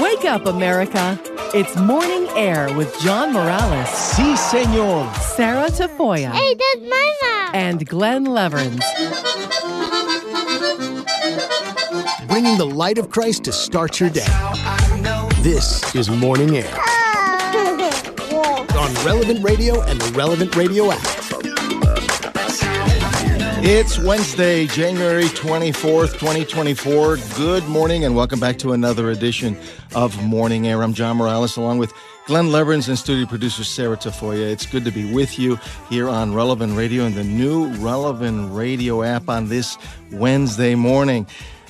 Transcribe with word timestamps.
Wake 0.00 0.24
up, 0.24 0.46
America. 0.46 1.18
It's 1.54 1.74
Morning 1.76 2.28
Air 2.36 2.72
with 2.76 2.96
John 3.00 3.32
Morales, 3.32 3.88
Si, 3.88 4.36
senor. 4.36 5.12
Sarah 5.14 5.68
Tafoya, 5.70 6.30
Hey, 6.30 6.54
that's 6.54 6.88
my 6.88 7.12
mom. 7.22 7.54
and 7.54 7.86
Glenn 7.88 8.26
Leverins. 8.26 8.80
Bringing 12.28 12.56
the 12.58 12.66
light 12.66 12.98
of 12.98 13.10
Christ 13.10 13.44
to 13.44 13.52
start 13.52 13.98
your 13.98 14.10
day. 14.10 14.26
This 15.42 15.94
is 15.96 16.08
Morning 16.08 16.56
Air 16.56 16.70
on 18.78 18.94
Relevant 19.04 19.42
Radio 19.44 19.80
and 19.82 20.00
the 20.00 20.12
Relevant 20.16 20.54
Radio 20.54 20.92
app. 20.92 21.21
It's 23.64 23.96
Wednesday, 23.96 24.66
January 24.66 25.22
24th, 25.22 26.14
2024. 26.14 27.18
Good 27.36 27.64
morning 27.68 28.04
and 28.04 28.16
welcome 28.16 28.40
back 28.40 28.58
to 28.58 28.72
another 28.72 29.10
edition 29.10 29.56
of 29.94 30.20
Morning 30.20 30.66
Air. 30.66 30.82
I'm 30.82 30.92
John 30.92 31.16
Morales 31.16 31.56
along 31.56 31.78
with 31.78 31.92
Glenn 32.26 32.46
Leverins 32.46 32.88
and 32.88 32.98
studio 32.98 33.24
producer 33.24 33.62
Sarah 33.62 33.96
Tafoya. 33.96 34.50
It's 34.50 34.66
good 34.66 34.84
to 34.84 34.90
be 34.90 35.14
with 35.14 35.38
you 35.38 35.60
here 35.88 36.08
on 36.08 36.34
Relevant 36.34 36.76
Radio 36.76 37.04
and 37.04 37.14
the 37.14 37.22
new 37.22 37.68
Relevant 37.74 38.52
Radio 38.52 39.04
app 39.04 39.28
on 39.28 39.46
this 39.46 39.78
Wednesday 40.10 40.74
morning. 40.74 41.24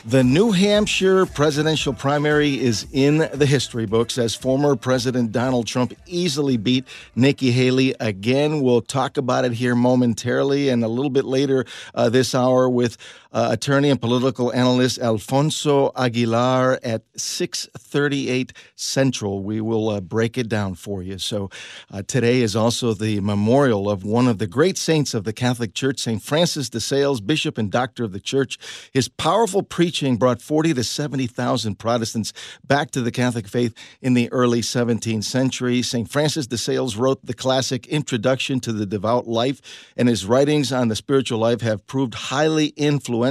The 0.04 0.24
New 0.24 0.50
Hampshire 0.50 1.26
presidential 1.26 1.92
primary 1.92 2.60
is 2.60 2.88
in 2.90 3.18
the 3.18 3.46
history 3.46 3.86
books 3.86 4.18
as 4.18 4.34
former 4.34 4.74
President 4.74 5.30
Donald 5.30 5.68
Trump 5.68 5.94
easily 6.06 6.56
beat 6.56 6.86
Nikki 7.14 7.52
Haley 7.52 7.94
again. 8.00 8.62
We'll 8.62 8.80
talk 8.80 9.16
about 9.16 9.44
it 9.44 9.52
here 9.52 9.76
momentarily 9.76 10.70
and 10.70 10.82
a 10.82 10.88
little 10.88 11.08
bit 11.08 11.24
later 11.24 11.66
uh, 11.94 12.08
this 12.08 12.34
hour 12.34 12.68
with 12.68 12.96
uh, 13.32 13.48
attorney 13.50 13.88
and 13.88 14.00
political 14.00 14.52
analyst 14.52 14.98
Alfonso 14.98 15.90
Aguilar 15.96 16.78
at 16.82 17.10
6:38 17.14 18.52
Central. 18.76 19.42
We 19.42 19.60
will 19.60 19.88
uh, 19.88 20.00
break 20.00 20.36
it 20.36 20.48
down 20.48 20.74
for 20.74 21.02
you. 21.02 21.18
So 21.18 21.50
uh, 21.90 22.02
today 22.06 22.42
is 22.42 22.54
also 22.54 22.94
the 22.94 23.20
memorial 23.20 23.88
of 23.88 24.04
one 24.04 24.28
of 24.28 24.38
the 24.38 24.46
great 24.46 24.76
saints 24.76 25.14
of 25.14 25.24
the 25.24 25.32
Catholic 25.32 25.74
Church, 25.74 26.00
St. 26.00 26.22
Francis 26.22 26.68
de 26.68 26.80
Sales, 26.80 27.20
bishop 27.20 27.56
and 27.56 27.70
doctor 27.70 28.04
of 28.04 28.12
the 28.12 28.20
church. 28.20 28.58
His 28.92 29.08
powerful 29.08 29.62
preaching 29.62 30.16
brought 30.16 30.42
40 30.42 30.74
to 30.74 30.84
70,000 30.84 31.78
Protestants 31.78 32.32
back 32.64 32.90
to 32.90 33.00
the 33.00 33.10
Catholic 33.10 33.48
faith 33.48 33.74
in 34.00 34.14
the 34.14 34.30
early 34.32 34.60
17th 34.60 35.24
century. 35.24 35.80
St. 35.82 36.10
Francis 36.10 36.46
de 36.46 36.58
Sales 36.58 36.96
wrote 36.96 37.24
the 37.24 37.34
classic 37.34 37.86
Introduction 37.86 38.60
to 38.60 38.72
the 38.72 38.86
Devout 38.86 39.26
Life, 39.26 39.60
and 39.96 40.08
his 40.08 40.26
writings 40.26 40.72
on 40.72 40.88
the 40.88 40.96
spiritual 40.96 41.38
life 41.38 41.60
have 41.62 41.86
proved 41.86 42.14
highly 42.14 42.68
influential. 42.76 43.21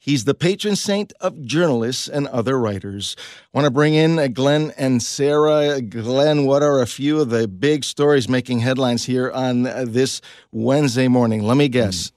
He's 0.00 0.24
the 0.24 0.34
patron 0.34 0.76
saint 0.76 1.12
of 1.20 1.44
journalists 1.44 2.08
and 2.08 2.28
other 2.28 2.58
writers. 2.58 3.14
Want 3.52 3.66
to 3.66 3.70
bring 3.70 3.94
in 3.94 4.32
Glenn 4.32 4.72
and 4.78 5.02
Sarah. 5.02 5.82
Glenn, 5.82 6.46
what 6.46 6.62
are 6.62 6.80
a 6.80 6.86
few 6.86 7.20
of 7.20 7.30
the 7.30 7.46
big 7.46 7.84
stories 7.84 8.28
making 8.28 8.60
headlines 8.60 9.04
here 9.04 9.30
on 9.30 9.64
this 9.64 10.22
Wednesday 10.50 11.08
morning? 11.08 11.42
Let 11.42 11.56
me 11.56 11.68
guess. 11.68 12.12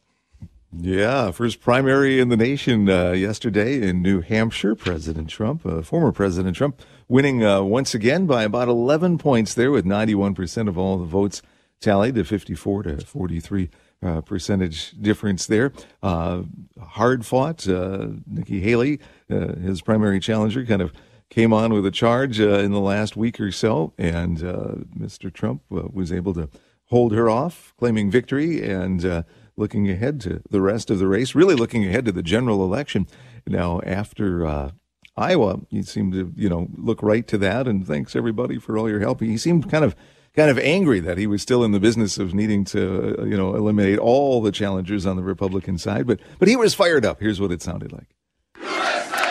Yeah, 0.72 1.32
first 1.32 1.60
primary 1.60 2.22
in 2.22 2.30
the 2.30 2.38
nation 2.38 2.90
uh, 2.90 3.12
yesterday 3.12 3.82
in 3.82 4.02
New 4.02 4.22
Hampshire. 4.22 4.74
President 4.74 5.30
Trump, 5.30 5.66
uh, 5.66 5.82
former 5.82 6.14
President 6.14 6.56
Trump, 6.56 6.82
winning 7.10 7.44
uh, 7.44 7.62
once 7.62 7.94
again 7.94 8.26
by 8.26 8.44
about 8.44 8.70
11 8.70 9.18
points 9.18 9.54
there, 9.54 9.70
with 9.70 9.84
91% 9.84 10.70
of 10.70 10.78
all 10.78 10.98
the 10.98 11.04
votes 11.04 11.42
tallied 11.82 12.16
to 12.16 12.24
54 12.24 12.84
to 12.84 12.98
43 13.06 13.70
uh, 14.04 14.22
percentage 14.22 14.92
difference 15.02 15.46
there. 15.46 15.72
Uh, 16.02 16.44
hard 16.80 17.26
fought. 17.26 17.68
Uh, 17.68 18.08
Nikki 18.28 18.60
Haley, 18.62 19.00
uh, 19.30 19.56
his 19.56 19.82
primary 19.82 20.20
challenger, 20.20 20.66
kind 20.66 20.82
of 20.82 20.94
came 21.30 21.54
on 21.54 21.72
with 21.74 21.86
a 21.86 21.92
charge 21.92 22.40
uh, 22.40 22.60
in 22.60 22.72
the 22.72 22.80
last 22.80 23.16
week 23.16 23.40
or 23.40 23.52
so, 23.52 23.94
and 23.98 24.40
Mr. 24.40 25.32
Trump 25.32 25.62
was 25.70 26.12
able 26.12 26.34
to 26.34 26.50
hold 26.86 27.14
her 27.14 27.30
off, 27.30 27.74
claiming 27.78 28.12
victory 28.12 28.62
and 28.62 29.24
looking 29.56 29.90
ahead 29.90 30.20
to 30.22 30.42
the 30.50 30.60
rest 30.60 30.90
of 30.90 31.00
the 31.00 31.08
race, 31.08 31.34
really 31.34 31.56
looking 31.56 31.86
ahead 31.86 32.04
to 32.04 32.12
the 32.12 32.24
general 32.24 32.64
election. 32.66 33.08
Now, 33.48 33.80
after 33.86 34.74
Iowa, 35.16 35.62
he 35.70 35.84
seemed 35.84 36.14
to, 36.14 36.34
you 36.36 36.50
know, 36.50 36.68
look 36.76 37.02
right 37.04 37.28
to 37.28 37.38
that. 37.40 37.68
And 37.68 37.86
thanks 37.86 38.16
everybody 38.16 38.58
for 38.58 38.78
all 38.78 38.90
your 38.90 39.00
help. 39.00 39.22
He 39.22 39.38
seemed 39.38 39.70
kind 39.70 39.86
of, 39.86 39.96
kind 40.36 40.50
of 40.50 40.58
angry 40.60 41.00
that 41.02 41.18
he 41.18 41.28
was 41.28 41.42
still 41.42 41.64
in 41.64 41.72
the 41.72 41.80
business 41.80 42.18
of 42.18 42.34
needing 42.34 42.64
to, 42.66 43.20
uh, 43.20 43.24
you 43.26 43.36
know, 43.36 43.56
eliminate 43.56 44.00
all 44.00 44.42
the 44.42 44.52
challengers 44.52 45.06
on 45.06 45.16
the 45.16 45.24
Republican 45.24 45.78
side. 45.78 46.08
But, 46.08 46.20
but 46.40 46.48
he 46.48 46.56
was 46.56 46.74
fired 46.74 47.06
up. 47.06 47.20
Here's 47.20 47.42
what 47.42 47.52
it 47.52 47.62
sounded 47.62 47.92
like. 47.92 48.08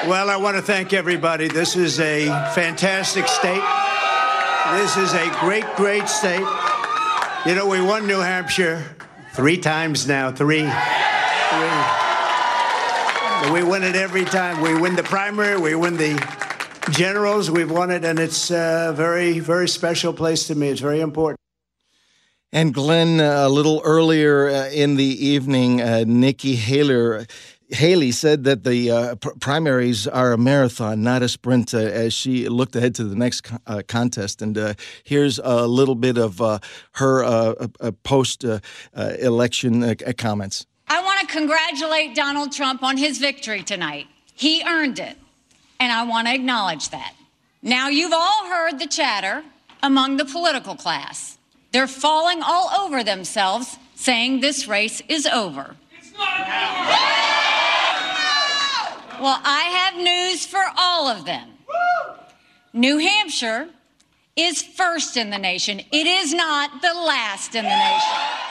Well, 0.07 0.31
I 0.31 0.37
want 0.37 0.57
to 0.57 0.63
thank 0.63 0.93
everybody. 0.93 1.49
This 1.49 1.77
is 1.77 2.01
a 2.01 2.27
fantastic 2.55 3.29
state. 3.29 3.63
This 4.79 4.97
is 4.97 5.13
a 5.13 5.31
great, 5.41 5.67
great 5.77 6.09
state. 6.09 6.47
You 7.47 7.55
know, 7.55 7.67
we 7.67 7.83
won 7.83 8.07
New 8.07 8.21
Hampshire 8.21 8.85
three 9.35 9.59
times 9.59 10.07
now. 10.07 10.31
Three. 10.31 10.63
Three. 10.63 12.11
We 13.53 13.63
win 13.63 13.83
it 13.83 13.97
every 13.97 14.25
time. 14.25 14.61
We 14.61 14.79
win 14.79 14.97
the 14.97 15.03
primary, 15.03 15.59
we 15.59 15.75
win 15.75 15.97
the 15.97 16.15
generals, 16.91 17.51
we've 17.51 17.71
won 17.71 17.91
it, 17.91 18.05
and 18.05 18.19
it's 18.19 18.51
a 18.51 18.93
very, 18.97 19.39
very 19.39 19.69
special 19.69 20.13
place 20.13 20.47
to 20.49 20.55
me. 20.55 20.69
It's 20.69 20.81
very 20.81 21.01
important. 21.01 21.39
And 22.53 22.75
Glenn, 22.75 23.21
uh, 23.21 23.47
a 23.47 23.49
little 23.49 23.81
earlier 23.85 24.49
uh, 24.49 24.69
in 24.71 24.97
the 24.97 25.05
evening, 25.05 25.81
uh, 25.81 26.05
Nikki 26.07 26.57
Haley, 26.57 27.27
Haley 27.69 28.11
said 28.11 28.43
that 28.43 28.65
the 28.65 28.91
uh, 28.91 29.15
pr- 29.15 29.39
primaries 29.39 30.09
are 30.09 30.33
a 30.33 30.39
marathon, 30.39 31.05
not 31.05 31.23
a 31.23 31.29
sprint, 31.29 31.73
uh, 31.73 31.79
as 31.79 32.13
she 32.13 32.49
looked 32.49 32.75
ahead 32.75 32.97
to 32.97 33.05
the 33.05 33.15
next 33.15 33.43
co- 33.43 33.59
uh, 33.69 33.83
contest. 33.87 34.43
And 34.43 34.59
uh, 34.59 34.75
here's 35.05 35.39
a 35.39 35.69
little 35.69 35.95
bit 35.95 36.19
of 36.19 36.41
uh, 36.41 36.59
her 36.95 37.23
uh, 37.23 37.69
uh, 37.81 37.93
post 38.03 38.45
uh, 38.45 38.59
uh, 38.95 39.13
election 39.21 39.85
uh, 39.85 39.95
comments. 40.19 40.67
I 40.89 41.01
want 41.03 41.21
to 41.21 41.27
congratulate 41.29 42.17
Donald 42.17 42.51
Trump 42.51 42.83
on 42.83 42.97
his 42.97 43.19
victory 43.19 43.63
tonight. 43.63 44.09
He 44.35 44.65
earned 44.67 44.99
it, 44.99 45.17
and 45.81 45.91
I 45.91 46.05
want 46.05 46.29
to 46.29 46.35
acknowledge 46.35 46.91
that. 46.91 47.15
Now, 47.63 47.89
you've 47.89 48.13
all 48.13 48.47
heard 48.47 48.79
the 48.79 48.87
chatter 48.87 49.43
among 49.83 50.19
the 50.19 50.25
political 50.25 50.77
class. 50.77 51.39
They're 51.73 51.87
falling 51.87 52.43
all 52.43 52.71
over 52.79 53.03
themselves, 53.03 53.79
saying 53.95 54.41
this 54.41 54.69
race 54.69 55.03
is 55.09 55.27
over. 55.27 55.77
It's 55.99 56.13
not 56.13 56.41
over! 56.41 56.51
Well, 59.23 59.41
I 59.45 59.91
have 59.91 60.03
news 60.03 60.47
for 60.47 60.63
all 60.77 61.09
of 61.09 61.25
them. 61.25 61.49
New 62.73 62.99
Hampshire 62.99 63.69
is 64.37 64.63
first 64.63 65.17
in 65.17 65.31
the 65.31 65.39
nation. 65.39 65.81
It 65.81 66.07
is 66.07 66.33
not 66.33 66.81
the 66.81 66.95
last 66.95 67.55
in 67.55 67.65
the 67.65 67.71
nation. 67.71 68.50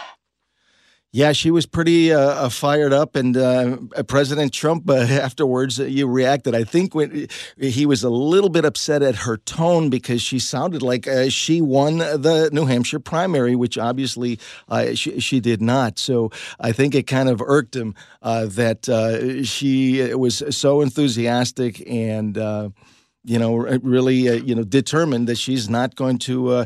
Yeah, 1.11 1.31
she 1.31 1.49
was 1.49 1.65
pretty 1.65 2.13
uh, 2.13 2.19
uh, 2.19 2.49
fired 2.49 2.93
up, 2.93 3.15
and 3.15 3.35
uh, 3.35 3.77
President 4.07 4.53
Trump 4.53 4.87
uh, 4.87 4.93
afterwards, 4.97 5.79
uh, 5.79 5.85
you 5.85 6.07
reacted. 6.07 6.53
I 6.53 6.63
think 6.63 6.93
when 6.93 7.27
he 7.57 7.87
was 7.87 8.03
a 8.03 8.11
little 8.11 8.49
bit 8.49 8.63
upset 8.63 9.01
at 9.01 9.15
her 9.15 9.37
tone 9.37 9.89
because 9.89 10.21
she 10.21 10.37
sounded 10.37 10.83
like 10.83 11.07
uh, 11.07 11.29
she 11.29 11.61
won 11.61 11.97
the 11.97 12.51
New 12.53 12.65
Hampshire 12.65 12.99
primary, 12.99 13.55
which 13.55 13.75
obviously 13.75 14.39
uh, 14.67 14.93
she, 14.93 15.19
she 15.19 15.39
did 15.39 15.63
not. 15.63 15.97
So 15.97 16.29
I 16.59 16.73
think 16.73 16.93
it 16.93 17.07
kind 17.07 17.27
of 17.27 17.41
irked 17.41 17.75
him 17.75 17.95
uh, 18.21 18.45
that 18.45 18.87
uh, 18.87 19.43
she 19.43 20.13
was 20.13 20.43
so 20.55 20.81
enthusiastic 20.81 21.81
and. 21.89 22.37
You 23.25 23.37
know, 23.37 23.57
really, 23.57 24.29
uh, 24.29 24.33
you 24.33 24.55
know, 24.55 24.63
determined 24.63 25.27
that 25.27 25.37
she's 25.37 25.69
not 25.69 25.95
going 25.95 26.19
to, 26.19 26.49
uh, 26.49 26.65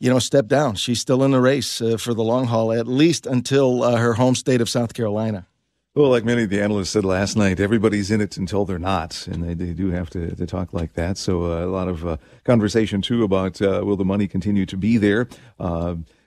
you 0.00 0.10
know, 0.10 0.18
step 0.18 0.48
down. 0.48 0.74
She's 0.74 1.00
still 1.00 1.22
in 1.22 1.30
the 1.30 1.40
race 1.40 1.80
uh, 1.80 1.96
for 1.96 2.12
the 2.12 2.24
long 2.24 2.46
haul, 2.46 2.72
at 2.72 2.88
least 2.88 3.24
until 3.24 3.84
uh, 3.84 3.96
her 3.96 4.14
home 4.14 4.34
state 4.34 4.60
of 4.60 4.68
South 4.68 4.94
Carolina. 4.94 5.46
Well, 5.94 6.10
like 6.10 6.24
many 6.24 6.42
of 6.42 6.50
the 6.50 6.60
analysts 6.60 6.90
said 6.90 7.04
last 7.04 7.36
night, 7.36 7.60
everybody's 7.60 8.10
in 8.10 8.20
it 8.20 8.36
until 8.36 8.64
they're 8.64 8.80
not, 8.80 9.28
and 9.28 9.44
they, 9.44 9.54
they 9.54 9.72
do 9.72 9.90
have 9.90 10.10
to, 10.10 10.34
to 10.34 10.46
talk 10.46 10.72
like 10.72 10.94
that. 10.94 11.18
So 11.18 11.44
uh, 11.44 11.64
a 11.64 11.70
lot 11.70 11.86
of 11.86 12.04
uh, 12.04 12.16
conversation 12.44 13.00
too 13.00 13.22
about 13.22 13.60
will 13.60 13.96
the 13.96 14.04
money 14.04 14.26
continue 14.26 14.66
to 14.66 14.76
be 14.76 14.98
there? 14.98 15.28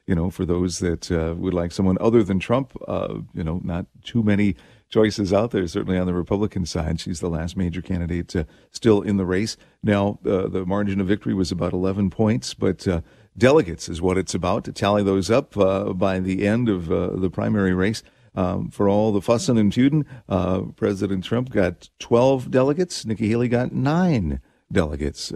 You 0.08 0.14
know, 0.14 0.30
for 0.30 0.46
those 0.46 0.78
that 0.80 1.12
uh, 1.12 1.34
would 1.36 1.56
like 1.56 1.72
someone 1.72 1.98
other 2.00 2.22
than 2.24 2.40
Trump, 2.40 2.78
uh, 2.88 3.16
you 3.34 3.44
know, 3.44 3.60
not 3.64 3.88
too 4.04 4.22
many 4.22 4.56
choices 4.90 5.34
out 5.34 5.52
there. 5.52 5.68
Certainly 5.68 5.98
on 5.98 6.08
the 6.08 6.14
Republican 6.14 6.66
side, 6.66 7.00
she's 7.00 7.20
the 7.20 7.30
last 7.30 7.58
major 7.58 7.82
candidate 7.82 8.36
uh, 8.36 8.44
still 8.72 9.02
in 9.02 9.18
the 9.18 9.26
race. 9.26 9.58
Now, 9.84 10.20
uh, 10.26 10.48
the 10.48 10.66
margin 10.66 11.02
of 11.02 11.08
victory 11.08 11.34
was 11.34 11.52
about 11.52 11.74
11 11.74 12.10
points, 12.10 12.54
but 12.54 12.88
uh, 12.88 13.02
delegates 13.38 13.90
is 13.90 14.02
what 14.02 14.18
it's 14.18 14.34
about 14.34 14.64
to 14.66 14.72
tally 14.72 15.04
those 15.04 15.30
up 15.30 15.58
uh, 15.58 15.94
by 15.94 16.20
the 16.20 16.48
end 16.48 16.70
of 16.70 16.92
uh, 16.92 17.16
the 17.16 17.30
primary 17.30 17.74
race. 17.74 18.04
Um, 18.38 18.70
for 18.70 18.90
all 18.90 19.14
the 19.14 19.22
fussing 19.22 19.58
and 19.58 19.74
feuding, 19.74 20.06
uh, 20.28 20.64
President 20.76 21.24
Trump 21.24 21.52
got 21.52 21.90
12 22.00 22.52
delegates. 22.52 23.06
Nikki 23.06 23.30
Haley 23.30 23.48
got 23.48 23.72
nine 23.72 24.42
delegates 24.70 25.32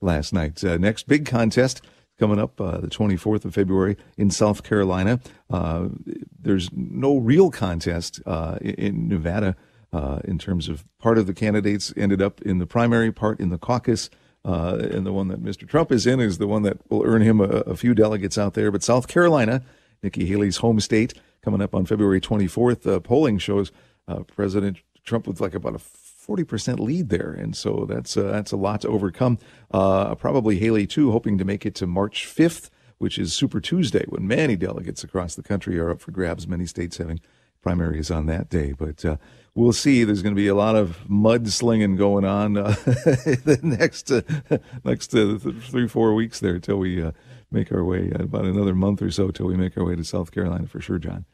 last 0.00 0.32
night. 0.32 0.60
Next 0.64 1.06
big 1.06 1.24
contest 1.24 1.82
coming 2.18 2.38
up 2.38 2.60
uh, 2.60 2.78
the 2.78 2.88
24th 2.88 3.44
of 3.44 3.54
February 3.54 3.96
in 4.16 4.30
South 4.30 4.62
Carolina. 4.62 5.20
Uh, 5.50 5.88
there's 6.40 6.70
no 6.72 7.16
real 7.16 7.50
contest 7.50 8.20
uh, 8.26 8.58
in- 8.60 9.08
Nevada 9.08 9.56
uh, 9.92 10.20
in 10.24 10.38
terms 10.38 10.68
of 10.68 10.84
part 10.98 11.18
of 11.18 11.26
the 11.26 11.34
candidates 11.34 11.92
ended 11.96 12.22
up 12.22 12.40
in 12.42 12.58
the 12.58 12.66
primary, 12.66 13.12
part 13.12 13.40
in 13.40 13.50
the 13.50 13.58
caucus. 13.58 14.08
Uh, 14.44 14.88
and 14.90 15.06
the 15.06 15.12
one 15.12 15.28
that 15.28 15.42
Mr. 15.42 15.68
Trump 15.68 15.92
is 15.92 16.06
in 16.06 16.18
is 16.20 16.38
the 16.38 16.48
one 16.48 16.62
that 16.62 16.78
will 16.90 17.02
earn 17.04 17.22
him 17.22 17.40
a, 17.40 17.44
a 17.44 17.76
few 17.76 17.94
delegates 17.94 18.36
out 18.36 18.54
there. 18.54 18.70
But 18.72 18.82
South 18.82 19.06
Carolina, 19.06 19.62
Nikki 20.02 20.26
Haley's 20.26 20.56
home 20.58 20.80
state, 20.80 21.14
coming 21.42 21.62
up 21.62 21.74
on 21.74 21.86
February 21.86 22.20
24th, 22.20 22.86
uh, 22.86 23.00
polling 23.00 23.38
shows 23.38 23.70
President 24.26 24.78
Trump 25.04 25.26
with 25.26 25.40
like 25.40 25.54
about 25.54 25.74
a 25.74 25.78
40% 26.26 26.78
lead 26.78 27.08
there. 27.08 27.32
And 27.32 27.56
so 27.56 27.86
that's, 27.88 28.16
uh, 28.16 28.22
that's 28.22 28.52
a 28.52 28.56
lot 28.56 28.82
to 28.82 28.88
overcome. 28.88 29.38
Uh, 29.70 30.14
probably 30.14 30.58
Haley, 30.58 30.86
too, 30.86 31.10
hoping 31.10 31.38
to 31.38 31.44
make 31.44 31.66
it 31.66 31.74
to 31.76 31.86
March 31.86 32.26
5th, 32.26 32.70
which 32.98 33.18
is 33.18 33.32
Super 33.32 33.60
Tuesday, 33.60 34.04
when 34.08 34.26
many 34.26 34.56
delegates 34.56 35.02
across 35.02 35.34
the 35.34 35.42
country 35.42 35.78
are 35.78 35.90
up 35.90 36.00
for 36.00 36.12
grabs, 36.12 36.46
many 36.46 36.66
states 36.66 36.98
having 36.98 37.20
primaries 37.62 38.10
on 38.10 38.26
that 38.26 38.48
day. 38.48 38.72
But 38.72 39.04
uh, 39.04 39.16
we'll 39.54 39.72
see. 39.72 40.04
There's 40.04 40.22
going 40.22 40.34
to 40.34 40.40
be 40.40 40.48
a 40.48 40.54
lot 40.54 40.76
of 40.76 40.98
mudslinging 41.08 41.96
going 41.96 42.24
on 42.24 42.56
uh, 42.56 42.70
the 42.84 43.58
next 43.62 44.10
uh, 44.10 44.22
next 44.84 45.14
uh, 45.14 45.38
three 45.38 45.88
four 45.88 46.14
weeks 46.14 46.40
there 46.40 46.58
till 46.58 46.78
we 46.78 47.10
make 47.50 47.70
our 47.72 47.84
way 47.84 48.10
about 48.14 48.44
another 48.44 48.74
month 48.74 49.02
or 49.02 49.10
so 49.10 49.30
till 49.30 49.46
we 49.46 49.56
make 49.56 49.76
our 49.76 49.84
way 49.84 49.94
to 49.94 50.04
South 50.04 50.32
Carolina 50.32 50.66
for 50.66 50.80
sure, 50.80 50.98
John. 50.98 51.24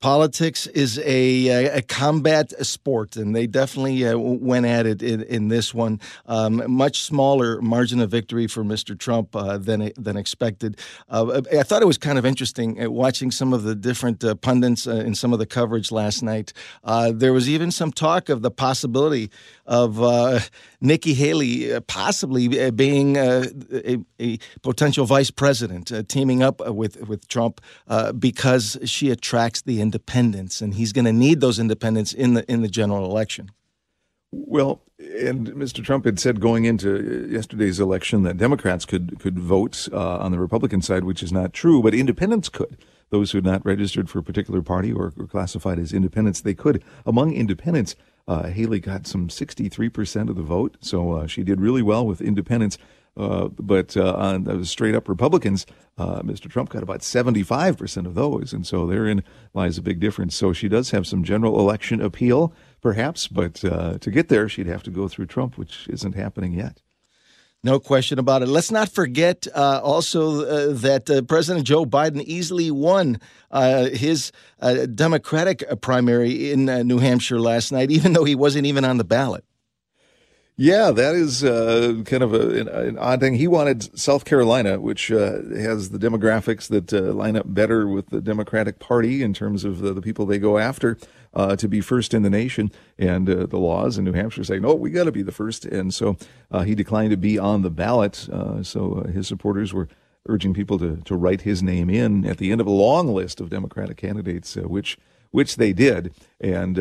Politics 0.00 0.68
is 0.68 1.00
a, 1.00 1.48
a 1.78 1.82
combat 1.82 2.52
sport, 2.64 3.16
and 3.16 3.34
they 3.34 3.48
definitely 3.48 4.06
uh, 4.06 4.16
went 4.16 4.64
at 4.64 4.86
it 4.86 5.02
in, 5.02 5.22
in 5.24 5.48
this 5.48 5.74
one. 5.74 5.98
Um, 6.26 6.62
much 6.70 7.02
smaller 7.02 7.60
margin 7.60 7.98
of 8.00 8.08
victory 8.08 8.46
for 8.46 8.62
Mr. 8.62 8.96
Trump 8.96 9.34
uh, 9.34 9.58
than 9.58 9.90
than 9.96 10.16
expected. 10.16 10.78
Uh, 11.08 11.42
I 11.52 11.64
thought 11.64 11.82
it 11.82 11.86
was 11.86 11.98
kind 11.98 12.16
of 12.16 12.24
interesting 12.24 12.80
uh, 12.80 12.88
watching 12.88 13.32
some 13.32 13.52
of 13.52 13.64
the 13.64 13.74
different 13.74 14.22
uh, 14.22 14.36
pundits 14.36 14.86
uh, 14.86 14.92
in 14.92 15.16
some 15.16 15.32
of 15.32 15.40
the 15.40 15.46
coverage 15.46 15.90
last 15.90 16.22
night. 16.22 16.52
there 16.84 17.32
was 17.32 17.48
even 17.48 17.72
some 17.72 17.90
talk 17.90 18.28
of 18.28 18.42
the 18.42 18.52
possibility 18.52 19.30
of 19.68 20.02
uh, 20.02 20.40
Nikki 20.80 21.14
Haley 21.14 21.72
uh, 21.72 21.80
possibly 21.82 22.60
uh, 22.60 22.70
being 22.72 23.16
a, 23.16 23.44
a, 24.18 24.38
potential 24.62 25.04
vice 25.04 25.30
president, 25.30 25.92
teaming 26.08 26.42
up 26.42 26.66
with 26.74 27.06
with 27.06 27.28
Trump 27.28 27.60
because 28.18 28.78
she 28.84 29.10
attracts 29.10 29.62
the 29.62 29.80
independents, 29.80 30.60
and 30.60 30.74
he's 30.74 30.92
going 30.92 31.04
to 31.04 31.12
need 31.12 31.40
those 31.40 31.58
independents 31.58 32.12
in 32.12 32.34
the 32.34 32.50
in 32.50 32.62
the 32.62 32.68
general 32.68 33.04
election. 33.04 33.50
Well, 34.30 34.82
and 34.98 35.48
Mr. 35.48 35.82
Trump 35.84 36.04
had 36.04 36.18
said 36.18 36.40
going 36.40 36.64
into 36.64 37.28
yesterday's 37.30 37.78
election 37.78 38.24
that 38.24 38.36
Democrats 38.36 38.84
could 38.84 39.18
could 39.20 39.38
vote 39.38 39.88
uh, 39.92 40.18
on 40.18 40.32
the 40.32 40.38
Republican 40.38 40.82
side, 40.82 41.04
which 41.04 41.22
is 41.22 41.32
not 41.32 41.52
true, 41.52 41.82
but 41.82 41.94
independents 41.94 42.48
could. 42.48 42.78
Those 43.10 43.30
who 43.30 43.38
had 43.38 43.44
not 43.44 43.64
registered 43.64 44.10
for 44.10 44.18
a 44.18 44.22
particular 44.22 44.62
party 44.62 44.92
or 44.92 45.12
were 45.16 45.26
classified 45.26 45.78
as 45.78 45.92
independents, 45.92 46.40
they 46.40 46.54
could. 46.54 46.82
Among 47.06 47.32
independents, 47.32 47.96
uh, 48.26 48.48
Haley 48.48 48.80
got 48.80 49.06
some 49.06 49.28
63% 49.28 50.28
of 50.28 50.36
the 50.36 50.42
vote, 50.42 50.76
so 50.80 51.12
uh, 51.12 51.26
she 51.26 51.42
did 51.42 51.60
really 51.60 51.82
well 51.82 52.06
with 52.06 52.20
independents. 52.20 52.76
Uh, 53.16 53.48
but 53.58 53.96
uh, 53.96 54.14
on 54.14 54.44
the 54.44 54.64
straight 54.64 54.94
up 54.94 55.08
Republicans, 55.08 55.66
uh, 55.96 56.22
Mr. 56.22 56.48
Trump 56.48 56.68
got 56.70 56.84
about 56.84 57.00
75% 57.00 58.06
of 58.06 58.14
those. 58.14 58.52
And 58.52 58.64
so 58.64 58.86
therein 58.86 59.24
lies 59.54 59.76
a 59.76 59.82
big 59.82 59.98
difference. 59.98 60.36
So 60.36 60.52
she 60.52 60.68
does 60.68 60.92
have 60.92 61.06
some 61.06 61.24
general 61.24 61.58
election 61.58 62.00
appeal, 62.00 62.52
perhaps, 62.80 63.26
but 63.26 63.64
uh, 63.64 63.98
to 63.98 64.10
get 64.12 64.28
there, 64.28 64.48
she'd 64.48 64.68
have 64.68 64.84
to 64.84 64.90
go 64.90 65.08
through 65.08 65.26
Trump, 65.26 65.58
which 65.58 65.88
isn't 65.88 66.14
happening 66.14 66.52
yet. 66.52 66.80
No 67.64 67.80
question 67.80 68.20
about 68.20 68.42
it. 68.42 68.48
Let's 68.48 68.70
not 68.70 68.88
forget 68.88 69.48
uh, 69.52 69.80
also 69.82 70.44
uh, 70.44 70.72
that 70.74 71.10
uh, 71.10 71.22
President 71.22 71.66
Joe 71.66 71.84
Biden 71.84 72.22
easily 72.22 72.70
won 72.70 73.18
uh, 73.50 73.86
his 73.86 74.30
Democratic 74.94 75.64
primary 75.80 76.52
in 76.52 76.66
New 76.86 76.98
Hampshire 76.98 77.40
last 77.40 77.72
night, 77.72 77.90
even 77.90 78.12
though 78.12 78.24
he 78.24 78.36
wasn't 78.36 78.66
even 78.66 78.84
on 78.84 78.98
the 78.98 79.04
ballot. 79.04 79.44
Yeah, 80.60 80.90
that 80.90 81.14
is 81.14 81.44
uh, 81.44 82.02
kind 82.04 82.24
of 82.24 82.34
a, 82.34 82.60
an, 82.60 82.68
an, 82.68 82.98
odd 82.98 83.20
thing. 83.20 83.34
He 83.34 83.46
wanted 83.46 83.96
South 83.96 84.24
Carolina, 84.24 84.80
which 84.80 85.12
uh, 85.12 85.42
has 85.54 85.90
the 85.90 85.98
demographics 85.98 86.66
that 86.66 86.92
uh, 86.92 87.12
line 87.14 87.36
up 87.36 87.54
better 87.54 87.86
with 87.86 88.10
the 88.10 88.20
Democratic 88.20 88.80
Party 88.80 89.22
in 89.22 89.32
terms 89.32 89.64
of 89.64 89.78
the, 89.78 89.94
the 89.94 90.02
people 90.02 90.26
they 90.26 90.40
go 90.40 90.58
after, 90.58 90.98
uh, 91.34 91.56
to 91.56 91.68
be 91.68 91.80
first 91.80 92.14
in 92.14 92.22
the 92.22 92.30
nation. 92.30 92.70
And 92.98 93.28
uh, 93.28 93.46
the 93.46 93.58
laws 93.58 93.98
in 93.98 94.04
New 94.04 94.12
Hampshire 94.12 94.44
say, 94.44 94.58
no, 94.58 94.74
we 94.74 94.90
got 94.90 95.04
to 95.04 95.12
be 95.12 95.22
the 95.22 95.32
first. 95.32 95.64
And 95.64 95.92
so 95.92 96.16
uh, 96.50 96.62
he 96.62 96.74
declined 96.74 97.10
to 97.10 97.16
be 97.16 97.38
on 97.38 97.62
the 97.62 97.70
ballot. 97.70 98.28
so 98.62 99.06
his 99.12 99.28
supporters 99.28 99.72
were 99.72 99.88
urging 100.26 100.52
people 100.52 100.78
to, 100.78 100.96
to 101.04 101.16
write 101.16 101.42
his 101.42 101.62
name 101.62 101.88
in 101.88 102.26
at 102.26 102.38
the 102.38 102.52
end 102.52 102.60
of 102.60 102.66
a 102.66 102.70
long 102.70 103.08
list 103.08 103.40
of 103.40 103.50
Democratic 103.50 103.96
candidates, 103.96 104.56
which 104.56 104.98
which 105.30 105.56
they 105.56 105.74
did. 105.74 106.14
And 106.40 106.78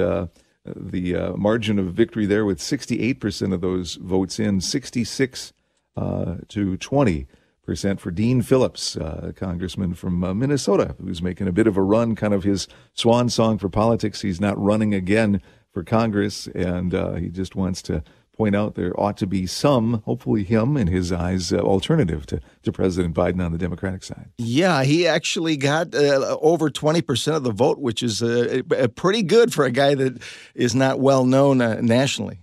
the 0.75 1.15
uh, 1.15 1.33
margin 1.33 1.79
of 1.79 1.93
victory 1.93 2.25
there 2.25 2.45
with 2.45 2.59
68% 2.59 3.53
of 3.53 3.61
those 3.61 3.95
votes 3.95 4.39
in, 4.39 4.61
66 4.61 5.53
uh, 5.95 6.35
to 6.49 6.77
20 6.77 7.27
percent 7.67 7.99
for 7.99 8.09
Dean 8.09 8.41
Phillips, 8.41 8.95
uh, 8.95 9.33
congressman 9.35 9.93
from 9.93 10.23
uh, 10.23 10.33
Minnesota, 10.33 10.95
who's 10.99 11.21
making 11.21 11.47
a 11.47 11.51
bit 11.51 11.67
of 11.67 11.75
a 11.75 11.83
run, 11.83 12.15
kind 12.15 12.33
of 12.33 12.43
his 12.43 12.67
swan 12.93 13.29
song 13.29 13.57
for 13.57 13.67
politics. 13.67 14.21
He's 14.21 14.41
not 14.41 14.57
running 14.57 14.93
again 14.93 15.41
for 15.73 15.83
Congress, 15.83 16.47
and 16.55 16.95
uh, 16.95 17.15
he 17.15 17.27
just 17.27 17.55
wants 17.55 17.81
to 17.83 18.03
point 18.31 18.55
out 18.55 18.75
there 18.75 18.97
ought 18.99 19.17
to 19.17 19.27
be 19.27 19.45
some, 19.45 20.01
hopefully 20.05 20.43
him 20.43 20.77
in 20.77 20.87
his 20.87 21.11
eyes, 21.11 21.51
uh, 21.51 21.57
alternative 21.57 22.25
to, 22.27 22.39
to 22.63 22.71
President 22.71 23.13
Biden 23.13 23.43
on 23.43 23.51
the 23.51 23.57
Democratic 23.57 24.03
side. 24.03 24.29
Yeah, 24.37 24.83
he 24.83 25.05
actually 25.05 25.57
got 25.57 25.93
uh, 25.93 26.37
over 26.39 26.69
20% 26.69 27.35
of 27.35 27.43
the 27.43 27.51
vote, 27.51 27.79
which 27.79 28.01
is 28.01 28.23
uh, 28.23 28.61
pretty 28.95 29.23
good 29.23 29.53
for 29.53 29.65
a 29.65 29.71
guy 29.71 29.93
that 29.95 30.21
is 30.55 30.73
not 30.73 30.99
well 30.99 31.25
known 31.25 31.61
uh, 31.61 31.81
nationally. 31.81 32.39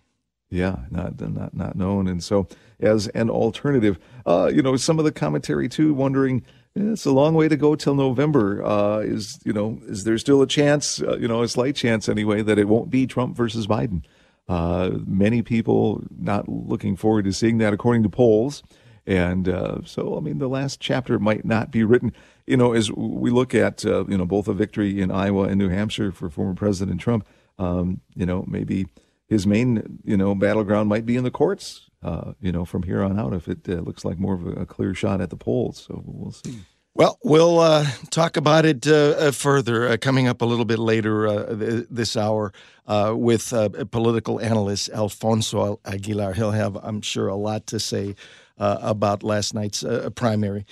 Yeah, 0.54 0.76
not, 0.88 1.20
not, 1.20 1.52
not 1.52 1.74
known. 1.74 2.06
And 2.06 2.22
so, 2.22 2.46
as 2.78 3.08
an 3.08 3.28
alternative, 3.28 3.98
uh, 4.24 4.52
you 4.54 4.62
know, 4.62 4.76
some 4.76 5.00
of 5.00 5.04
the 5.04 5.10
commentary 5.10 5.68
too, 5.68 5.92
wondering, 5.92 6.44
it's 6.76 7.04
a 7.04 7.10
long 7.10 7.34
way 7.34 7.48
to 7.48 7.56
go 7.56 7.74
till 7.74 7.96
November. 7.96 8.64
Uh, 8.64 8.98
is 8.98 9.40
you 9.44 9.52
know, 9.52 9.80
is 9.86 10.04
there 10.04 10.16
still 10.16 10.42
a 10.42 10.46
chance? 10.46 11.02
Uh, 11.02 11.16
you 11.16 11.26
know, 11.26 11.42
a 11.42 11.48
slight 11.48 11.74
chance 11.74 12.08
anyway 12.08 12.40
that 12.42 12.56
it 12.56 12.68
won't 12.68 12.88
be 12.88 13.04
Trump 13.04 13.36
versus 13.36 13.66
Biden. 13.66 14.04
Uh, 14.48 14.90
many 15.04 15.42
people 15.42 16.04
not 16.16 16.48
looking 16.48 16.94
forward 16.94 17.24
to 17.24 17.32
seeing 17.32 17.58
that, 17.58 17.72
according 17.72 18.04
to 18.04 18.08
polls. 18.08 18.62
And 19.06 19.48
uh, 19.48 19.78
so, 19.84 20.16
I 20.16 20.20
mean, 20.20 20.38
the 20.38 20.48
last 20.48 20.78
chapter 20.80 21.18
might 21.18 21.44
not 21.44 21.72
be 21.72 21.82
written. 21.82 22.12
You 22.46 22.56
know, 22.56 22.74
as 22.74 22.92
we 22.92 23.30
look 23.30 23.54
at, 23.56 23.84
uh, 23.84 24.04
you 24.06 24.16
know, 24.16 24.24
both 24.24 24.46
a 24.46 24.54
victory 24.54 25.00
in 25.00 25.10
Iowa 25.10 25.44
and 25.44 25.58
New 25.58 25.68
Hampshire 25.68 26.12
for 26.12 26.30
former 26.30 26.54
President 26.54 27.00
Trump, 27.00 27.26
um, 27.58 28.00
you 28.14 28.24
know, 28.24 28.44
maybe 28.46 28.86
his 29.34 29.48
main, 29.48 29.98
you 30.04 30.16
know, 30.16 30.32
battleground 30.34 30.88
might 30.88 31.04
be 31.04 31.16
in 31.16 31.24
the 31.24 31.30
courts, 31.30 31.90
uh, 32.04 32.34
you 32.40 32.52
know, 32.52 32.64
from 32.64 32.84
here 32.84 33.02
on 33.02 33.18
out 33.18 33.34
if 33.34 33.48
it 33.48 33.68
uh, 33.68 33.72
looks 33.80 34.04
like 34.04 34.16
more 34.16 34.34
of 34.34 34.46
a, 34.46 34.64
clear 34.64 34.94
shot 34.94 35.20
at 35.20 35.30
the 35.30 35.36
polls. 35.36 35.84
So 35.88 36.02
we'll 36.06 36.30
see. 36.30 36.60
Well, 36.94 37.18
we'll 37.24 37.58
uh, 37.58 37.84
talk 38.10 38.36
about 38.36 38.64
it 38.64 38.86
uh, 38.86 39.16
uh 39.18 39.30
further 39.32 39.88
uh, 39.88 39.96
coming 39.96 40.28
up 40.28 40.40
a 40.40 40.44
little 40.44 40.64
bit 40.64 40.78
later 40.78 41.26
uh, 41.26 41.56
th- 41.56 41.86
this 41.90 42.16
hour 42.16 42.52
with 42.86 43.52
political 43.90 44.40
analyst 44.40 44.90
Alfonso 44.90 45.80
Aguilar. 45.84 46.34
He'll 46.34 46.52
have, 46.52 46.76
I'm 46.76 47.02
sure, 47.02 47.26
a 47.26 47.34
lot 47.34 47.66
to 47.68 47.80
say 47.80 48.14
about 48.56 49.24
last 49.24 49.52
night's 49.52 49.84
primary. 50.14 50.64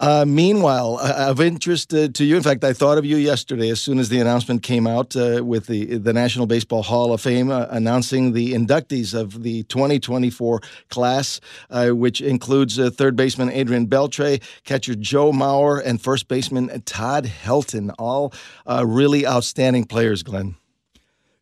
Uh, 0.00 0.24
meanwhile, 0.26 0.98
uh, 1.02 1.26
of 1.28 1.42
interest 1.42 1.92
uh, 1.92 2.08
to 2.08 2.24
you, 2.24 2.34
in 2.34 2.42
fact, 2.42 2.64
I 2.64 2.72
thought 2.72 2.96
of 2.96 3.04
you 3.04 3.18
yesterday 3.18 3.68
as 3.68 3.82
soon 3.82 3.98
as 3.98 4.08
the 4.08 4.18
announcement 4.18 4.62
came 4.62 4.86
out 4.86 5.14
uh, 5.14 5.44
with 5.44 5.66
the 5.66 5.98
the 5.98 6.14
National 6.14 6.46
Baseball 6.46 6.82
Hall 6.82 7.12
of 7.12 7.20
Fame 7.20 7.50
uh, 7.50 7.66
announcing 7.68 8.32
the 8.32 8.54
inductees 8.54 9.12
of 9.12 9.42
the 9.42 9.62
2024 9.64 10.62
class, 10.88 11.38
uh, 11.68 11.90
which 11.90 12.22
includes 12.22 12.78
third 12.96 13.14
baseman 13.14 13.50
Adrian 13.50 13.86
Beltre, 13.86 14.42
catcher 14.64 14.94
Joe 14.94 15.32
Mauer, 15.32 15.82
and 15.84 16.00
first 16.00 16.28
baseman 16.28 16.80
Todd 16.86 17.26
Helton. 17.26 17.92
All 17.98 18.32
really 18.66 19.26
outstanding 19.26 19.84
players, 19.84 20.22
Glenn. 20.22 20.56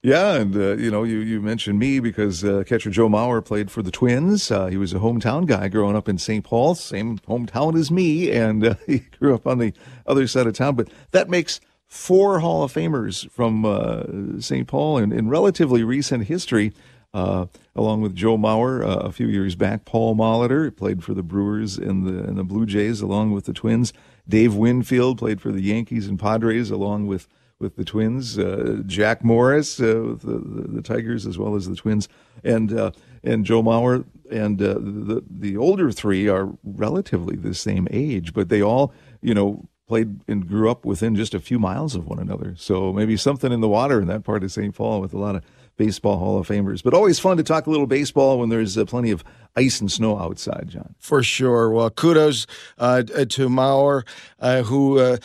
Yeah, 0.02 0.34
and 0.34 0.54
uh, 0.54 0.76
you 0.76 0.92
know, 0.92 1.02
you, 1.02 1.18
you 1.18 1.40
mentioned 1.40 1.80
me 1.80 1.98
because 1.98 2.44
uh, 2.44 2.62
catcher 2.64 2.88
Joe 2.90 3.08
Mauer 3.08 3.44
played 3.44 3.68
for 3.68 3.82
the 3.82 3.90
Twins. 3.90 4.48
Uh, 4.48 4.66
he 4.66 4.76
was 4.76 4.92
a 4.92 4.98
hometown 5.00 5.44
guy 5.44 5.66
growing 5.66 5.96
up 5.96 6.08
in 6.08 6.18
St. 6.18 6.44
Paul, 6.44 6.76
same 6.76 7.18
hometown 7.18 7.76
as 7.76 7.90
me, 7.90 8.30
and 8.30 8.64
uh, 8.64 8.74
he 8.86 9.00
grew 9.18 9.34
up 9.34 9.44
on 9.44 9.58
the 9.58 9.72
other 10.06 10.28
side 10.28 10.46
of 10.46 10.54
town. 10.54 10.76
But 10.76 10.88
that 11.10 11.28
makes 11.28 11.60
four 11.84 12.38
Hall 12.38 12.62
of 12.62 12.72
Famers 12.72 13.28
from 13.30 13.64
uh, 13.64 14.40
St. 14.40 14.68
Paul 14.68 14.98
in, 14.98 15.10
in 15.10 15.28
relatively 15.28 15.82
recent 15.82 16.26
history. 16.26 16.72
Uh, 17.14 17.46
along 17.74 18.02
with 18.02 18.14
Joe 18.14 18.36
Mauer, 18.36 18.82
a 18.84 19.10
few 19.10 19.26
years 19.26 19.56
back, 19.56 19.86
Paul 19.86 20.14
Molitor 20.14 20.76
played 20.76 21.02
for 21.02 21.14
the 21.14 21.22
Brewers 21.22 21.78
and 21.78 22.06
the 22.06 22.22
and 22.22 22.36
the 22.36 22.44
Blue 22.44 22.66
Jays, 22.66 23.00
along 23.00 23.32
with 23.32 23.46
the 23.46 23.54
Twins. 23.54 23.94
Dave 24.28 24.54
Winfield 24.54 25.16
played 25.18 25.40
for 25.40 25.50
the 25.50 25.62
Yankees 25.62 26.06
and 26.06 26.20
Padres, 26.20 26.70
along 26.70 27.06
with 27.06 27.26
with 27.60 27.76
the 27.76 27.84
Twins, 27.84 28.38
uh, 28.38 28.82
Jack 28.86 29.24
Morris 29.24 29.80
uh, 29.80 30.02
with 30.06 30.22
the, 30.22 30.38
the, 30.38 30.68
the, 30.68 30.82
Tigers 30.82 31.26
as 31.26 31.38
well 31.38 31.56
as 31.56 31.66
the 31.68 31.74
Twins, 31.74 32.08
and 32.44 32.72
uh, 32.72 32.92
and 33.24 33.44
Joe 33.44 33.62
Mauer. 33.62 34.04
And 34.30 34.60
uh, 34.60 34.74
the 34.74 35.24
the 35.28 35.56
older 35.56 35.90
three 35.90 36.28
are 36.28 36.50
relatively 36.62 37.36
the 37.36 37.54
same 37.54 37.88
age, 37.90 38.32
but 38.32 38.48
they 38.48 38.62
all 38.62 38.92
you 39.22 39.34
know 39.34 39.68
played 39.88 40.20
and 40.28 40.46
grew 40.46 40.70
up 40.70 40.84
within 40.84 41.16
just 41.16 41.34
a 41.34 41.40
few 41.40 41.58
miles 41.58 41.94
of 41.94 42.06
one 42.06 42.18
another. 42.18 42.54
So 42.56 42.92
maybe 42.92 43.16
something 43.16 43.50
in 43.50 43.60
the 43.60 43.68
water 43.68 44.00
in 44.00 44.06
that 44.08 44.22
part 44.22 44.44
of 44.44 44.52
St. 44.52 44.74
Paul 44.74 45.00
with 45.00 45.14
a 45.14 45.18
lot 45.18 45.34
of 45.34 45.42
Baseball 45.78 46.18
Hall 46.18 46.38
of 46.38 46.46
Famers. 46.46 46.82
But 46.82 46.92
always 46.92 47.18
fun 47.18 47.38
to 47.38 47.42
talk 47.42 47.66
a 47.66 47.70
little 47.70 47.86
baseball 47.86 48.38
when 48.38 48.50
there's 48.50 48.76
uh, 48.76 48.84
plenty 48.84 49.10
of 49.10 49.24
ice 49.56 49.80
and 49.80 49.90
snow 49.90 50.18
outside, 50.18 50.66
John. 50.68 50.94
For 50.98 51.22
sure. 51.22 51.70
Well, 51.70 51.88
kudos 51.88 52.46
uh, 52.76 53.02
to 53.04 53.48
Mauer, 53.48 54.04
uh, 54.40 54.62
who 54.62 54.98
uh, 54.98 55.16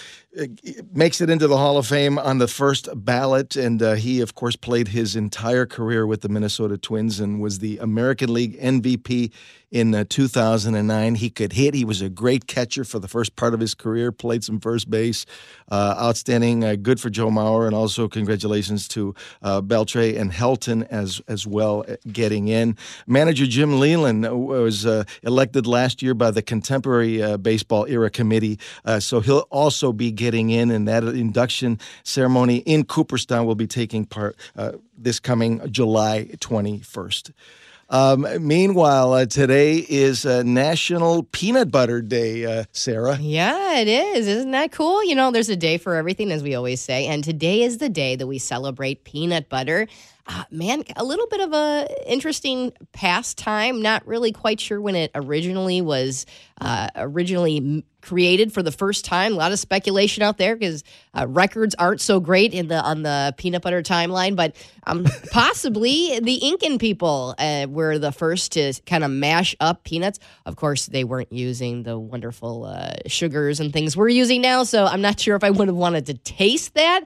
makes 0.92 1.22
it 1.22 1.30
into 1.30 1.48
the 1.48 1.58
Hall 1.58 1.78
of 1.78 1.88
Fame 1.88 2.18
on 2.18 2.38
the 2.40 2.48
first 2.48 2.90
ballot. 2.94 3.56
And 3.56 3.82
uh, 3.82 3.94
he, 3.94 4.22
of 4.22 4.36
course, 4.36 4.56
played 4.56 4.90
his 4.90 5.16
entire 5.16 5.66
career 5.66 6.08
with 6.08 6.22
the 6.22 6.30
Minnesota 6.30 6.78
Twins 6.78 7.20
and 7.20 7.40
was 7.42 7.60
the 7.60 7.78
American 7.78 8.34
League 8.34 8.60
MVP 8.60 9.32
in 9.74 9.96
uh, 9.96 10.06
2009. 10.08 11.16
He 11.16 11.30
could 11.32 11.54
hit. 11.54 11.74
He 11.74 11.84
was 11.84 12.02
a 12.02 12.08
great 12.10 12.46
catcher 12.46 12.84
for 12.84 13.00
the 13.00 13.08
first 13.08 13.36
part 13.36 13.56
of 13.56 13.60
his 13.60 13.74
career, 13.74 14.12
played 14.12 14.44
some 14.44 14.60
first 14.60 14.90
base. 14.90 15.26
Uh, 15.70 15.96
outstanding. 16.00 16.64
Uh, 16.64 16.76
good 16.76 17.00
for 17.00 17.10
Joe 17.10 17.30
Mauer. 17.30 17.66
And 17.66 17.76
also, 17.76 18.08
congratulations 18.08 18.88
to 18.90 19.16
uh, 19.42 19.62
Beltre 19.62 20.18
and 20.18 20.32
Helton 20.32 20.88
as, 20.90 21.20
as 21.28 21.48
well, 21.48 21.84
uh, 21.88 21.96
getting 22.12 22.48
in. 22.48 22.78
Manager 23.08 23.48
Jim 23.48 23.80
Leyland 23.80 24.24
was 24.32 24.86
elected 25.24 25.66
last 25.66 26.04
year 26.04 26.14
by 26.14 26.30
the 26.30 26.44
Contemporary 26.44 27.38
Baseball 27.38 27.86
Era 27.88 28.12
Committee. 28.12 28.60
so 29.00 29.20
he'll 29.22 29.48
also 29.50 29.92
be 29.92 30.12
getting 30.24 30.52
in, 30.52 30.72
and 30.72 30.88
that 30.88 31.04
induction 31.04 31.78
ceremony 32.04 32.58
in 32.58 32.86
Cooperstown 32.86 33.46
will 33.46 33.56
be 33.56 33.68
taking 33.68 34.06
part 34.06 34.38
uh, 34.56 34.72
this 34.98 35.20
coming 35.20 35.60
July 35.70 36.30
21st. 36.38 37.34
Um, 37.90 38.26
meanwhile, 38.40 39.12
uh, 39.12 39.26
today 39.26 39.86
is 39.88 40.26
uh, 40.26 40.44
National 40.44 41.24
Peanut 41.24 41.70
Butter 41.70 42.02
Day, 42.02 42.46
uh, 42.46 42.64
Sarah. 42.72 43.18
Yeah, 43.20 43.80
it 43.80 43.90
is. 43.90 44.28
Isn't 44.28 44.52
that 44.52 44.72
cool? 44.72 45.04
You 45.04 45.14
know, 45.14 45.30
there's 45.30 45.50
a 45.50 45.58
day 45.58 45.78
for 45.78 45.96
everything, 45.96 46.32
as 46.32 46.42
we 46.42 46.56
always 46.56 46.80
say. 46.80 47.06
And 47.06 47.22
today 47.22 47.62
is 47.64 47.80
the 47.80 47.90
day 47.90 48.16
that 48.16 48.26
we 48.26 48.40
celebrate 48.40 49.04
peanut 49.04 49.50
butter. 49.50 49.88
Uh, 50.26 50.44
man, 50.50 50.84
a 50.96 51.04
little 51.04 51.28
bit 51.28 51.42
of 51.42 51.52
a 51.52 51.88
interesting 52.10 52.72
pastime. 52.94 53.82
Not 53.82 54.08
really 54.08 54.32
quite 54.32 54.62
sure 54.62 54.80
when 54.80 54.96
it 54.96 55.12
originally 55.14 55.82
was 55.82 56.26
uh, 56.62 56.88
originally 56.96 57.84
created 58.02 58.54
for 58.54 58.64
the 58.64 58.72
first 58.72 59.04
time. 59.04 59.34
A 59.34 59.36
lot 59.36 59.52
of 59.52 59.60
speculation 59.60 60.24
out 60.24 60.38
there 60.38 60.56
because 60.56 60.84
uh, 61.14 61.28
records 61.28 61.76
aren't 61.76 62.00
so 62.00 62.22
great 62.22 62.54
in 62.54 62.68
the 62.68 62.82
on 62.82 63.04
the 63.04 63.34
peanut 63.38 63.64
butter 63.64 63.82
timeline. 63.82 64.38
But 64.38 64.56
um, 64.88 65.06
possibly 65.32 66.20
the 66.22 66.36
Incan 66.36 66.78
people 66.78 67.36
uh, 67.38 67.68
were 67.70 68.00
the 68.00 68.14
first 68.14 68.54
to 68.54 68.74
kind 68.86 69.04
of 69.04 69.12
mash 69.12 69.58
up 69.60 69.84
peanuts. 69.84 70.20
Of 70.46 70.56
course, 70.56 70.86
they 70.86 71.04
weren't 71.04 71.34
using 71.34 71.84
the 71.84 72.00
wonderful 72.00 72.64
uh, 72.64 72.94
sugars 73.08 73.60
and 73.60 73.74
things 73.74 73.98
we're 73.98 74.08
using 74.08 74.42
now. 74.42 74.64
So 74.64 74.86
I'm 74.86 75.02
not 75.02 75.20
sure 75.20 75.36
if 75.36 75.44
I 75.44 75.50
would 75.50 75.68
have 75.68 75.76
wanted 75.76 76.06
to 76.06 76.14
taste 76.14 76.76
that. 76.76 77.04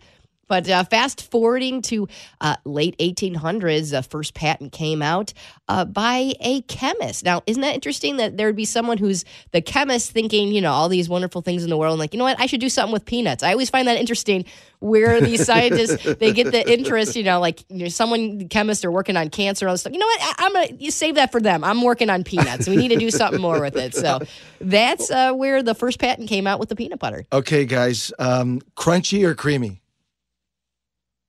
But 0.47 0.69
uh, 0.69 0.83
fast 0.85 1.29
forwarding 1.29 1.81
to 1.83 2.07
uh, 2.41 2.55
late 2.65 2.97
1800s, 2.99 3.91
the 3.91 4.03
first 4.03 4.33
patent 4.33 4.71
came 4.71 5.01
out 5.01 5.33
uh, 5.67 5.85
by 5.85 6.33
a 6.39 6.61
chemist. 6.61 7.25
Now, 7.25 7.43
isn't 7.45 7.61
that 7.61 7.75
interesting 7.75 8.17
that 8.17 8.37
there 8.37 8.47
would 8.47 8.55
be 8.55 8.65
someone 8.65 8.97
who's 8.97 9.25
the 9.51 9.61
chemist 9.61 10.11
thinking, 10.11 10.51
you 10.51 10.61
know, 10.61 10.71
all 10.71 10.89
these 10.89 11.09
wonderful 11.09 11.41
things 11.41 11.63
in 11.63 11.69
the 11.69 11.77
world, 11.77 11.93
and 11.93 11.99
like, 11.99 12.13
you 12.13 12.17
know 12.17 12.23
what, 12.23 12.39
I 12.39 12.45
should 12.45 12.61
do 12.61 12.69
something 12.69 12.93
with 12.93 13.05
peanuts. 13.05 13.43
I 13.43 13.51
always 13.51 13.69
find 13.69 13.87
that 13.87 13.97
interesting 13.97 14.45
where 14.79 15.19
these 15.19 15.45
scientists 15.45 16.03
they 16.19 16.31
get 16.31 16.51
the 16.51 16.71
interest, 16.71 17.15
you 17.15 17.23
know, 17.23 17.39
like 17.39 17.63
you 17.69 17.83
know, 17.83 17.87
someone 17.89 18.47
chemists 18.47 18.85
are 18.85 18.91
working 18.91 19.17
on 19.17 19.29
cancer 19.29 19.65
and 19.65 19.69
all 19.69 19.73
this 19.73 19.81
stuff. 19.81 19.93
You 19.93 19.99
know 19.99 20.05
what, 20.05 20.21
I, 20.21 20.45
am 20.45 20.53
gonna 20.53 20.67
you 20.79 20.91
save 20.91 21.15
that 21.15 21.31
for 21.31 21.41
them. 21.41 21.63
I'm 21.63 21.81
working 21.81 22.09
on 22.09 22.23
peanuts. 22.23 22.67
We 22.67 22.75
need 22.75 22.89
to 22.89 22.97
do 22.97 23.11
something 23.11 23.41
more 23.41 23.59
with 23.61 23.75
it. 23.75 23.95
So 23.95 24.19
that's 24.61 25.09
uh, 25.11 25.33
where 25.33 25.63
the 25.63 25.75
first 25.75 25.99
patent 25.99 26.29
came 26.29 26.47
out 26.47 26.59
with 26.59 26.69
the 26.69 26.75
peanut 26.75 26.99
butter. 26.99 27.25
Okay, 27.31 27.65
guys, 27.65 28.13
um, 28.19 28.61
crunchy 28.75 29.23
or 29.23 29.35
creamy? 29.35 29.81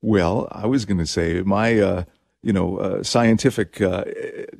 Well, 0.00 0.48
I 0.52 0.66
was 0.66 0.84
going 0.84 0.98
to 0.98 1.06
say 1.06 1.42
my, 1.42 1.78
uh, 1.80 2.04
you 2.42 2.52
know, 2.52 2.78
uh, 2.78 3.02
scientific, 3.02 3.80
uh, 3.80 4.04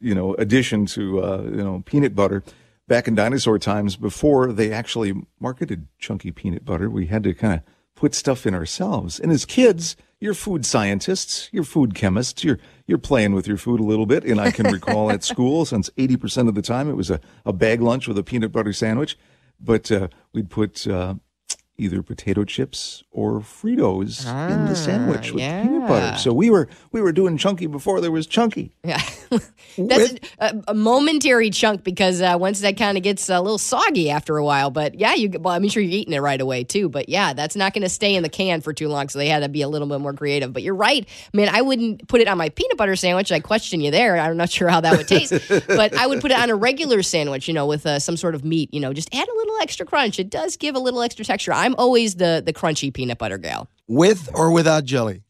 you 0.00 0.14
know, 0.14 0.34
addition 0.34 0.86
to, 0.86 1.22
uh, 1.22 1.42
you 1.44 1.62
know, 1.62 1.82
peanut 1.86 2.14
butter. 2.14 2.42
Back 2.88 3.06
in 3.06 3.14
dinosaur 3.14 3.58
times, 3.58 3.96
before 3.96 4.50
they 4.50 4.72
actually 4.72 5.12
marketed 5.38 5.88
chunky 5.98 6.32
peanut 6.32 6.64
butter, 6.64 6.88
we 6.88 7.06
had 7.06 7.22
to 7.24 7.34
kind 7.34 7.54
of 7.54 7.60
put 7.94 8.14
stuff 8.14 8.46
in 8.46 8.54
ourselves. 8.54 9.20
And 9.20 9.30
as 9.30 9.44
kids, 9.44 9.94
you're 10.20 10.34
food 10.34 10.64
scientists, 10.64 11.48
you're 11.52 11.64
food 11.64 11.94
chemists, 11.94 12.42
you're 12.42 12.58
you're 12.86 12.96
playing 12.96 13.34
with 13.34 13.46
your 13.46 13.58
food 13.58 13.80
a 13.80 13.84
little 13.84 14.06
bit. 14.06 14.24
And 14.24 14.40
I 14.40 14.50
can 14.50 14.72
recall 14.72 15.10
at 15.10 15.22
school, 15.32 15.64
since 15.64 15.90
80% 15.90 16.48
of 16.48 16.54
the 16.54 16.62
time 16.62 16.88
it 16.88 16.96
was 16.96 17.10
a, 17.10 17.20
a 17.44 17.52
bag 17.52 17.82
lunch 17.82 18.08
with 18.08 18.16
a 18.16 18.22
peanut 18.22 18.52
butter 18.52 18.72
sandwich, 18.72 19.18
but 19.60 19.92
uh, 19.92 20.08
we'd 20.32 20.48
put 20.48 20.86
uh, 20.86 21.14
either 21.78 22.02
potato 22.02 22.44
chips 22.44 23.04
or 23.12 23.38
Fritos 23.40 24.24
ah, 24.26 24.48
in 24.48 24.66
the 24.66 24.74
sandwich 24.74 25.32
with 25.32 25.42
yeah. 25.42 25.62
peanut 25.62 25.88
butter. 25.88 26.18
So 26.18 26.32
we 26.32 26.50
were 26.50 26.68
we 26.90 27.00
were 27.00 27.12
doing 27.12 27.38
chunky 27.38 27.66
before 27.66 28.00
there 28.00 28.10
was 28.10 28.26
chunky. 28.26 28.72
Yeah, 28.84 29.00
that's 29.78 30.14
a, 30.40 30.62
a, 30.66 30.74
momentary 30.74 31.50
chunk 31.50 31.84
because 31.84 32.20
uh, 32.20 32.36
once 32.38 32.60
that 32.60 32.76
kind 32.76 32.98
of 32.98 33.04
gets 33.04 33.28
a 33.28 33.40
little 33.40 33.58
soggy 33.58 34.10
after 34.10 34.36
a 34.36 34.44
while. 34.44 34.70
But 34.70 34.98
yeah, 34.98 35.14
you 35.14 35.30
well, 35.38 35.54
I'm 35.54 35.66
sure 35.68 35.82
you're 35.82 35.92
eating 35.92 36.14
it 36.14 36.18
right 36.18 36.40
away 36.40 36.64
too. 36.64 36.88
But 36.88 37.08
yeah, 37.08 37.32
that's 37.32 37.54
not 37.54 37.72
going 37.72 37.82
to 37.82 37.88
stay 37.88 38.14
in 38.16 38.24
the 38.24 38.28
can 38.28 38.60
for 38.60 38.72
too 38.72 38.88
long. 38.88 39.08
So 39.08 39.18
they 39.18 39.28
had 39.28 39.40
to 39.40 39.48
be 39.48 39.62
a 39.62 39.68
little 39.68 39.88
bit 39.88 40.00
more 40.00 40.12
creative. 40.12 40.52
But 40.52 40.64
you're 40.64 40.74
right, 40.74 41.08
man. 41.32 41.48
I 41.48 41.62
wouldn't 41.62 42.08
put 42.08 42.20
it 42.20 42.26
on 42.26 42.38
my 42.38 42.48
peanut 42.48 42.76
butter 42.76 42.96
sandwich. 42.96 43.30
I 43.30 43.38
question 43.38 43.80
you 43.80 43.92
there. 43.92 44.18
I'm 44.18 44.36
not 44.36 44.50
sure 44.58 44.68
how 44.68 44.80
that 44.80 44.96
would 44.96 45.06
taste, 45.08 45.32
but 45.68 45.94
I 45.94 46.06
would 46.08 46.20
put 46.20 46.32
it 46.32 46.38
on 46.38 46.50
a 46.50 46.56
regular 46.56 47.02
sandwich. 47.02 47.46
You 47.46 47.54
know, 47.54 47.66
with 47.66 47.86
uh, 47.86 48.00
some 48.00 48.16
sort 48.16 48.34
of 48.34 48.44
meat. 48.44 48.74
You 48.74 48.80
know, 48.80 48.92
just 48.92 49.14
add 49.14 49.28
a 49.28 49.36
little 49.36 49.58
extra 49.60 49.86
crunch. 49.86 50.18
It 50.18 50.28
does 50.28 50.56
give 50.56 50.74
a 50.74 50.80
little 50.80 51.02
extra 51.02 51.24
texture. 51.24 51.52
I 51.52 51.67
I'm 51.68 51.74
always 51.76 52.14
the 52.14 52.42
the 52.44 52.54
crunchy 52.54 52.92
peanut 52.92 53.18
butter 53.18 53.36
gal. 53.36 53.68
With 53.86 54.30
or 54.32 54.50
without 54.50 54.84
jelly? 54.84 55.22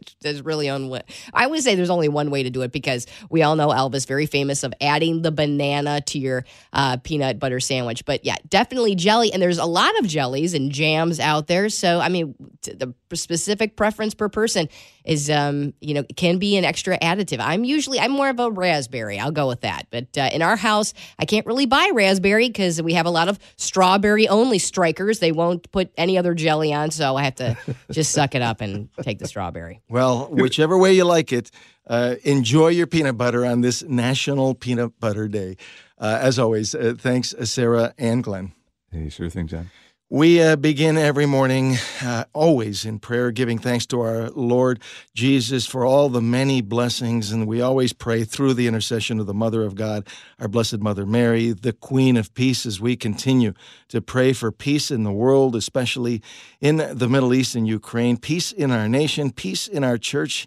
there's 0.20 0.40
really 0.42 0.70
only 0.70 1.00
I 1.34 1.48
would 1.48 1.64
say 1.64 1.74
there's 1.74 1.90
only 1.90 2.08
one 2.08 2.30
way 2.30 2.44
to 2.44 2.50
do 2.50 2.62
it 2.62 2.70
because 2.70 3.08
we 3.28 3.42
all 3.42 3.56
know 3.56 3.68
Elvis 3.68 4.06
very 4.06 4.26
famous 4.26 4.62
of 4.62 4.72
adding 4.80 5.22
the 5.22 5.32
banana 5.32 6.00
to 6.02 6.20
your 6.20 6.44
uh, 6.72 6.98
peanut 6.98 7.40
butter 7.40 7.58
sandwich. 7.58 8.04
But 8.04 8.24
yeah, 8.24 8.36
definitely 8.48 8.94
jelly, 8.94 9.32
and 9.32 9.42
there's 9.42 9.58
a 9.58 9.64
lot 9.64 9.98
of 9.98 10.06
jellies 10.06 10.54
and 10.54 10.70
jams 10.70 11.18
out 11.18 11.48
there. 11.48 11.68
So 11.68 11.98
I 11.98 12.08
mean, 12.08 12.36
the 12.62 12.94
specific 13.14 13.74
preference 13.74 14.14
per 14.14 14.28
person 14.28 14.68
is 15.04 15.30
um 15.30 15.74
you 15.80 15.94
know 15.94 16.04
can 16.16 16.38
be 16.38 16.56
an 16.56 16.64
extra 16.64 16.98
additive. 16.98 17.38
I'm 17.40 17.64
usually 17.64 17.98
I'm 17.98 18.10
more 18.10 18.28
of 18.28 18.38
a 18.38 18.50
raspberry. 18.50 19.18
I'll 19.18 19.30
go 19.30 19.48
with 19.48 19.62
that. 19.62 19.86
But 19.90 20.16
uh, 20.16 20.30
in 20.32 20.42
our 20.42 20.56
house, 20.56 20.94
I 21.18 21.24
can't 21.24 21.46
really 21.46 21.66
buy 21.66 21.90
raspberry 21.92 22.48
because 22.48 22.80
we 22.80 22.94
have 22.94 23.06
a 23.06 23.10
lot 23.10 23.28
of 23.28 23.38
strawberry 23.56 24.28
only 24.28 24.58
strikers. 24.58 25.18
They 25.18 25.32
won't 25.32 25.70
put 25.72 25.92
any 25.96 26.18
other 26.18 26.34
jelly 26.34 26.72
on, 26.72 26.90
so 26.90 27.16
I 27.16 27.24
have 27.24 27.36
to 27.36 27.56
just 27.90 28.12
suck 28.12 28.34
it 28.34 28.42
up 28.42 28.60
and 28.60 28.88
take 29.02 29.18
the 29.18 29.28
strawberry. 29.28 29.80
Well, 29.88 30.28
whichever 30.30 30.78
way 30.78 30.94
you 30.94 31.04
like 31.04 31.32
it, 31.32 31.50
uh, 31.86 32.16
enjoy 32.24 32.68
your 32.68 32.86
peanut 32.86 33.16
butter 33.16 33.44
on 33.44 33.60
this 33.60 33.82
National 33.82 34.54
Peanut 34.54 34.98
Butter 35.00 35.28
Day. 35.28 35.56
Uh, 35.98 36.18
as 36.20 36.38
always, 36.38 36.74
uh, 36.74 36.94
thanks, 36.98 37.34
uh, 37.34 37.44
Sarah 37.44 37.94
and 37.98 38.24
Glenn. 38.24 38.52
Hey, 38.90 39.08
sure 39.08 39.30
thing, 39.30 39.46
John. 39.46 39.70
We 40.12 40.42
uh, 40.42 40.56
begin 40.56 40.98
every 40.98 41.24
morning, 41.24 41.78
uh, 42.02 42.26
always 42.34 42.84
in 42.84 42.98
prayer, 42.98 43.30
giving 43.30 43.56
thanks 43.56 43.86
to 43.86 44.02
our 44.02 44.28
Lord 44.28 44.82
Jesus 45.14 45.64
for 45.64 45.86
all 45.86 46.10
the 46.10 46.20
many 46.20 46.60
blessings. 46.60 47.32
And 47.32 47.46
we 47.46 47.62
always 47.62 47.94
pray 47.94 48.24
through 48.24 48.52
the 48.52 48.66
intercession 48.66 49.20
of 49.20 49.26
the 49.26 49.32
Mother 49.32 49.62
of 49.62 49.74
God, 49.74 50.06
our 50.38 50.48
Blessed 50.48 50.80
Mother 50.80 51.06
Mary, 51.06 51.52
the 51.52 51.72
Queen 51.72 52.18
of 52.18 52.34
Peace, 52.34 52.66
as 52.66 52.78
we 52.78 52.94
continue 52.94 53.54
to 53.88 54.02
pray 54.02 54.34
for 54.34 54.52
peace 54.52 54.90
in 54.90 55.02
the 55.02 55.10
world, 55.10 55.56
especially 55.56 56.20
in 56.60 56.76
the 56.76 57.08
Middle 57.08 57.32
East 57.32 57.54
and 57.54 57.66
Ukraine, 57.66 58.18
peace 58.18 58.52
in 58.52 58.70
our 58.70 58.90
nation, 58.90 59.32
peace 59.32 59.66
in 59.66 59.82
our 59.82 59.96
church, 59.96 60.46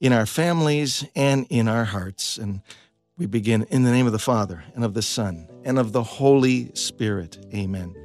in 0.00 0.12
our 0.12 0.26
families, 0.26 1.06
and 1.14 1.46
in 1.50 1.68
our 1.68 1.84
hearts. 1.84 2.36
And 2.36 2.62
we 3.16 3.26
begin 3.26 3.62
in 3.70 3.84
the 3.84 3.92
name 3.92 4.06
of 4.06 4.12
the 4.12 4.18
Father, 4.18 4.64
and 4.74 4.84
of 4.84 4.94
the 4.94 5.02
Son, 5.02 5.46
and 5.62 5.78
of 5.78 5.92
the 5.92 6.02
Holy 6.02 6.74
Spirit. 6.74 7.38
Amen. 7.54 8.03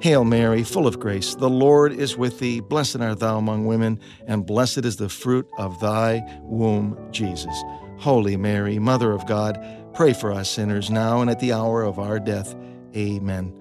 Hail 0.00 0.24
Mary, 0.24 0.62
full 0.62 0.86
of 0.86 0.98
grace, 0.98 1.34
the 1.34 1.50
Lord 1.50 1.92
is 1.92 2.16
with 2.16 2.38
thee. 2.38 2.60
Blessed 2.60 3.00
art 3.00 3.20
thou 3.20 3.36
among 3.36 3.66
women, 3.66 4.00
and 4.26 4.46
blessed 4.46 4.86
is 4.86 4.96
the 4.96 5.10
fruit 5.10 5.46
of 5.58 5.78
thy 5.78 6.22
womb, 6.40 6.96
Jesus. 7.10 7.54
Holy 7.98 8.34
Mary, 8.34 8.78
Mother 8.78 9.12
of 9.12 9.26
God, 9.26 9.62
pray 9.92 10.14
for 10.14 10.32
us 10.32 10.48
sinners 10.48 10.88
now 10.88 11.20
and 11.20 11.28
at 11.28 11.38
the 11.38 11.52
hour 11.52 11.82
of 11.82 11.98
our 11.98 12.18
death. 12.18 12.56
Amen. 12.96 13.54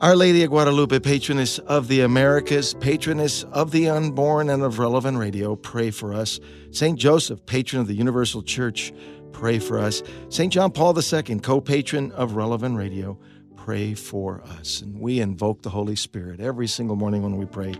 Our 0.00 0.16
Lady 0.16 0.42
of 0.42 0.50
Guadalupe, 0.50 0.98
patroness 0.98 1.60
of 1.60 1.86
the 1.86 2.00
Americas, 2.00 2.74
patroness 2.74 3.44
of 3.44 3.70
the 3.70 3.88
unborn 3.90 4.50
and 4.50 4.64
of 4.64 4.80
relevant 4.80 5.18
radio, 5.18 5.54
pray 5.54 5.92
for 5.92 6.12
us. 6.12 6.40
St. 6.72 6.98
Joseph, 6.98 7.46
patron 7.46 7.82
of 7.82 7.86
the 7.86 7.94
Universal 7.94 8.42
Church, 8.42 8.92
pray 9.30 9.60
for 9.60 9.78
us. 9.78 10.02
St. 10.30 10.52
John 10.52 10.72
Paul 10.72 10.98
II, 10.98 11.38
co 11.38 11.60
patron 11.60 12.10
of 12.10 12.34
relevant 12.34 12.76
radio, 12.76 13.16
pray 13.64 13.94
for 13.94 14.42
us. 14.42 14.80
And 14.80 15.00
we 15.00 15.20
invoke 15.20 15.62
the 15.62 15.70
Holy 15.70 15.96
Spirit 15.96 16.40
every 16.40 16.66
single 16.66 16.96
morning 16.96 17.22
when 17.22 17.36
we 17.36 17.44
pray. 17.44 17.74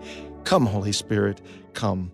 Come, 0.45 0.67
Holy 0.67 0.93
Spirit, 0.93 1.41
come. 1.73 2.13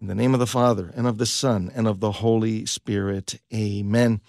In 0.00 0.06
the 0.06 0.14
name 0.14 0.34
of 0.34 0.40
the 0.40 0.46
Father, 0.46 0.92
and 0.94 1.06
of 1.06 1.18
the 1.18 1.26
Son, 1.26 1.72
and 1.74 1.88
of 1.88 2.00
the 2.00 2.12
Holy 2.12 2.66
Spirit. 2.66 3.40
Amen. 3.52 4.20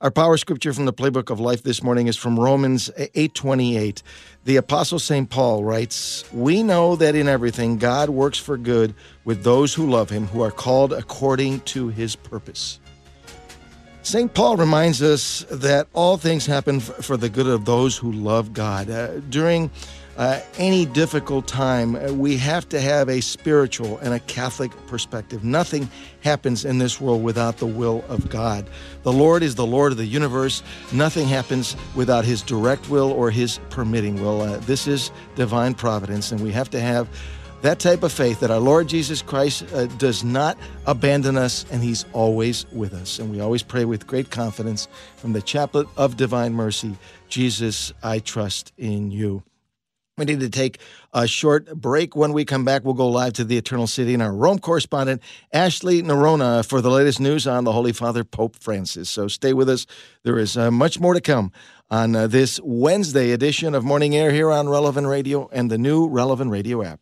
Our 0.00 0.10
power 0.10 0.38
scripture 0.38 0.72
from 0.72 0.86
the 0.86 0.94
playbook 0.94 1.28
of 1.28 1.40
life 1.40 1.62
this 1.62 1.82
morning 1.82 2.06
is 2.06 2.16
from 2.16 2.40
Romans 2.40 2.88
8:28. 3.14 4.02
The 4.44 4.56
apostle 4.56 4.98
St. 4.98 5.28
Paul 5.28 5.62
writes, 5.62 6.24
"We 6.32 6.62
know 6.62 6.96
that 6.96 7.14
in 7.14 7.28
everything 7.28 7.76
God 7.76 8.08
works 8.08 8.38
for 8.38 8.56
good 8.56 8.94
with 9.24 9.42
those 9.42 9.74
who 9.74 9.90
love 9.90 10.08
him, 10.08 10.28
who 10.28 10.40
are 10.40 10.50
called 10.50 10.92
according 10.92 11.60
to 11.60 11.88
his 11.88 12.16
purpose." 12.16 12.80
St. 14.02 14.32
Paul 14.32 14.56
reminds 14.56 15.02
us 15.02 15.44
that 15.50 15.86
all 15.92 16.16
things 16.16 16.46
happen 16.46 16.80
for 16.80 17.18
the 17.18 17.28
good 17.28 17.46
of 17.46 17.66
those 17.66 17.98
who 17.98 18.10
love 18.10 18.54
God. 18.54 18.88
Uh, 18.88 19.20
during 19.28 19.70
uh, 20.16 20.40
any 20.56 20.86
difficult 20.86 21.46
time, 21.46 21.94
uh, 21.94 22.12
we 22.12 22.38
have 22.38 22.66
to 22.70 22.80
have 22.80 23.10
a 23.10 23.20
spiritual 23.20 23.98
and 23.98 24.14
a 24.14 24.20
Catholic 24.20 24.70
perspective. 24.86 25.44
Nothing 25.44 25.88
happens 26.22 26.64
in 26.64 26.78
this 26.78 26.98
world 26.98 27.22
without 27.22 27.58
the 27.58 27.66
will 27.66 28.02
of 28.08 28.30
God. 28.30 28.66
The 29.02 29.12
Lord 29.12 29.42
is 29.42 29.54
the 29.54 29.66
Lord 29.66 29.92
of 29.92 29.98
the 29.98 30.06
universe. 30.06 30.62
Nothing 30.92 31.28
happens 31.28 31.76
without 31.94 32.24
His 32.24 32.40
direct 32.40 32.88
will 32.88 33.12
or 33.12 33.30
His 33.30 33.60
permitting 33.68 34.22
will. 34.22 34.40
Uh, 34.40 34.56
this 34.60 34.86
is 34.86 35.10
divine 35.36 35.74
providence, 35.74 36.32
and 36.32 36.40
we 36.40 36.52
have 36.52 36.70
to 36.70 36.80
have 36.80 37.06
that 37.62 37.78
type 37.78 38.02
of 38.02 38.12
faith 38.12 38.40
that 38.40 38.50
our 38.50 38.58
Lord 38.58 38.88
Jesus 38.88 39.22
Christ 39.22 39.64
uh, 39.72 39.86
does 39.98 40.24
not 40.24 40.56
abandon 40.86 41.36
us 41.36 41.66
and 41.70 41.82
He's 41.82 42.04
always 42.12 42.66
with 42.72 42.94
us. 42.94 43.18
And 43.18 43.30
we 43.30 43.40
always 43.40 43.62
pray 43.62 43.84
with 43.84 44.06
great 44.06 44.30
confidence 44.30 44.88
from 45.16 45.32
the 45.32 45.42
Chaplet 45.42 45.88
of 45.96 46.16
Divine 46.16 46.54
Mercy 46.54 46.96
Jesus, 47.28 47.92
I 48.02 48.18
trust 48.18 48.72
in 48.76 49.10
you. 49.10 49.42
We 50.18 50.26
need 50.26 50.40
to 50.40 50.50
take 50.50 50.78
a 51.14 51.26
short 51.26 51.74
break. 51.74 52.14
When 52.14 52.34
we 52.34 52.44
come 52.44 52.64
back, 52.64 52.84
we'll 52.84 52.92
go 52.92 53.08
live 53.08 53.32
to 53.34 53.44
the 53.44 53.56
Eternal 53.56 53.86
City 53.86 54.12
and 54.12 54.22
our 54.22 54.34
Rome 54.34 54.58
correspondent, 54.58 55.22
Ashley 55.50 56.02
Noronha, 56.02 56.66
for 56.66 56.82
the 56.82 56.90
latest 56.90 57.20
news 57.20 57.46
on 57.46 57.64
the 57.64 57.72
Holy 57.72 57.92
Father, 57.92 58.22
Pope 58.22 58.56
Francis. 58.56 59.08
So 59.08 59.28
stay 59.28 59.54
with 59.54 59.70
us. 59.70 59.86
There 60.22 60.38
is 60.38 60.58
uh, 60.58 60.70
much 60.70 61.00
more 61.00 61.14
to 61.14 61.22
come 61.22 61.52
on 61.90 62.14
uh, 62.14 62.26
this 62.26 62.60
Wednesday 62.62 63.30
edition 63.30 63.74
of 63.74 63.82
Morning 63.82 64.14
Air 64.14 64.30
here 64.30 64.50
on 64.50 64.68
Relevant 64.68 65.06
Radio 65.06 65.48
and 65.52 65.70
the 65.70 65.78
new 65.78 66.06
Relevant 66.06 66.50
Radio 66.50 66.82
app. 66.82 67.00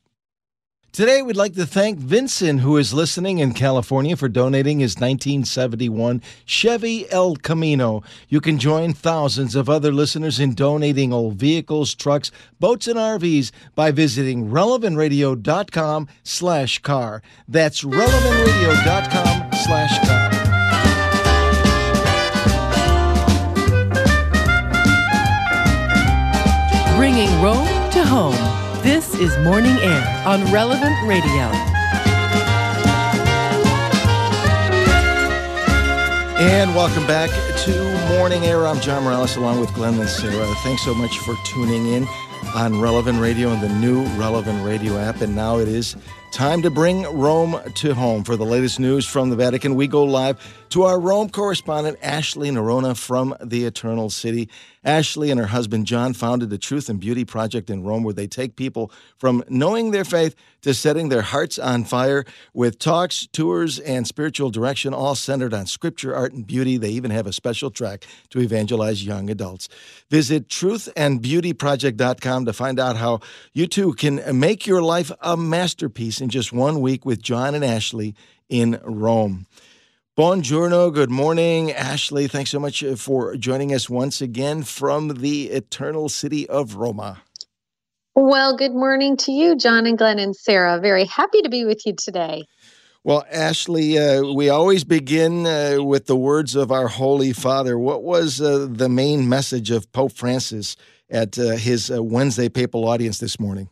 Today, 0.90 1.22
we'd 1.22 1.36
like 1.36 1.54
to 1.54 1.66
thank 1.66 1.98
Vincent, 1.98 2.60
who 2.60 2.76
is 2.76 2.92
listening 2.92 3.38
in 3.38 3.52
California, 3.52 4.16
for 4.16 4.28
donating 4.28 4.80
his 4.80 4.96
1971 4.96 6.20
Chevy 6.44 7.08
El 7.12 7.36
Camino. 7.36 8.02
You 8.28 8.40
can 8.40 8.58
join 8.58 8.94
thousands 8.94 9.54
of 9.54 9.68
other 9.70 9.92
listeners 9.92 10.40
in 10.40 10.54
donating 10.54 11.12
old 11.12 11.36
vehicles, 11.36 11.94
trucks, 11.94 12.32
boats, 12.58 12.88
and 12.88 12.98
RVs 12.98 13.52
by 13.76 13.92
visiting 13.92 14.48
relevantradio.com 14.48 16.08
slash 16.24 16.80
car. 16.80 17.22
That's 17.46 17.84
relevantradio.com 17.84 19.52
slash 19.52 20.08
car. 20.08 20.30
Bringing 26.96 27.30
Rome 27.40 27.90
to 27.92 28.04
home. 28.04 28.57
This 28.82 29.12
is 29.16 29.36
Morning 29.38 29.76
Air 29.78 30.22
on 30.24 30.52
Relevant 30.52 30.94
Radio. 31.06 31.50
And 36.38 36.74
welcome 36.76 37.04
back 37.06 37.28
to 37.64 38.14
Morning 38.16 38.44
Air. 38.44 38.66
I'm 38.66 38.80
John 38.80 39.02
Morales 39.02 39.36
along 39.36 39.58
with 39.58 39.74
Glenn 39.74 39.98
and 39.98 40.08
Sarah. 40.08 40.46
Thanks 40.62 40.82
so 40.84 40.94
much 40.94 41.18
for 41.18 41.34
tuning 41.44 41.88
in 41.88 42.06
on 42.54 42.80
Relevant 42.80 43.20
Radio 43.20 43.50
and 43.50 43.60
the 43.60 43.68
new 43.68 44.04
Relevant 44.16 44.64
Radio 44.64 44.96
app. 44.96 45.20
And 45.20 45.34
now 45.34 45.58
it 45.58 45.66
is 45.66 45.96
time 46.30 46.62
to 46.62 46.70
bring 46.70 47.02
Rome 47.02 47.60
to 47.74 47.94
home. 47.94 48.22
For 48.22 48.36
the 48.36 48.46
latest 48.46 48.78
news 48.78 49.04
from 49.06 49.30
the 49.30 49.36
Vatican, 49.36 49.74
we 49.74 49.88
go 49.88 50.04
live 50.04 50.38
to 50.70 50.82
our 50.82 51.00
Rome 51.00 51.30
correspondent, 51.30 51.98
Ashley 52.02 52.50
Noronha 52.50 52.96
from 52.96 53.34
the 53.42 53.64
Eternal 53.64 54.10
City. 54.10 54.48
Ashley 54.84 55.30
and 55.30 55.40
her 55.40 55.46
husband 55.46 55.86
John 55.86 56.12
founded 56.12 56.50
the 56.50 56.58
Truth 56.58 56.88
and 56.88 57.00
Beauty 57.00 57.24
Project 57.24 57.70
in 57.70 57.82
Rome, 57.82 58.02
where 58.02 58.14
they 58.14 58.26
take 58.26 58.56
people 58.56 58.90
from 59.16 59.42
knowing 59.48 59.90
their 59.90 60.04
faith 60.04 60.34
to 60.62 60.74
setting 60.74 61.08
their 61.08 61.22
hearts 61.22 61.58
on 61.58 61.84
fire 61.84 62.24
with 62.52 62.78
talks, 62.78 63.26
tours, 63.32 63.78
and 63.78 64.06
spiritual 64.06 64.50
direction, 64.50 64.92
all 64.92 65.14
centered 65.14 65.54
on 65.54 65.66
scripture, 65.66 66.14
art, 66.14 66.32
and 66.32 66.46
beauty. 66.46 66.76
They 66.76 66.90
even 66.90 67.10
have 67.10 67.26
a 67.26 67.32
special 67.32 67.70
track 67.70 68.06
to 68.30 68.40
evangelize 68.40 69.04
young 69.04 69.30
adults. 69.30 69.68
Visit 70.10 70.48
truthandbeautyproject.com 70.48 72.44
to 72.44 72.52
find 72.52 72.78
out 72.78 72.96
how 72.96 73.20
you 73.52 73.66
too 73.66 73.94
can 73.94 74.38
make 74.38 74.66
your 74.66 74.82
life 74.82 75.10
a 75.20 75.36
masterpiece 75.36 76.20
in 76.20 76.28
just 76.28 76.52
one 76.52 76.80
week 76.80 77.06
with 77.06 77.22
John 77.22 77.54
and 77.54 77.64
Ashley 77.64 78.14
in 78.48 78.80
Rome. 78.82 79.46
Buongiorno, 80.18 80.92
good 80.92 81.12
morning. 81.12 81.70
Ashley, 81.70 82.26
thanks 82.26 82.50
so 82.50 82.58
much 82.58 82.82
uh, 82.82 82.96
for 82.96 83.36
joining 83.36 83.72
us 83.72 83.88
once 83.88 84.20
again 84.20 84.64
from 84.64 85.20
the 85.20 85.44
eternal 85.50 86.08
city 86.08 86.44
of 86.48 86.74
Roma. 86.74 87.22
Well, 88.16 88.56
good 88.56 88.74
morning 88.74 89.16
to 89.18 89.30
you, 89.30 89.54
John 89.54 89.86
and 89.86 89.96
Glenn 89.96 90.18
and 90.18 90.34
Sarah. 90.34 90.80
Very 90.80 91.04
happy 91.04 91.40
to 91.42 91.48
be 91.48 91.64
with 91.64 91.86
you 91.86 91.92
today. 91.92 92.46
Well, 93.04 93.24
Ashley, 93.30 93.96
uh, 93.96 94.22
we 94.32 94.48
always 94.48 94.82
begin 94.82 95.46
uh, 95.46 95.84
with 95.84 96.06
the 96.06 96.16
words 96.16 96.56
of 96.56 96.72
our 96.72 96.88
Holy 96.88 97.32
Father. 97.32 97.78
What 97.78 98.02
was 98.02 98.40
uh, 98.40 98.66
the 98.68 98.88
main 98.88 99.28
message 99.28 99.70
of 99.70 99.92
Pope 99.92 100.10
Francis 100.10 100.74
at 101.08 101.38
uh, 101.38 101.50
his 101.50 101.92
uh, 101.92 102.02
Wednesday 102.02 102.48
papal 102.48 102.88
audience 102.88 103.18
this 103.20 103.38
morning? 103.38 103.68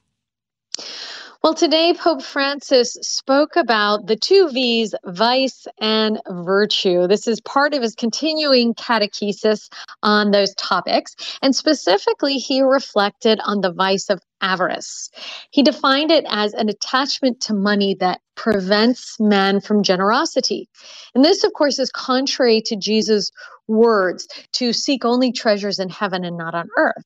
Well, 1.47 1.55
today 1.55 1.95
Pope 1.95 2.23
Francis 2.23 2.95
spoke 3.03 3.55
about 3.55 4.09
the 4.09 4.17
two 4.17 4.51
V's, 4.51 4.97
vice 5.05 5.69
and 5.81 6.21
virtue. 6.29 7.07
This 7.07 7.29
is 7.29 7.41
part 7.41 7.73
of 7.73 7.83
his 7.83 7.95
continuing 7.95 8.75
catechesis 8.75 9.69
on 10.03 10.33
those 10.33 10.53
topics. 10.57 11.15
And 11.43 11.55
specifically, 11.55 12.39
he 12.39 12.63
reflected 12.63 13.39
on 13.45 13.61
the 13.61 13.73
vice 13.73 14.11
of 14.11 14.19
avarice. 14.41 15.09
He 15.53 15.63
defined 15.63 16.11
it 16.11 16.25
as 16.29 16.53
an 16.53 16.69
attachment 16.69 17.41
to 17.43 17.55
money 17.55 17.95
that 18.01 18.23
prevents 18.35 19.15
man 19.21 19.61
from 19.61 19.85
generosity. 19.85 20.69
And 21.15 21.25
this, 21.25 21.45
of 21.45 21.53
course, 21.53 21.79
is 21.79 21.91
contrary 21.91 22.61
to 22.63 22.75
Jesus' 22.75 23.31
words 23.69 24.27
to 24.55 24.73
seek 24.73 25.05
only 25.05 25.31
treasures 25.31 25.79
in 25.79 25.91
heaven 25.91 26.25
and 26.25 26.37
not 26.37 26.57
on 26.57 26.67
earth. 26.77 27.05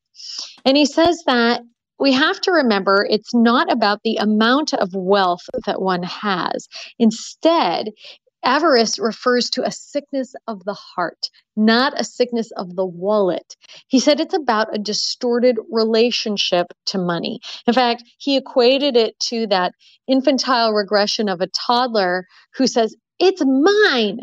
And 0.64 0.78
he 0.78 0.86
says 0.86 1.24
that 1.26 1.60
we 2.00 2.12
have 2.12 2.40
to 2.40 2.52
remember 2.52 3.06
it's 3.08 3.34
not 3.34 3.70
about 3.70 4.00
the 4.02 4.16
amount 4.16 4.72
of 4.74 4.94
wealth 4.94 5.42
that 5.66 5.82
one 5.82 6.02
has. 6.02 6.66
Instead, 6.98 7.90
avarice 8.42 8.98
refers 8.98 9.50
to 9.50 9.64
a 9.64 9.70
sickness 9.70 10.34
of 10.48 10.64
the 10.64 10.74
heart, 10.74 11.28
not 11.56 11.98
a 12.00 12.04
sickness 12.04 12.50
of 12.52 12.74
the 12.74 12.86
wallet. 12.86 13.54
He 13.88 14.00
said 14.00 14.18
it's 14.18 14.34
about 14.34 14.74
a 14.74 14.78
distorted 14.78 15.58
relationship 15.70 16.68
to 16.86 16.98
money. 16.98 17.40
In 17.66 17.74
fact, 17.74 18.02
he 18.18 18.36
equated 18.36 18.96
it 18.96 19.18
to 19.28 19.46
that 19.48 19.74
infantile 20.08 20.72
regression 20.72 21.28
of 21.28 21.40
a 21.40 21.48
toddler 21.48 22.26
who 22.54 22.66
says, 22.66 22.96
It's 23.18 23.42
mine. 23.44 24.20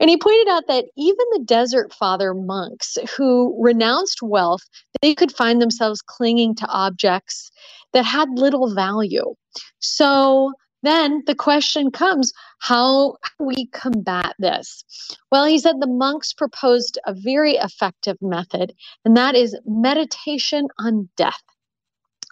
And 0.00 0.08
he 0.08 0.16
pointed 0.16 0.48
out 0.48 0.66
that 0.68 0.86
even 0.96 1.26
the 1.32 1.44
desert 1.44 1.92
father 1.92 2.34
monks 2.34 2.96
who 3.16 3.56
renounced 3.60 4.22
wealth, 4.22 4.62
they 5.02 5.14
could 5.14 5.32
find 5.32 5.60
themselves 5.60 6.02
clinging 6.02 6.54
to 6.56 6.66
objects 6.68 7.50
that 7.92 8.04
had 8.04 8.28
little 8.38 8.74
value. 8.74 9.34
So 9.80 10.52
then 10.82 11.24
the 11.26 11.34
question 11.34 11.90
comes 11.90 12.32
how 12.60 13.16
we 13.40 13.66
combat 13.72 14.34
this? 14.38 14.84
Well, 15.32 15.44
he 15.44 15.58
said 15.58 15.80
the 15.80 15.88
monks 15.88 16.32
proposed 16.32 16.98
a 17.04 17.14
very 17.14 17.54
effective 17.54 18.16
method, 18.20 18.74
and 19.04 19.16
that 19.16 19.34
is 19.34 19.58
meditation 19.66 20.68
on 20.78 21.08
death. 21.16 21.42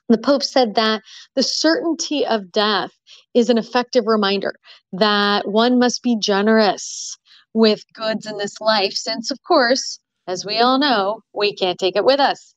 The 0.08 0.18
Pope 0.18 0.44
said 0.44 0.76
that 0.76 1.02
the 1.34 1.42
certainty 1.42 2.24
of 2.24 2.52
death 2.52 2.92
is 3.34 3.50
an 3.50 3.58
effective 3.58 4.06
reminder 4.06 4.54
that 4.92 5.48
one 5.48 5.80
must 5.80 6.04
be 6.04 6.16
generous 6.16 7.18
with 7.56 7.82
goods 7.94 8.26
in 8.26 8.36
this 8.36 8.60
life, 8.60 8.92
since, 8.92 9.30
of 9.30 9.42
course, 9.42 9.98
as 10.28 10.44
we 10.44 10.58
all 10.58 10.78
know, 10.78 11.22
we 11.32 11.54
can't 11.54 11.78
take 11.78 11.96
it 11.96 12.04
with 12.04 12.20
us. 12.20 12.54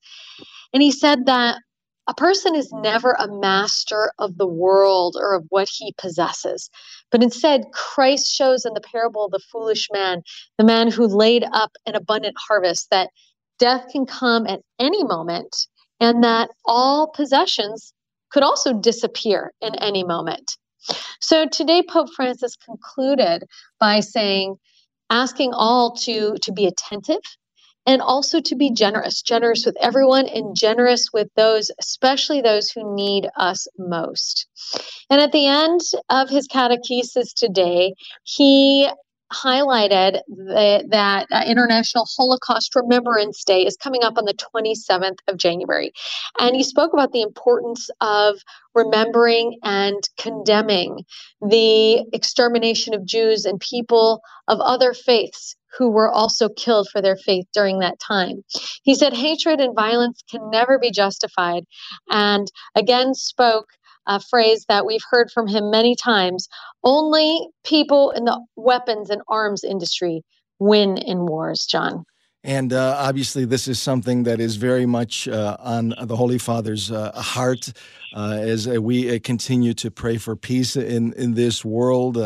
And 0.73 0.83
he 0.83 0.91
said 0.91 1.25
that 1.25 1.62
a 2.07 2.13
person 2.13 2.53
is 2.53 2.73
never 2.73 3.13
a 3.13 3.33
master 3.39 4.12
of 4.19 4.38
the 4.38 4.47
world 4.47 5.15
or 5.17 5.35
of 5.35 5.45
what 5.49 5.69
he 5.71 5.93
possesses. 5.97 6.69
But 7.12 7.23
instead, 7.23 7.71
Christ 7.71 8.27
shows 8.27 8.65
in 8.65 8.73
the 8.73 8.81
parable 8.81 9.25
of 9.25 9.31
the 9.31 9.39
foolish 9.51 9.88
man, 9.93 10.21
the 10.57 10.65
man 10.65 10.91
who 10.91 11.05
laid 11.07 11.45
up 11.53 11.71
an 11.85 11.95
abundant 11.95 12.35
harvest, 12.38 12.89
that 12.91 13.09
death 13.57 13.85
can 13.91 14.05
come 14.05 14.47
at 14.47 14.59
any 14.79 15.05
moment 15.05 15.67
and 16.01 16.23
that 16.25 16.49
all 16.65 17.07
possessions 17.15 17.93
could 18.31 18.43
also 18.43 18.73
disappear 18.73 19.53
in 19.62 19.75
any 19.75 20.03
moment. 20.03 20.57
So 21.21 21.45
today, 21.47 21.83
Pope 21.88 22.09
Francis 22.15 22.55
concluded 22.57 23.43
by 23.79 24.01
saying, 24.01 24.57
asking 25.09 25.53
all 25.53 25.95
to 25.95 26.35
to 26.41 26.51
be 26.51 26.65
attentive 26.65 27.21
and 27.85 28.01
also 28.01 28.39
to 28.39 28.55
be 28.55 28.71
generous 28.71 29.21
generous 29.21 29.65
with 29.65 29.75
everyone 29.81 30.27
and 30.27 30.55
generous 30.55 31.09
with 31.13 31.27
those 31.35 31.71
especially 31.79 32.41
those 32.41 32.69
who 32.69 32.95
need 32.95 33.27
us 33.37 33.67
most. 33.77 34.47
And 35.09 35.19
at 35.21 35.31
the 35.31 35.47
end 35.47 35.81
of 36.09 36.29
his 36.29 36.47
catechesis 36.47 37.33
today 37.33 37.93
he 38.23 38.89
highlighted 39.31 40.21
the, 40.27 40.85
that 40.89 41.27
uh, 41.31 41.43
International 41.45 42.07
Holocaust 42.17 42.75
Remembrance 42.75 43.43
Day 43.43 43.65
is 43.65 43.77
coming 43.77 44.03
up 44.03 44.17
on 44.17 44.25
the 44.25 44.33
27th 44.33 45.19
of 45.27 45.37
January. 45.37 45.91
And 46.39 46.55
he 46.55 46.63
spoke 46.63 46.93
about 46.93 47.11
the 47.11 47.21
importance 47.21 47.89
of 48.01 48.37
remembering 48.73 49.57
and 49.63 50.07
condemning 50.17 51.05
the 51.41 52.05
extermination 52.13 52.93
of 52.93 53.05
Jews 53.05 53.45
and 53.45 53.59
people 53.59 54.21
of 54.47 54.59
other 54.59 54.93
faiths 54.93 55.55
who 55.77 55.89
were 55.89 56.09
also 56.09 56.49
killed 56.49 56.87
for 56.91 57.01
their 57.01 57.15
faith 57.15 57.45
during 57.53 57.79
that 57.79 57.99
time. 57.99 58.43
He 58.83 58.95
said 58.95 59.13
hatred 59.13 59.59
and 59.59 59.75
violence 59.75 60.23
can 60.29 60.49
never 60.49 60.79
be 60.79 60.91
justified, 60.91 61.63
and 62.09 62.51
again 62.75 63.13
spoke 63.13 63.67
a 64.07 64.19
phrase 64.19 64.65
that 64.69 64.85
we've 64.85 65.03
heard 65.09 65.29
from 65.31 65.47
him 65.47 65.69
many 65.69 65.95
times 65.95 66.47
only 66.83 67.47
people 67.63 68.12
in 68.12 68.25
the 68.25 68.43
weapons 68.55 69.09
and 69.09 69.21
arms 69.27 69.63
industry 69.63 70.23
win 70.59 70.97
in 70.97 71.25
wars, 71.25 71.65
John. 71.65 72.05
And 72.43 72.71
uh, 72.71 72.95
obviously, 72.97 73.43
this 73.43 73.67
is 73.67 73.81
something 73.81 74.23
that 74.23 74.39
is 74.39 74.55
very 74.55 74.85
much 74.85 75.27
uh, 75.27 75.57
on 75.59 75.93
the 76.01 76.15
Holy 76.15 76.38
Father's 76.38 76.89
uh, 76.89 77.12
heart 77.12 77.73
uh, 78.15 78.38
as 78.39 78.65
uh, 78.65 78.81
we 78.81 79.13
uh, 79.13 79.19
continue 79.21 79.73
to 79.73 79.91
pray 79.91 80.15
for 80.15 80.38
peace 80.38 80.77
in, 80.77 81.12
in 81.13 81.33
this 81.33 81.65
world, 81.65 82.17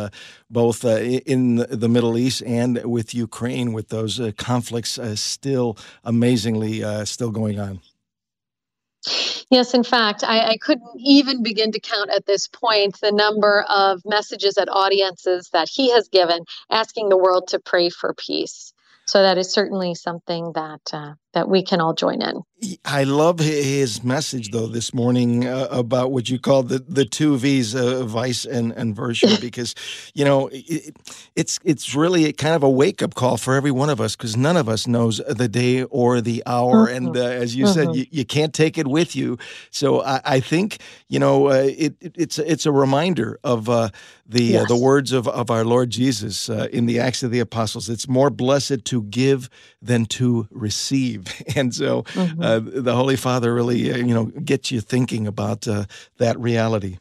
both 0.51 0.86
in 0.86 1.55
the 1.55 1.89
Middle 1.89 2.15
East 2.15 2.43
and 2.45 2.83
with 2.86 3.15
Ukraine, 3.15 3.73
with 3.73 3.89
those 3.89 4.21
conflicts 4.38 4.99
still 5.15 5.77
amazingly 6.03 6.83
still 7.05 7.31
going 7.31 7.59
on. 7.59 7.81
Yes, 9.49 9.73
in 9.73 9.83
fact, 9.83 10.23
I, 10.23 10.51
I, 10.51 10.57
couldn't 10.57 10.91
even 10.97 11.43
begin 11.43 11.71
to 11.73 11.79
count 11.79 12.09
at 12.09 12.25
this 12.25 12.47
point 12.47 12.99
the 13.01 13.11
number 13.11 13.65
of 13.69 14.01
messages 14.05 14.57
at 14.57 14.69
audiences 14.69 15.49
that 15.51 15.67
he 15.69 15.91
has 15.91 16.07
given 16.07 16.45
asking 16.69 17.09
the 17.09 17.17
world 17.17 17.49
to 17.49 17.59
pray 17.59 17.89
for 17.89 18.13
peace. 18.13 18.73
So 19.05 19.21
that 19.21 19.37
is 19.37 19.51
certainly 19.51 19.95
something 19.95 20.53
that 20.53 20.81
uh, 20.93 21.13
that 21.33 21.49
we 21.49 21.63
can 21.63 21.81
all 21.81 21.93
join 21.93 22.21
in. 22.21 22.43
I 22.85 23.03
love 23.03 23.39
his 23.39 24.03
message 24.03 24.51
though 24.51 24.67
this 24.67 24.93
morning 24.93 25.45
uh, 25.47 25.67
about 25.69 26.11
what 26.11 26.29
you 26.29 26.39
call 26.39 26.63
the 26.63 26.79
the 26.79 27.05
two 27.05 27.37
V's, 27.37 27.75
uh, 27.75 28.03
vice 28.05 28.45
and 28.45 28.71
and 28.71 28.95
virtue, 28.95 29.35
because 29.41 29.75
you 30.13 30.23
know 30.23 30.49
it, 30.51 30.95
it's 31.35 31.59
it's 31.63 31.95
really 31.95 32.25
a 32.25 32.33
kind 32.33 32.55
of 32.55 32.63
a 32.63 32.69
wake 32.69 33.01
up 33.01 33.15
call 33.15 33.37
for 33.37 33.55
every 33.55 33.71
one 33.71 33.89
of 33.89 33.99
us 33.99 34.15
because 34.15 34.37
none 34.37 34.55
of 34.55 34.69
us 34.69 34.87
knows 34.87 35.17
the 35.27 35.47
day 35.47 35.83
or 35.83 36.21
the 36.21 36.43
hour, 36.45 36.87
mm-hmm. 36.87 37.07
and 37.07 37.17
uh, 37.17 37.21
as 37.21 37.55
you 37.55 37.65
mm-hmm. 37.65 37.73
said, 37.73 37.95
you, 37.95 38.05
you 38.11 38.25
can't 38.25 38.53
take 38.53 38.77
it 38.77 38.87
with 38.87 39.15
you. 39.15 39.37
So 39.71 40.01
I, 40.01 40.21
I 40.23 40.39
think 40.39 40.77
you 41.09 41.19
know 41.19 41.47
uh, 41.47 41.65
it, 41.65 41.95
it, 41.99 42.15
it's 42.15 42.39
it's 42.39 42.65
a 42.65 42.71
reminder 42.71 43.39
of 43.43 43.67
uh, 43.67 43.89
the 44.25 44.43
yes. 44.43 44.67
the 44.67 44.77
words 44.77 45.11
of 45.11 45.27
of 45.27 45.51
our 45.51 45.65
Lord 45.65 45.89
Jesus 45.89 46.47
in 46.47 46.85
the 46.85 46.99
Acts 46.99 47.23
of 47.23 47.31
the 47.31 47.39
Apostles. 47.39 47.89
It's 47.89 48.07
more 48.07 48.29
blessed 48.29 48.85
to 48.85 49.03
give 49.03 49.49
than 49.81 50.05
to 50.05 50.47
receive. 50.51 51.22
And 51.55 51.73
so 51.73 52.03
mm-hmm. 52.03 52.41
uh, 52.41 52.59
the 52.59 52.95
Holy 52.95 53.15
Father 53.15 53.53
really, 53.53 53.91
uh, 53.91 53.97
you 53.97 54.13
know, 54.13 54.25
gets 54.25 54.71
you 54.71 54.81
thinking 54.81 55.27
about 55.27 55.67
uh, 55.67 55.86
that 56.17 56.39
reality. 56.39 56.97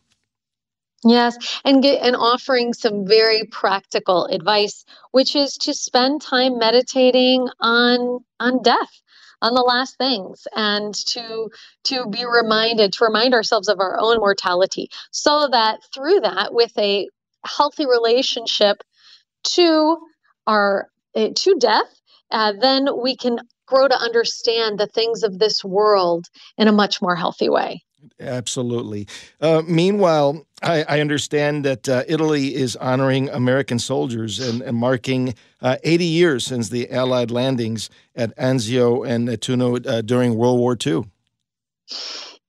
Yes, 1.05 1.37
and 1.65 1.83
get 1.83 2.01
and 2.03 2.15
offering 2.15 2.75
some 2.75 3.07
very 3.07 3.45
practical 3.51 4.27
advice, 4.27 4.85
which 5.11 5.35
is 5.35 5.57
to 5.59 5.75
spend 5.75 6.23
time 6.23 6.59
meditating 6.59 7.49
on 7.61 8.21
on 8.39 8.63
death, 8.63 9.03
on 9.41 9.55
the 9.55 9.63
last 9.63 9.99
things, 9.99 10.47
and 10.55 10.95
to 10.95 11.51
to 11.85 12.07
be 12.07 12.25
reminded 12.25 12.93
to 12.93 13.05
remind 13.05 13.35
ourselves 13.35 13.69
of 13.69 13.81
our 13.81 13.99
own 13.99 14.19
mortality, 14.19 14.89
so 15.11 15.49
that 15.51 15.81
through 15.93 16.21
that, 16.21 16.55
with 16.55 16.73
a 16.79 17.09
healthy 17.45 17.85
relationship 17.85 18.85
to 19.43 19.99
our 20.47 20.89
uh, 21.17 21.31
to 21.35 21.57
death, 21.59 22.01
uh, 22.31 22.53
then 22.61 22.89
we 23.03 23.17
can 23.17 23.41
grow 23.73 23.89
to 23.89 23.97
understand 23.97 24.79
the 24.79 24.87
things 24.87 25.23
of 25.23 25.39
this 25.39 25.65
world 25.65 26.27
in 26.59 26.69
a 26.69 26.73
much 26.73 27.01
more 27.01 27.17
healthy 27.17 27.49
way. 27.49 27.83
Absolutely. 28.21 29.07
Uh, 29.41 29.63
meanwhile, 29.67 30.45
I, 30.63 30.83
I, 30.89 31.01
understand 31.01 31.65
that 31.65 31.89
uh, 31.89 32.03
Italy 32.09 32.55
is 32.55 32.75
honoring 32.77 33.29
American 33.29 33.79
soldiers 33.79 34.41
and, 34.41 34.61
and 34.61 34.77
marking 34.77 35.35
uh, 35.61 35.77
80 35.85 36.05
years 36.05 36.45
since 36.45 36.69
the 36.69 36.91
Allied 36.91 37.31
landings 37.31 37.91
at 38.17 38.37
Anzio 38.37 39.07
and 39.09 39.29
Nettuno 39.29 39.87
uh, 39.87 40.03
during 40.03 40.35
World 40.35 40.59
War 40.59 40.77
II. 40.85 41.05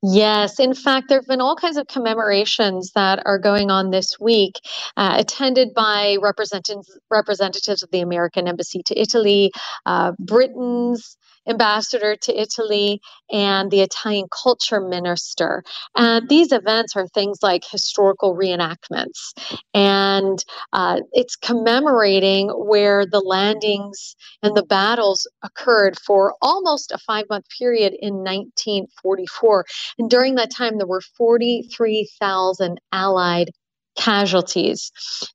Yes, 0.05 0.59
in 0.59 0.73
fact, 0.73 1.07
there 1.07 1.19
have 1.19 1.27
been 1.27 1.39
all 1.39 1.55
kinds 1.55 1.77
of 1.77 1.87
commemorations 1.87 2.91
that 2.93 3.23
are 3.25 3.39
going 3.39 3.71
on 3.71 3.89
this 3.89 4.19
week, 4.19 4.59
uh, 4.97 5.15
attended 5.17 5.73
by 5.73 6.17
representatives 6.21 6.99
representatives 7.09 7.83
of 7.83 7.89
the 7.91 8.01
American 8.01 8.47
Embassy 8.49 8.83
to 8.83 8.99
Italy, 8.99 9.51
uh, 9.85 10.11
Britain's 10.19 11.17
ambassador 11.47 12.15
to 12.15 12.39
Italy 12.39 13.01
and 13.32 13.71
the 13.71 13.82
Italian 13.82 14.27
culture 14.43 14.79
minister. 14.79 15.63
And 15.95 16.29
these 16.29 16.51
events 16.51 16.95
are 16.95 17.08
things 17.08 17.39
like 17.41 17.63
historical 17.69 18.36
reenactments. 18.36 19.34
And 19.73 20.43
uh, 20.71 21.01
it's 21.12 21.36
commemorating 21.36 22.49
where 22.49 23.06
the 23.06 23.19
landings 23.19 24.15
and 24.41 24.56
the 24.56 24.65
battles 24.65 25.27
occurred 25.43 25.97
for 25.99 26.36
almost 26.41 26.91
a 26.91 26.97
five 26.97 27.25
month 27.29 27.45
period 27.58 27.93
in 27.99 28.15
1944. 28.15 29.65
And 29.99 30.10
during 30.10 30.36
that 30.36 30.51
time, 30.51 30.77
there 30.77 30.88
were 30.88 31.01
43,000 31.17 32.79
Allied 32.91 33.51
casualties. 33.95 34.91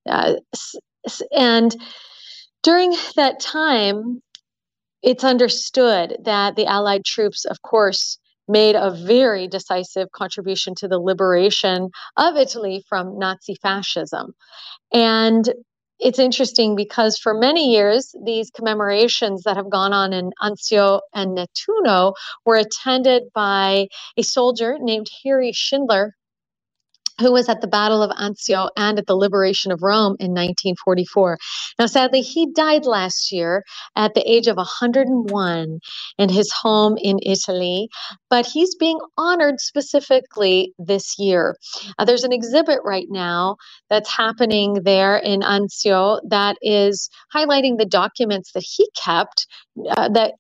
Uh, 0.09 0.35
and 1.37 1.75
during 2.63 2.95
that 3.17 3.41
time, 3.41 4.21
it's 5.03 5.25
understood 5.25 6.17
that 6.25 6.57
the 6.57 6.67
Allied 6.67 7.05
troops, 7.05 7.45
of 7.45 7.63
course, 7.63 8.19
made 8.49 8.75
a 8.75 8.91
very 8.91 9.47
decisive 9.47 10.11
contribution 10.13 10.75
to 10.77 10.89
the 10.89 10.99
liberation 10.99 11.91
of 12.17 12.37
Italy 12.37 12.83
from 12.89 13.19
Nazi 13.19 13.55
fascism. 13.63 14.33
And 14.93 15.53
it's 16.01 16.19
interesting 16.19 16.77
because 16.77 17.19
for 17.19 17.35
many 17.35 17.73
years, 17.73 18.15
these 18.25 18.51
commemorations 18.51 19.43
that 19.43 19.57
have 19.57 19.71
gone 19.71 19.93
on 19.93 20.13
in 20.13 20.31
Anzio 20.41 21.01
and 21.13 21.37
Nettuno 21.37 22.15
were 22.47 22.57
attended 22.57 23.25
by 23.35 23.89
a 24.17 24.23
soldier 24.23 24.79
named 24.81 25.09
Harry 25.25 25.53
Schindler, 25.53 26.15
who 27.21 27.33
was 27.33 27.49
at 27.49 27.61
the 27.61 27.67
Battle 27.67 28.03
of 28.03 28.11
Anzio 28.11 28.71
and 28.77 28.99
at 28.99 29.07
the 29.07 29.17
liberation 29.17 29.73
of 29.73 29.83
Rome 29.83 30.17
in 30.21 30.31
1944. 30.33 31.39
Now, 31.79 31.87
sadly, 31.87 32.21
he 32.21 32.51
died 32.53 32.87
last 32.87 33.33
year 33.33 33.65
at 33.97 34.15
the 34.15 34.31
age 34.31 34.47
of 34.47 34.57
101 34.57 35.81
in 36.19 36.29
his 36.29 36.53
home 36.53 36.97
in 36.97 37.19
Italy, 37.23 37.89
but 38.31 38.47
he's 38.47 38.75
being 38.77 38.99
honored 39.17 39.61
specifically 39.61 40.73
this 40.79 41.19
year. 41.19 41.57
Uh, 41.99 42.05
there's 42.05 42.25
an 42.25 42.33
exhibit 42.33 42.81
right 42.85 43.07
now 43.11 43.57
that's 43.91 44.15
happening 44.15 44.75
there 44.85 45.17
in 45.17 45.41
Anzio 45.41 46.21
that 46.29 46.57
is 46.63 47.09
highlighting 47.35 47.79
the 47.79 47.87
documents 47.87 48.53
that 48.53 48.65
he 48.67 48.89
kept 48.97 49.47
uh, 49.97 50.09
that 50.11 50.35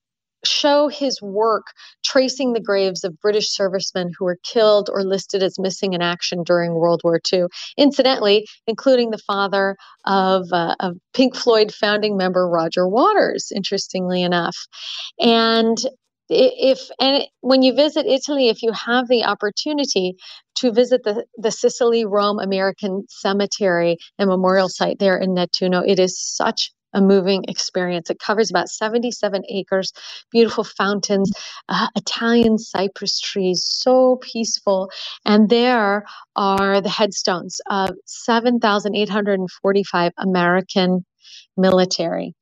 show 0.48 0.88
his 0.88 1.20
work 1.22 1.66
tracing 2.04 2.52
the 2.52 2.61
graves 2.61 3.04
of 3.04 3.18
British 3.20 3.50
servicemen 3.50 4.11
who 4.18 4.24
were 4.24 4.38
killed 4.42 4.88
or 4.92 5.04
listed 5.04 5.42
as 5.42 5.58
missing 5.58 5.92
in 5.92 6.02
action 6.02 6.42
during 6.44 6.74
World 6.74 7.00
War 7.04 7.20
II. 7.32 7.44
Incidentally, 7.76 8.46
including 8.66 9.11
the 9.11 9.18
father 9.18 9.76
of, 10.06 10.46
uh, 10.52 10.74
of 10.80 10.96
Pink 11.14 11.37
Floyd 11.37 11.72
founding 11.72 12.16
member 12.16 12.48
Roger 12.48 12.88
Waters, 12.88 13.52
interestingly 13.54 14.22
enough. 14.22 14.56
And 15.20 15.78
if 16.30 16.90
and 17.00 17.24
when 17.40 17.62
you 17.62 17.74
visit 17.74 18.06
Italy, 18.06 18.48
if 18.48 18.62
you 18.62 18.72
have 18.72 19.08
the 19.08 19.24
opportunity 19.24 20.16
to 20.56 20.72
visit 20.72 21.02
the, 21.04 21.24
the 21.37 21.50
Sicily 21.50 22.04
Rome 22.04 22.38
American 22.38 23.04
Cemetery 23.08 23.96
and 24.18 24.28
Memorial 24.28 24.68
Site 24.68 24.98
there 24.98 25.16
in 25.16 25.30
Nettuno, 25.30 25.82
it 25.87 25.98
is 25.98 26.20
such 26.20 26.70
a 26.98 27.00
moving 27.00 27.44
experience. 27.48 28.11
It 28.11 28.18
covers 28.18 28.50
about 28.50 28.68
77 28.68 29.42
acres, 29.48 29.92
beautiful 30.30 30.64
fountains, 30.64 31.32
uh, 31.68 31.88
Italian 31.96 32.58
cypress 32.58 33.20
trees, 33.20 33.64
so 33.64 34.16
peaceful. 34.16 34.90
And 35.24 35.48
there 35.48 36.04
are 36.37 36.80
the 36.80 36.88
headstones 36.88 37.61
of 37.70 37.94
7,845 38.04 40.12
American 40.18 41.04
military. 41.56 42.34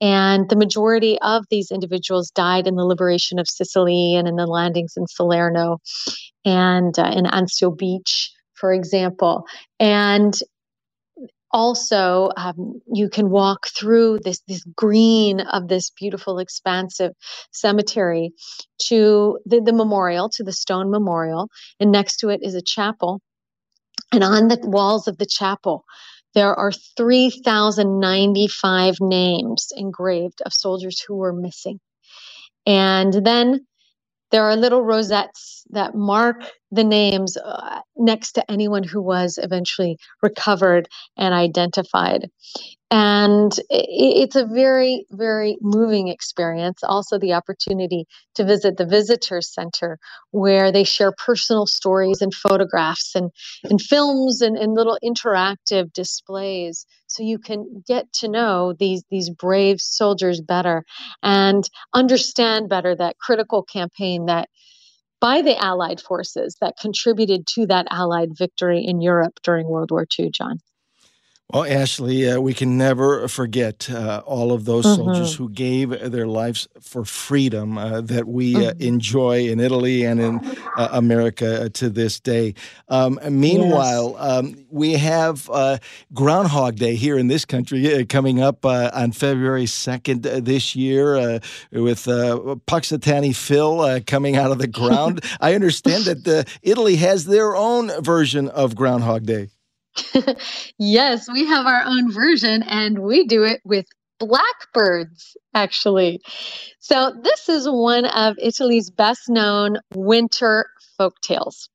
And 0.00 0.48
the 0.48 0.56
majority 0.56 1.18
of 1.20 1.44
these 1.50 1.70
individuals 1.70 2.30
died 2.30 2.66
in 2.66 2.76
the 2.76 2.84
liberation 2.84 3.38
of 3.38 3.48
Sicily 3.48 4.16
and 4.16 4.28
in 4.28 4.36
the 4.36 4.46
landings 4.46 4.94
in 4.96 5.06
Salerno 5.06 5.78
and 6.44 6.98
uh, 6.98 7.10
in 7.14 7.24
Anzio 7.24 7.76
Beach, 7.76 8.32
for 8.54 8.72
example. 8.72 9.44
And 9.78 10.34
also 11.52 12.30
um, 12.36 12.80
you 12.92 13.08
can 13.08 13.30
walk 13.30 13.68
through 13.68 14.20
this 14.24 14.40
this 14.48 14.64
green 14.76 15.40
of 15.40 15.68
this 15.68 15.90
beautiful 15.90 16.38
expansive 16.38 17.12
cemetery 17.50 18.32
to 18.78 19.38
the, 19.44 19.60
the 19.60 19.72
memorial 19.72 20.28
to 20.30 20.42
the 20.42 20.52
stone 20.52 20.90
memorial 20.90 21.48
and 21.78 21.92
next 21.92 22.18
to 22.18 22.28
it 22.28 22.40
is 22.42 22.54
a 22.54 22.62
chapel 22.62 23.20
and 24.12 24.24
on 24.24 24.48
the 24.48 24.58
walls 24.62 25.08
of 25.08 25.18
the 25.18 25.26
chapel 25.26 25.84
there 26.34 26.54
are 26.54 26.72
3,095 26.72 28.94
names 29.00 29.68
engraved 29.76 30.42
of 30.44 30.52
soldiers 30.52 31.00
who 31.06 31.14
were 31.16 31.32
missing. 31.32 31.78
And 32.66 33.12
then 33.12 33.66
there 34.30 34.44
are 34.44 34.56
little 34.56 34.82
rosettes 34.82 35.64
that 35.70 35.94
mark 35.94 36.50
the 36.72 36.84
names 36.84 37.36
uh, 37.36 37.80
next 37.96 38.32
to 38.32 38.50
anyone 38.50 38.82
who 38.82 39.00
was 39.00 39.38
eventually 39.40 39.98
recovered 40.22 40.88
and 41.16 41.34
identified. 41.34 42.30
And 42.90 43.52
it's 43.70 44.36
a 44.36 44.44
very, 44.44 45.06
very 45.10 45.56
moving 45.62 46.08
experience. 46.08 46.82
Also, 46.82 47.18
the 47.18 47.32
opportunity 47.32 48.06
to 48.34 48.44
visit 48.44 48.76
the 48.76 48.84
visitor 48.84 49.40
center 49.40 49.98
where 50.30 50.70
they 50.70 50.84
share 50.84 51.12
personal 51.12 51.66
stories 51.66 52.20
and 52.20 52.34
photographs 52.34 53.14
and, 53.14 53.30
and 53.64 53.80
films 53.80 54.42
and, 54.42 54.58
and 54.58 54.74
little 54.74 54.98
interactive 55.02 55.90
displays. 55.94 56.84
So 57.06 57.22
you 57.22 57.38
can 57.38 57.82
get 57.86 58.12
to 58.14 58.28
know 58.28 58.74
these, 58.78 59.02
these 59.10 59.30
brave 59.30 59.80
soldiers 59.80 60.42
better 60.42 60.84
and 61.22 61.68
understand 61.94 62.68
better 62.68 62.94
that 62.94 63.18
critical 63.18 63.62
campaign 63.62 64.26
that 64.26 64.50
by 65.22 65.40
the 65.40 65.56
Allied 65.56 66.00
forces 66.00 66.56
that 66.60 66.76
contributed 66.80 67.46
to 67.46 67.64
that 67.68 67.86
Allied 67.92 68.36
victory 68.36 68.84
in 68.84 69.00
Europe 69.00 69.38
during 69.44 69.68
World 69.68 69.92
War 69.92 70.04
II, 70.18 70.30
John. 70.30 70.58
Well, 71.52 71.66
Ashley, 71.66 72.30
uh, 72.30 72.40
we 72.40 72.54
can 72.54 72.78
never 72.78 73.28
forget 73.28 73.90
uh, 73.90 74.22
all 74.24 74.52
of 74.52 74.64
those 74.64 74.86
mm-hmm. 74.86 75.02
soldiers 75.02 75.34
who 75.34 75.50
gave 75.50 75.90
their 75.90 76.26
lives 76.26 76.66
for 76.80 77.04
freedom 77.04 77.76
uh, 77.76 78.00
that 78.00 78.26
we 78.26 78.56
uh, 78.56 78.72
mm-hmm. 78.72 78.82
enjoy 78.82 79.48
in 79.48 79.60
Italy 79.60 80.02
and 80.04 80.18
in 80.18 80.40
uh, 80.78 80.88
America 80.92 81.64
uh, 81.64 81.68
to 81.74 81.90
this 81.90 82.20
day. 82.20 82.54
Um, 82.88 83.20
meanwhile, 83.28 84.16
yes. 84.18 84.30
um, 84.30 84.66
we 84.70 84.92
have 84.94 85.50
Groundhog 86.14 86.76
Day 86.76 86.94
here 86.94 87.18
in 87.18 87.26
this 87.26 87.44
country 87.44 88.06
coming 88.06 88.40
up 88.40 88.64
on 88.64 89.12
February 89.12 89.66
2nd 89.66 90.46
this 90.46 90.74
year 90.74 91.38
with 91.70 92.06
Punxsutawney 92.06 93.36
Phil 93.36 94.00
coming 94.06 94.36
out 94.36 94.52
of 94.52 94.58
the 94.58 94.66
ground. 94.66 95.22
I 95.40 95.54
understand 95.54 96.04
that 96.04 96.48
Italy 96.62 96.96
has 96.96 97.26
their 97.26 97.54
own 97.54 97.90
version 98.02 98.48
of 98.48 98.74
Groundhog 98.74 99.26
Day. 99.26 99.50
yes, 100.78 101.28
we 101.30 101.46
have 101.46 101.66
our 101.66 101.82
own 101.84 102.12
version 102.12 102.62
and 102.62 102.98
we 103.00 103.26
do 103.26 103.44
it 103.44 103.60
with 103.64 103.86
blackbirds, 104.18 105.36
actually. 105.54 106.20
So, 106.78 107.12
this 107.22 107.48
is 107.48 107.68
one 107.68 108.06
of 108.06 108.36
Italy's 108.38 108.90
best 108.90 109.28
known 109.28 109.78
winter 109.94 110.66
folk 110.96 111.20
tales. 111.22 111.68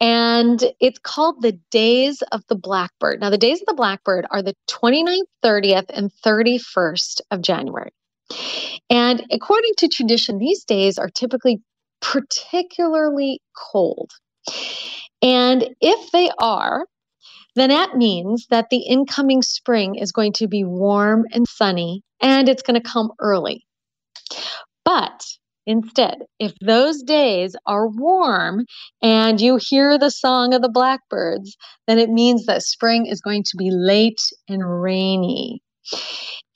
And 0.00 0.62
it's 0.80 0.98
called 0.98 1.40
The 1.40 1.58
Days 1.70 2.22
of 2.32 2.42
the 2.48 2.56
Blackbird. 2.56 3.20
Now, 3.20 3.30
the 3.30 3.38
Days 3.38 3.60
of 3.60 3.66
the 3.66 3.74
Blackbird 3.74 4.26
are 4.30 4.42
the 4.42 4.54
29th, 4.68 5.22
30th, 5.42 5.86
and 5.88 6.10
31st 6.24 7.20
of 7.30 7.40
January. 7.40 7.90
And 8.90 9.24
according 9.30 9.72
to 9.78 9.88
tradition, 9.88 10.38
these 10.38 10.64
days 10.64 10.98
are 10.98 11.08
typically 11.08 11.62
particularly 12.00 13.40
cold. 13.56 14.10
And 15.22 15.74
if 15.80 16.10
they 16.10 16.30
are, 16.38 16.86
then 17.54 17.70
that 17.70 17.96
means 17.96 18.46
that 18.50 18.70
the 18.70 18.78
incoming 18.78 19.42
spring 19.42 19.94
is 19.94 20.12
going 20.12 20.32
to 20.34 20.48
be 20.48 20.64
warm 20.64 21.24
and 21.32 21.46
sunny 21.48 22.02
and 22.20 22.48
it's 22.48 22.62
going 22.62 22.80
to 22.80 22.88
come 22.88 23.10
early. 23.20 23.64
But 24.84 25.24
instead, 25.66 26.18
if 26.38 26.52
those 26.60 27.02
days 27.02 27.56
are 27.66 27.88
warm 27.88 28.66
and 29.02 29.40
you 29.40 29.58
hear 29.60 29.98
the 29.98 30.10
song 30.10 30.52
of 30.52 30.62
the 30.62 30.68
blackbirds, 30.68 31.56
then 31.86 31.98
it 31.98 32.10
means 32.10 32.46
that 32.46 32.62
spring 32.62 33.06
is 33.06 33.20
going 33.20 33.44
to 33.44 33.56
be 33.56 33.70
late 33.70 34.20
and 34.48 34.82
rainy. 34.82 35.62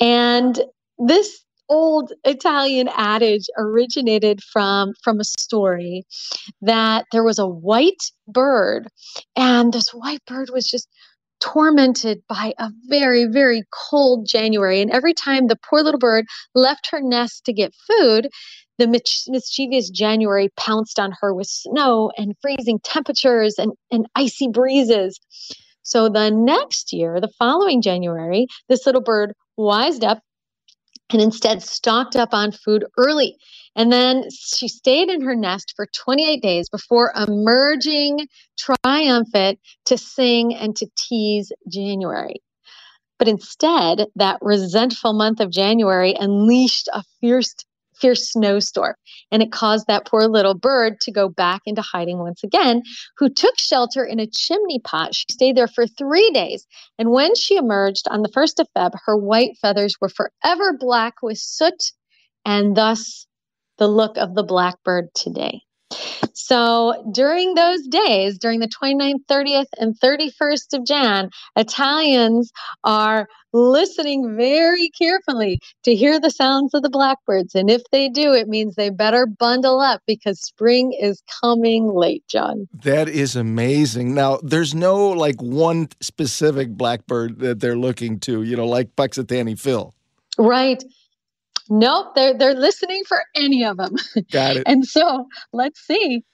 And 0.01 0.61
this 0.99 1.45
old 1.69 2.13
Italian 2.25 2.89
adage 2.97 3.47
originated 3.57 4.43
from 4.43 4.93
from 5.03 5.21
a 5.21 5.25
story 5.25 6.05
that 6.63 7.05
there 7.13 7.25
was 7.25 7.39
a 7.39 7.47
white 7.47 8.11
bird 8.27 8.89
and 9.37 9.73
this 9.73 9.91
white 9.91 10.25
bird 10.27 10.51
was 10.53 10.67
just 10.67 10.89
tormented 11.41 12.21
by 12.29 12.53
a 12.59 12.71
very 12.89 13.25
very 13.27 13.63
cold 13.73 14.27
January 14.27 14.81
and 14.81 14.91
every 14.91 15.15
time 15.15 15.47
the 15.47 15.59
poor 15.69 15.83
little 15.83 16.01
bird 16.01 16.25
left 16.55 16.89
her 16.91 17.01
nest 17.01 17.45
to 17.45 17.53
get 17.53 17.73
food 17.87 18.29
the 18.79 18.87
mischievous 19.29 19.91
January 19.91 20.49
pounced 20.57 20.99
on 21.01 21.13
her 21.21 21.35
with 21.35 21.49
snow 21.49 22.13
and 22.17 22.35
freezing 22.41 22.79
temperatures 22.85 23.57
and, 23.59 23.73
and 23.91 24.07
icy 24.15 24.49
breezes. 24.49 25.19
So 25.83 26.09
the 26.09 26.31
next 26.31 26.93
year, 26.93 27.21
the 27.21 27.33
following 27.39 27.83
January, 27.83 28.47
this 28.69 28.87
little 28.87 29.01
bird 29.01 29.33
wised 29.57 30.05
up 30.05 30.21
and 31.13 31.23
instead 31.23 31.63
stocked 31.63 32.17
up 32.17 32.33
on 32.33 32.53
food 32.53 32.85
early. 32.97 33.37
And 33.77 33.93
then 33.93 34.25
she 34.31 34.69
stayed 34.69 35.09
in 35.09 35.21
her 35.23 35.37
nest 35.37 35.73
for 35.77 35.87
28 35.87 36.43
days 36.43 36.69
before 36.69 37.13
emerging 37.17 38.27
triumphant 38.59 39.61
to 39.87 39.97
sing 39.97 40.55
and 40.55 40.75
to 40.77 40.87
tease 40.97 41.53
January. 41.71 42.43
But 43.19 43.29
instead, 43.29 44.07
that 44.17 44.39
resentful 44.41 45.13
month 45.13 45.41
of 45.41 45.51
January 45.51 46.15
unleashed 46.19 46.89
a 46.93 47.03
fierce 47.21 47.55
fierce 48.01 48.31
snowstorm. 48.33 48.95
And 49.31 49.43
it 49.43 49.53
caused 49.53 49.87
that 49.87 50.07
poor 50.07 50.23
little 50.23 50.55
bird 50.55 51.01
to 51.03 51.13
go 51.13 51.29
back 51.29 51.63
into 51.67 51.83
hiding 51.83 52.19
once 52.19 52.43
again, 52.43 52.83
who 53.17 53.29
took 53.29 53.59
shelter 53.59 54.05
in 54.05 54.21
a 54.21 54.27
chimney 54.27 54.79
pot. 54.79 55.15
She 55.15 55.25
stayed 55.31 55.57
there 55.57 55.69
for 55.69 55.87
three 55.87 56.31
days. 56.31 56.67
And 56.99 57.11
when 57.11 57.35
she 57.35 57.57
emerged 57.57 58.07
on 58.11 58.23
the 58.23 58.29
1st 58.29 58.61
of 58.61 58.69
Feb, 58.77 58.93
her 59.05 59.17
white 59.17 59.57
feathers 59.61 59.97
were 60.01 60.09
forever 60.09 60.73
black 60.79 61.15
with 61.23 61.39
soot 61.39 61.93
and 62.45 62.77
thus 62.77 63.27
the 63.79 63.89
look 63.89 64.17
of 64.17 64.35
the 64.35 64.43
blackbird 64.43 65.09
today. 65.15 65.61
So 66.35 67.11
during 67.13 67.55
those 67.55 67.87
days, 67.87 68.39
during 68.39 68.61
the 68.61 68.69
29th, 68.69 69.25
30th, 69.29 69.67
and 69.79 69.99
31st 70.01 70.79
of 70.79 70.87
Jan, 70.87 71.31
Italians 71.57 72.51
are 72.85 73.29
listening 73.53 74.37
very 74.37 74.91
carefully 74.91 75.59
to 75.85 75.95
hear 75.95 76.21
the 76.21 76.31
sounds 76.31 76.75
of 76.75 76.83
the 76.83 76.91
blackbirds. 76.91 77.55
And 77.55 77.71
if 77.71 77.83
they 77.93 78.09
do, 78.09 78.33
it 78.33 78.49
means 78.49 78.75
they 78.75 78.91
better 78.91 79.27
bundle 79.27 79.81
up 79.81 80.03
because 80.07 80.41
spring 80.41 80.93
is 80.99 81.23
coming 81.43 81.87
late, 81.89 82.25
John. 82.29 82.69
That 82.83 83.09
is 83.09 83.37
amazing. 83.37 84.15
Now, 84.15 84.39
there's 84.43 84.75
no 84.75 85.09
like 85.09 85.41
one 85.41 85.89
specific 86.01 86.71
blackbird 86.71 87.41
that 87.41 87.61
they're 87.61 87.77
looking 87.79 88.21
to, 88.21 88.43
you 88.43 88.57
know, 88.57 88.67
like 88.67 88.95
Punxsutawney 88.97 89.59
Phil. 89.59 89.95
Right. 90.39 90.83
Nope, 91.69 92.15
they're 92.15 92.35
they're 92.35 92.55
listening 92.55 93.03
for 93.07 93.23
any 93.35 93.65
of 93.65 93.77
them. 93.77 93.97
Got 94.31 94.57
it. 94.59 94.63
and 94.67 94.87
so 94.87 95.27
let's 95.53 95.81
see. 95.81 96.25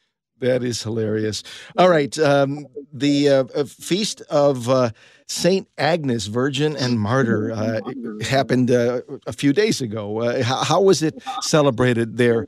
That 0.40 0.62
is 0.62 0.83
hilarious. 0.83 1.42
All 1.79 1.88
right, 1.88 2.16
um, 2.18 2.66
the 2.92 3.29
uh, 3.29 3.44
uh 3.55 3.64
feast 3.64 4.20
of 4.23 4.68
uh, 4.68 4.90
Saint 5.27 5.68
Agnes, 5.79 6.27
Virgin 6.27 6.77
and 6.77 7.01
Martyr, 7.01 7.53
uh, 7.53 7.81
happened 8.23 8.70
uh, 8.70 9.01
a 9.27 9.33
few 9.33 9.53
days 9.53 9.81
ago. 9.81 10.20
Uh, 10.20 10.42
how, 10.42 10.64
how, 10.64 10.81
was 10.81 11.03
it 11.03 11.23
celebrated 11.40 12.16
there 12.16 12.47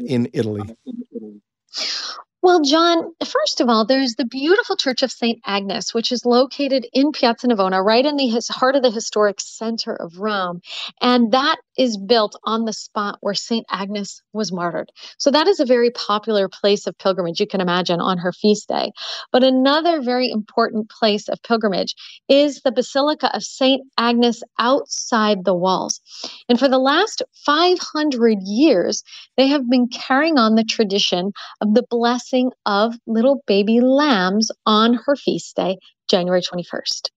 in 0.00 0.28
Italy? 0.32 0.62
Well, 2.40 2.60
John, 2.62 3.12
first 3.24 3.60
of 3.60 3.68
all, 3.68 3.84
there's 3.84 4.14
the 4.14 4.24
beautiful 4.24 4.76
Church 4.76 5.02
of 5.02 5.10
St. 5.10 5.40
Agnes, 5.44 5.92
which 5.92 6.12
is 6.12 6.24
located 6.24 6.86
in 6.92 7.10
Piazza 7.10 7.48
Navona, 7.48 7.84
right 7.84 8.06
in 8.06 8.16
the 8.16 8.30
heart 8.50 8.76
of 8.76 8.82
the 8.82 8.92
historic 8.92 9.40
center 9.40 9.92
of 9.92 10.18
Rome. 10.18 10.60
And 11.00 11.32
that 11.32 11.56
is 11.76 11.96
built 11.96 12.38
on 12.44 12.64
the 12.64 12.72
spot 12.72 13.18
where 13.22 13.34
St. 13.34 13.66
Agnes 13.70 14.22
was 14.32 14.52
martyred. 14.52 14.92
So 15.18 15.32
that 15.32 15.48
is 15.48 15.58
a 15.58 15.66
very 15.66 15.90
popular 15.90 16.48
place 16.48 16.86
of 16.86 16.96
pilgrimage, 16.98 17.40
you 17.40 17.46
can 17.48 17.60
imagine, 17.60 18.00
on 18.00 18.18
her 18.18 18.32
feast 18.32 18.68
day. 18.68 18.92
But 19.32 19.42
another 19.42 20.00
very 20.00 20.30
important 20.30 20.90
place 20.90 21.28
of 21.28 21.42
pilgrimage 21.42 21.96
is 22.28 22.60
the 22.60 22.72
Basilica 22.72 23.34
of 23.34 23.42
St. 23.42 23.82
Agnes 23.98 24.44
outside 24.60 25.44
the 25.44 25.54
walls. 25.54 26.00
And 26.48 26.56
for 26.56 26.68
the 26.68 26.78
last 26.78 27.20
500 27.44 28.38
years, 28.42 29.02
they 29.36 29.48
have 29.48 29.68
been 29.68 29.88
carrying 29.88 30.38
on 30.38 30.54
the 30.54 30.64
tradition 30.64 31.32
of 31.60 31.74
the 31.74 31.82
blessing 32.28 32.50
of 32.66 32.94
little 33.06 33.42
baby 33.46 33.80
lambs 33.80 34.50
on 34.66 34.94
her 35.06 35.16
feast 35.16 35.56
day, 35.56 35.78
January 36.08 36.42
21st. 36.42 37.10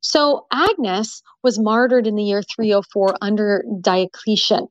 So 0.00 0.46
Agnes 0.52 1.22
was 1.42 1.58
martyred 1.58 2.06
in 2.06 2.14
the 2.16 2.22
year 2.22 2.42
304 2.42 3.16
under 3.20 3.64
Diocletian, 3.80 4.66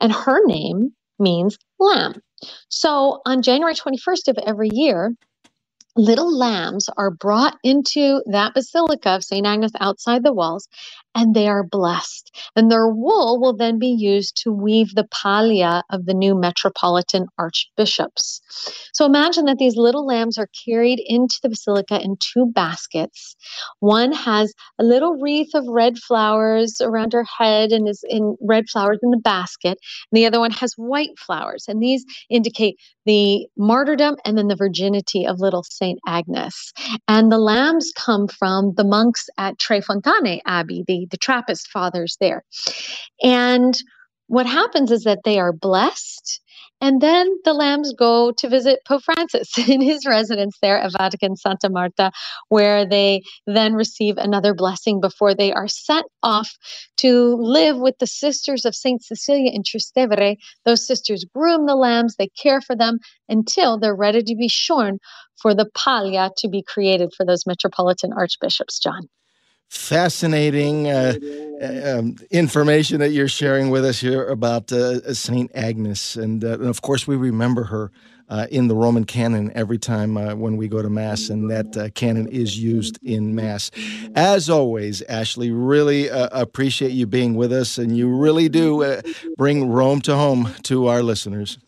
and 0.00 0.12
her 0.12 0.44
name 0.46 0.92
means 1.18 1.58
lamb. 1.78 2.14
So 2.68 3.20
on 3.26 3.42
January 3.42 3.74
21st 3.74 4.28
of 4.28 4.38
every 4.46 4.70
year, 4.72 5.14
little 5.96 6.36
lambs 6.36 6.88
are 6.96 7.10
brought 7.10 7.56
into 7.64 8.22
that 8.26 8.54
basilica 8.54 9.10
of 9.10 9.24
St. 9.24 9.46
Agnes 9.46 9.72
outside 9.80 10.22
the 10.22 10.32
walls, 10.32 10.68
and 11.14 11.34
they 11.34 11.48
are 11.48 11.64
blessed. 11.64 12.30
And 12.54 12.70
their 12.70 12.88
wool 12.88 13.40
will 13.40 13.56
then 13.56 13.78
be 13.78 13.88
used 13.88 14.36
to 14.42 14.52
weave 14.52 14.94
the 14.94 15.08
pallia 15.10 15.82
of 15.90 16.04
the 16.04 16.14
new 16.14 16.38
metropolitan 16.38 17.26
archbishops. 17.38 18.42
So 18.92 19.06
imagine 19.06 19.46
that 19.46 19.58
these 19.58 19.76
little 19.76 20.06
lambs 20.06 20.36
are 20.36 20.48
carried 20.66 21.00
into 21.04 21.38
the 21.42 21.48
basilica 21.48 22.00
in 22.00 22.16
two 22.20 22.46
baskets. 22.54 23.34
One 23.80 24.12
has 24.12 24.52
a 24.78 24.84
little 24.84 25.14
wreath 25.14 25.54
of 25.54 25.66
red 25.66 25.98
flowers 25.98 26.80
around 26.82 27.14
her 27.14 27.24
head 27.24 27.72
and 27.72 27.88
is 27.88 28.04
in 28.08 28.36
red 28.40 28.68
flowers 28.68 28.98
in 29.02 29.10
the 29.10 29.16
basket. 29.16 29.78
And 30.12 30.18
the 30.18 30.26
other 30.26 30.40
one 30.40 30.50
has 30.50 30.74
white 30.76 31.18
flowers. 31.18 31.64
And 31.68 31.82
these 31.82 32.04
indicate 32.28 32.76
the 33.06 33.46
martyrdom 33.56 34.16
and 34.24 34.36
then 34.36 34.48
the 34.48 34.56
virginity 34.56 35.26
of 35.26 35.40
little 35.40 35.62
Saint 35.62 35.98
Agnes. 36.06 36.72
And 37.08 37.30
the 37.32 37.38
lambs 37.38 37.92
come 37.96 38.28
from 38.28 38.74
the 38.76 38.84
monks 38.84 39.28
at 39.38 39.58
Tre 39.58 39.80
Fontane 39.80 40.40
Abbey, 40.44 40.84
the, 40.86 41.06
the 41.10 41.16
Trappist 41.16 41.68
fathers 41.68 42.16
there. 42.20 42.44
And 43.22 43.74
what 44.26 44.46
happens 44.46 44.90
is 44.90 45.04
that 45.04 45.20
they 45.24 45.38
are 45.38 45.52
blessed 45.52 46.40
and 46.80 47.00
then 47.00 47.28
the 47.44 47.54
lambs 47.54 47.92
go 47.94 48.32
to 48.32 48.48
visit 48.48 48.80
Pope 48.86 49.02
Francis 49.02 49.56
in 49.68 49.80
his 49.80 50.06
residence 50.06 50.56
there 50.60 50.78
at 50.78 50.92
Vatican 50.92 51.36
Santa 51.36 51.70
Marta, 51.70 52.12
where 52.48 52.86
they 52.86 53.22
then 53.46 53.74
receive 53.74 54.18
another 54.18 54.54
blessing 54.54 55.00
before 55.00 55.34
they 55.34 55.52
are 55.52 55.68
sent 55.68 56.06
off 56.22 56.56
to 56.98 57.36
live 57.36 57.78
with 57.78 57.98
the 57.98 58.06
sisters 58.06 58.64
of 58.64 58.74
Saint 58.74 59.02
Cecilia 59.02 59.50
in 59.52 59.62
Trastevere. 59.62 60.36
Those 60.64 60.86
sisters 60.86 61.24
groom 61.24 61.66
the 61.66 61.76
lambs, 61.76 62.16
they 62.16 62.28
care 62.40 62.60
for 62.60 62.76
them 62.76 62.98
until 63.28 63.78
they're 63.78 63.96
ready 63.96 64.22
to 64.22 64.34
be 64.34 64.48
shorn 64.48 64.98
for 65.40 65.54
the 65.54 65.68
pallia 65.74 66.30
to 66.38 66.48
be 66.48 66.62
created 66.62 67.12
for 67.16 67.24
those 67.24 67.46
metropolitan 67.46 68.12
archbishops, 68.12 68.78
John 68.78 69.08
fascinating 69.68 70.88
uh, 70.88 71.14
uh, 71.62 71.98
um, 71.98 72.16
information 72.30 73.00
that 73.00 73.10
you're 73.10 73.28
sharing 73.28 73.70
with 73.70 73.84
us 73.84 74.00
here 74.00 74.26
about 74.28 74.70
uh, 74.72 75.12
Saint 75.14 75.50
Agnes, 75.54 76.16
and, 76.16 76.44
uh, 76.44 76.52
and, 76.52 76.66
of 76.66 76.82
course 76.82 77.06
we 77.06 77.16
remember 77.16 77.64
her 77.64 77.90
uh, 78.28 78.46
in 78.50 78.68
the 78.68 78.74
Roman 78.74 79.04
canon 79.04 79.52
every 79.54 79.78
time 79.78 80.16
uh, 80.16 80.34
when 80.34 80.56
we 80.56 80.68
go 80.68 80.82
to 80.82 80.90
mass, 80.90 81.28
and 81.28 81.50
that 81.50 81.92
canon 81.94 82.26
is 82.28 82.58
used 82.58 82.98
in 83.04 83.34
mass. 83.34 83.70
As 84.16 84.50
always, 84.50 85.02
Ashley, 85.02 85.52
really 85.52 86.08
appreciate 86.10 86.90
you 86.90 87.06
being 87.06 87.36
with 87.36 87.52
us, 87.52 87.78
and 87.78 87.96
you 87.96 88.08
really 88.08 88.48
do 88.48 89.00
bring 89.36 89.70
Rome 89.70 90.00
to 90.02 90.16
home 90.16 90.52
to 90.64 90.88
our 90.88 91.04
listeners. 91.04 91.58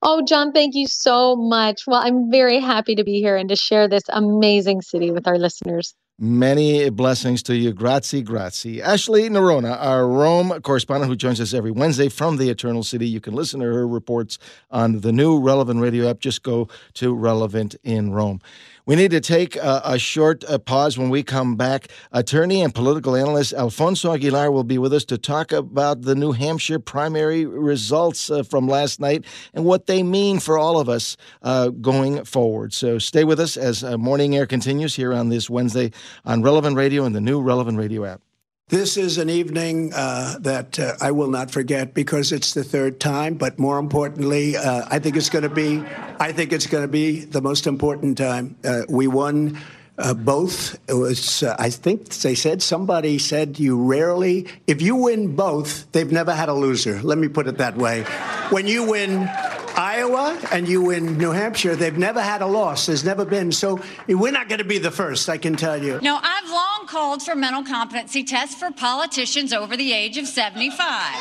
Oh, 0.00 0.22
John, 0.26 0.52
thank 0.52 0.74
you 0.74 0.86
so 0.86 1.36
much. 1.36 1.86
Well, 1.86 2.00
I'm 2.00 2.30
very 2.30 2.60
happy 2.60 2.94
to 2.94 3.04
be 3.04 3.20
here 3.20 3.36
and 3.36 3.50
to 3.50 3.56
share 3.56 3.88
this 3.88 4.04
amazing 4.08 4.80
city 4.80 5.10
with 5.10 5.28
our 5.28 5.36
listeners. 5.36 5.94
Many 6.20 6.90
blessings 6.90 7.44
to 7.44 7.54
you. 7.54 7.72
Grazie, 7.72 8.22
grazie. 8.22 8.82
Ashley 8.82 9.28
Noronha, 9.30 9.80
our 9.80 10.08
Rome 10.08 10.60
correspondent 10.62 11.08
who 11.08 11.14
joins 11.14 11.40
us 11.40 11.54
every 11.54 11.70
Wednesday 11.70 12.08
from 12.08 12.38
the 12.38 12.50
Eternal 12.50 12.82
City. 12.82 13.06
You 13.06 13.20
can 13.20 13.34
listen 13.34 13.60
to 13.60 13.66
her 13.66 13.86
reports 13.86 14.36
on 14.68 15.02
the 15.02 15.12
new 15.12 15.38
Relevant 15.38 15.80
Radio 15.80 16.10
app. 16.10 16.18
Just 16.18 16.42
go 16.42 16.66
to 16.94 17.14
Relevant 17.14 17.76
in 17.84 18.10
Rome. 18.10 18.40
We 18.88 18.96
need 18.96 19.10
to 19.10 19.20
take 19.20 19.54
a, 19.54 19.82
a 19.84 19.98
short 19.98 20.44
uh, 20.44 20.56
pause 20.56 20.96
when 20.96 21.10
we 21.10 21.22
come 21.22 21.56
back. 21.56 21.88
Attorney 22.10 22.62
and 22.62 22.74
political 22.74 23.14
analyst 23.14 23.52
Alfonso 23.52 24.14
Aguilar 24.14 24.50
will 24.50 24.64
be 24.64 24.78
with 24.78 24.94
us 24.94 25.04
to 25.04 25.18
talk 25.18 25.52
about 25.52 26.00
the 26.00 26.14
New 26.14 26.32
Hampshire 26.32 26.78
primary 26.78 27.44
results 27.44 28.30
uh, 28.30 28.42
from 28.44 28.66
last 28.66 28.98
night 28.98 29.26
and 29.52 29.66
what 29.66 29.88
they 29.88 30.02
mean 30.02 30.40
for 30.40 30.56
all 30.56 30.80
of 30.80 30.88
us 30.88 31.18
uh, 31.42 31.68
going 31.68 32.24
forward. 32.24 32.72
So 32.72 32.98
stay 32.98 33.24
with 33.24 33.38
us 33.38 33.58
as 33.58 33.84
uh, 33.84 33.98
Morning 33.98 34.34
Air 34.34 34.46
continues 34.46 34.94
here 34.94 35.12
on 35.12 35.28
this 35.28 35.50
Wednesday 35.50 35.92
on 36.24 36.40
Relevant 36.40 36.74
Radio 36.74 37.04
and 37.04 37.14
the 37.14 37.20
new 37.20 37.42
Relevant 37.42 37.76
Radio 37.76 38.06
app. 38.06 38.22
This 38.68 38.98
is 38.98 39.16
an 39.16 39.30
evening 39.30 39.94
uh, 39.94 40.36
that 40.40 40.78
uh, 40.78 40.94
I 41.00 41.10
will 41.10 41.30
not 41.30 41.50
forget 41.50 41.94
because 41.94 42.32
it's 42.32 42.52
the 42.52 42.62
third 42.62 43.00
time. 43.00 43.32
But 43.32 43.58
more 43.58 43.78
importantly, 43.78 44.58
uh, 44.58 44.84
I 44.90 44.98
think 44.98 45.16
it's 45.16 45.30
going 45.30 45.44
to 45.44 45.48
be. 45.48 45.82
I 46.20 46.32
think 46.32 46.52
it's 46.52 46.66
going 46.66 46.84
to 46.84 46.88
be 46.88 47.24
the 47.24 47.40
most 47.40 47.66
important 47.66 48.18
time. 48.18 48.56
Uh, 48.62 48.82
we 48.90 49.06
won. 49.06 49.58
Uh, 49.98 50.14
both 50.14 50.78
it 50.88 50.94
was 50.94 51.42
uh, 51.42 51.56
i 51.58 51.68
think 51.68 52.08
they 52.20 52.32
said 52.32 52.62
somebody 52.62 53.18
said 53.18 53.58
you 53.58 53.76
rarely 53.82 54.46
if 54.68 54.80
you 54.80 54.94
win 54.94 55.34
both 55.34 55.90
they've 55.90 56.12
never 56.12 56.32
had 56.32 56.48
a 56.48 56.54
loser 56.54 57.02
let 57.02 57.18
me 57.18 57.26
put 57.26 57.48
it 57.48 57.58
that 57.58 57.76
way 57.76 58.04
when 58.50 58.68
you 58.68 58.84
win 58.84 59.28
Iowa 59.76 60.36
and 60.50 60.68
you 60.68 60.82
win 60.82 61.18
New 61.18 61.30
Hampshire, 61.30 61.76
they've 61.76 61.96
never 61.96 62.20
had 62.20 62.42
a 62.42 62.46
loss. 62.46 62.86
There's 62.86 63.04
never 63.04 63.24
been. 63.24 63.52
So 63.52 63.80
we're 64.08 64.32
not 64.32 64.48
going 64.48 64.58
to 64.58 64.64
be 64.64 64.78
the 64.78 64.90
first, 64.90 65.28
I 65.28 65.38
can 65.38 65.54
tell 65.54 65.80
you. 65.80 66.00
No, 66.02 66.18
I've 66.20 66.50
long 66.50 66.88
called 66.88 67.22
for 67.22 67.36
mental 67.36 67.62
competency 67.62 68.24
tests 68.24 68.56
for 68.56 68.72
politicians 68.72 69.52
over 69.52 69.76
the 69.76 69.92
age 69.92 70.18
of 70.18 70.26
75. 70.26 71.14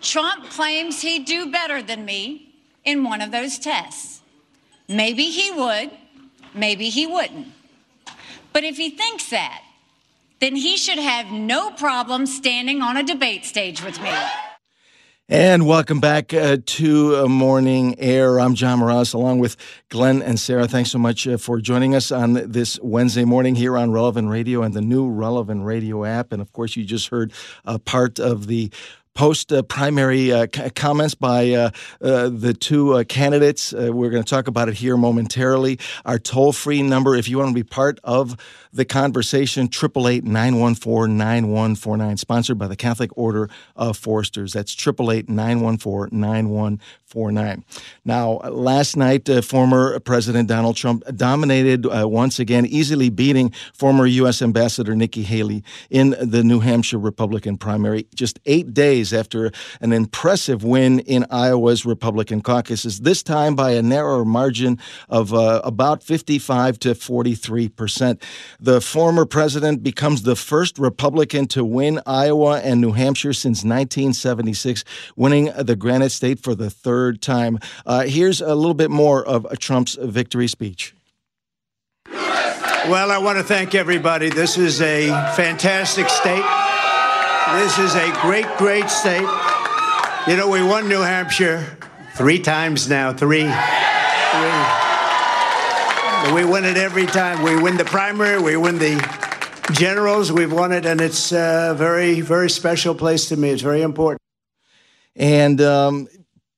Trump 0.00 0.48
claims 0.50 1.02
he'd 1.02 1.24
do 1.24 1.50
better 1.50 1.82
than 1.82 2.04
me 2.04 2.49
in 2.84 3.04
one 3.04 3.20
of 3.20 3.30
those 3.30 3.58
tests. 3.58 4.20
Maybe 4.88 5.24
he 5.24 5.50
would, 5.50 5.90
maybe 6.54 6.88
he 6.88 7.06
wouldn't. 7.06 7.48
But 8.52 8.64
if 8.64 8.76
he 8.76 8.90
thinks 8.90 9.30
that, 9.30 9.62
then 10.40 10.56
he 10.56 10.76
should 10.76 10.98
have 10.98 11.30
no 11.30 11.70
problem 11.70 12.26
standing 12.26 12.82
on 12.82 12.96
a 12.96 13.02
debate 13.02 13.44
stage 13.44 13.84
with 13.84 14.00
me. 14.00 14.12
And 15.32 15.64
welcome 15.64 16.00
back 16.00 16.34
uh, 16.34 16.56
to 16.66 17.18
uh, 17.18 17.28
Morning 17.28 17.94
Air. 18.00 18.40
I'm 18.40 18.56
John 18.56 18.80
Morales 18.80 19.12
along 19.12 19.38
with 19.38 19.56
Glen 19.88 20.22
and 20.22 20.40
Sarah. 20.40 20.66
Thanks 20.66 20.90
so 20.90 20.98
much 20.98 21.28
uh, 21.28 21.36
for 21.36 21.60
joining 21.60 21.94
us 21.94 22.10
on 22.10 22.32
this 22.32 22.80
Wednesday 22.82 23.24
morning 23.24 23.54
here 23.54 23.78
on 23.78 23.92
Relevant 23.92 24.28
Radio 24.28 24.62
and 24.62 24.74
the 24.74 24.80
new 24.80 25.08
Relevant 25.08 25.64
Radio 25.64 26.04
app. 26.04 26.32
And 26.32 26.42
of 26.42 26.52
course, 26.52 26.74
you 26.74 26.82
just 26.82 27.10
heard 27.10 27.32
a 27.64 27.78
part 27.78 28.18
of 28.18 28.48
the 28.48 28.72
post 29.14 29.52
uh, 29.52 29.62
primary 29.62 30.32
uh, 30.32 30.46
c- 30.54 30.70
comments 30.70 31.14
by 31.14 31.50
uh, 31.52 31.70
uh 32.00 32.28
the 32.28 32.54
two 32.54 32.94
uh, 32.94 33.04
candidates. 33.04 33.72
Uh, 33.72 33.90
we're 33.92 34.10
going 34.10 34.22
to 34.22 34.28
talk 34.28 34.48
about 34.48 34.68
it 34.68 34.74
here 34.74 34.96
momentarily. 34.96 35.78
Our 36.04 36.18
toll 36.18 36.52
free 36.52 36.82
number, 36.82 37.14
if 37.14 37.28
you 37.28 37.38
want 37.38 37.50
to 37.50 37.54
be 37.54 37.64
part 37.64 37.98
of 38.04 38.36
the 38.72 38.84
conversation, 38.84 39.64
888 39.66 40.24
914 40.24 41.16
9149, 41.16 42.16
sponsored 42.16 42.58
by 42.58 42.68
the 42.68 42.76
Catholic 42.76 43.10
Order 43.16 43.50
of 43.74 43.96
Foresters. 43.96 44.52
That's 44.52 44.72
888 44.74 45.28
914 45.28 46.18
9149. 46.18 47.64
Now, 48.04 48.34
last 48.48 48.96
night, 48.96 49.28
former 49.44 49.98
President 50.00 50.48
Donald 50.48 50.76
Trump 50.76 51.02
dominated 51.16 51.84
once 51.84 52.38
again, 52.38 52.64
easily 52.66 53.10
beating 53.10 53.50
former 53.74 54.06
U.S. 54.06 54.40
Ambassador 54.40 54.94
Nikki 54.94 55.24
Haley 55.24 55.64
in 55.90 56.14
the 56.20 56.44
New 56.44 56.60
Hampshire 56.60 56.98
Republican 56.98 57.58
primary 57.58 58.06
just 58.14 58.38
eight 58.46 58.72
days 58.72 58.99
days 59.00 59.14
after 59.14 59.50
an 59.80 59.92
impressive 59.92 60.62
win 60.62 61.00
in 61.00 61.24
Iowa's 61.30 61.86
Republican 61.86 62.42
caucuses, 62.42 63.00
this 63.00 63.22
time 63.22 63.54
by 63.54 63.72
a 63.72 63.82
narrower 63.82 64.24
margin 64.24 64.78
of 65.08 65.32
uh, 65.32 65.62
about 65.64 66.02
55 66.02 66.78
to 66.80 66.94
43 66.94 67.68
percent. 67.68 68.22
The 68.60 68.80
former 68.80 69.24
president 69.24 69.82
becomes 69.82 70.22
the 70.22 70.36
first 70.36 70.78
Republican 70.78 71.46
to 71.48 71.64
win 71.64 72.00
Iowa 72.06 72.60
and 72.60 72.80
New 72.80 72.92
Hampshire 72.92 73.32
since 73.32 73.64
1976, 73.64 74.84
winning 75.16 75.50
the 75.56 75.76
Granite 75.76 76.10
State 76.10 76.40
for 76.40 76.54
the 76.54 76.70
third 76.70 77.22
time. 77.22 77.58
Uh, 77.86 78.02
here's 78.02 78.40
a 78.40 78.54
little 78.54 78.74
bit 78.74 78.90
more 78.90 79.24
of 79.24 79.46
Trump's 79.58 79.96
victory 80.00 80.48
speech. 80.48 80.94
Well, 82.88 83.10
I 83.10 83.18
want 83.18 83.38
to 83.38 83.44
thank 83.44 83.74
everybody. 83.74 84.30
This 84.30 84.56
is 84.56 84.80
a 84.80 85.08
fantastic 85.36 86.08
state. 86.08 86.69
This 87.48 87.78
is 87.78 87.94
a 87.94 88.12
great, 88.20 88.46
great 88.58 88.88
state. 88.90 89.26
You 90.28 90.36
know, 90.36 90.48
we 90.48 90.62
won 90.62 90.88
New 90.88 91.00
Hampshire 91.00 91.76
three 92.14 92.38
times 92.38 92.88
now. 92.88 93.12
Three. 93.12 93.44
We 96.34 96.44
win 96.44 96.64
it 96.64 96.76
every 96.76 97.06
time. 97.06 97.42
We 97.42 97.60
win 97.60 97.76
the 97.76 97.84
primary, 97.84 98.40
we 98.40 98.56
win 98.56 98.78
the 98.78 99.00
generals, 99.72 100.30
we've 100.30 100.52
won 100.52 100.70
it, 100.70 100.86
and 100.86 101.00
it's 101.00 101.32
a 101.32 101.74
very, 101.76 102.20
very 102.20 102.50
special 102.50 102.94
place 102.94 103.28
to 103.30 103.36
me. 103.36 103.50
It's 103.50 103.62
very 103.62 103.82
important. 103.82 104.20
And 105.16 105.60
um, 105.60 106.08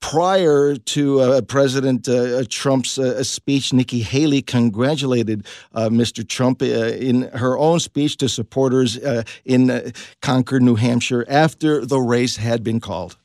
prior 0.03 0.77
to 0.77 1.21
uh, 1.21 1.41
President 1.41 2.07
uh, 2.09 2.13
uh 2.13 2.45
Trump's 2.49 2.99
uh, 2.99 3.25
speech, 3.25 3.73
Nikki 3.73 4.01
Haley 4.03 4.43
congratulated 4.43 5.47
uh, 5.73 5.89
Mr. 5.89 6.29
Trump 6.29 6.61
uh, 6.61 6.67
in 6.67 7.23
her 7.31 7.57
own 7.57 7.81
speech 7.81 8.19
to 8.19 8.29
supporters 8.29 8.99
in 9.47 9.93
Concord, 10.21 10.63
New 10.63 10.75
Hampshire, 10.75 11.25
after 11.29 11.87
the 11.87 11.99
race 11.99 12.37
had 12.37 12.63
been 12.63 12.81
called. 12.81 13.17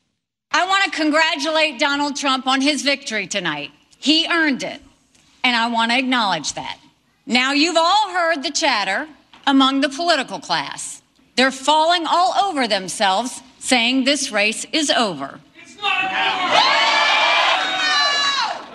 I 0.52 0.66
want 0.66 0.86
to 0.86 0.92
congratulate 0.92 1.80
Donald 1.80 2.16
Trump 2.16 2.48
on 2.48 2.62
his 2.62 2.84
victory 2.84 3.28
tonight. 3.28 3.72
He 3.98 4.28
earned 4.28 4.64
it, 4.64 4.82
and 5.44 5.56
I 5.56 5.68
want 5.68 5.92
to 5.92 5.98
acknowledge 5.98 6.54
that. 6.54 6.80
Now, 7.26 7.52
you've 7.52 7.76
all 7.76 8.12
heard 8.12 8.44
the 8.44 8.52
chatter 8.52 9.08
among 9.46 9.82
the 9.82 9.90
political 9.90 10.40
class. 10.40 11.02
They're 11.36 11.52
falling 11.52 12.06
all 12.08 12.34
over 12.46 12.68
themselves 12.68 13.42
saying 13.60 14.06
this 14.06 14.32
race 14.32 14.66
is 14.72 14.90
over. 14.90 15.42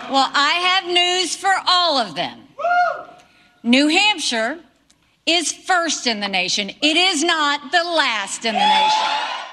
Well, 0.09 0.29
I 0.33 0.81
have 0.81 0.85
news 0.85 1.35
for 1.35 1.53
all 1.67 1.97
of 1.97 2.15
them. 2.15 2.41
New 3.63 3.87
Hampshire 3.87 4.59
is 5.25 5.51
first 5.51 6.05
in 6.05 6.19
the 6.19 6.27
nation. 6.27 6.69
It 6.69 6.97
is 6.97 7.23
not 7.23 7.71
the 7.71 7.83
last 7.83 8.45
in 8.45 8.53
the 8.53 8.59
nation. 8.59 9.52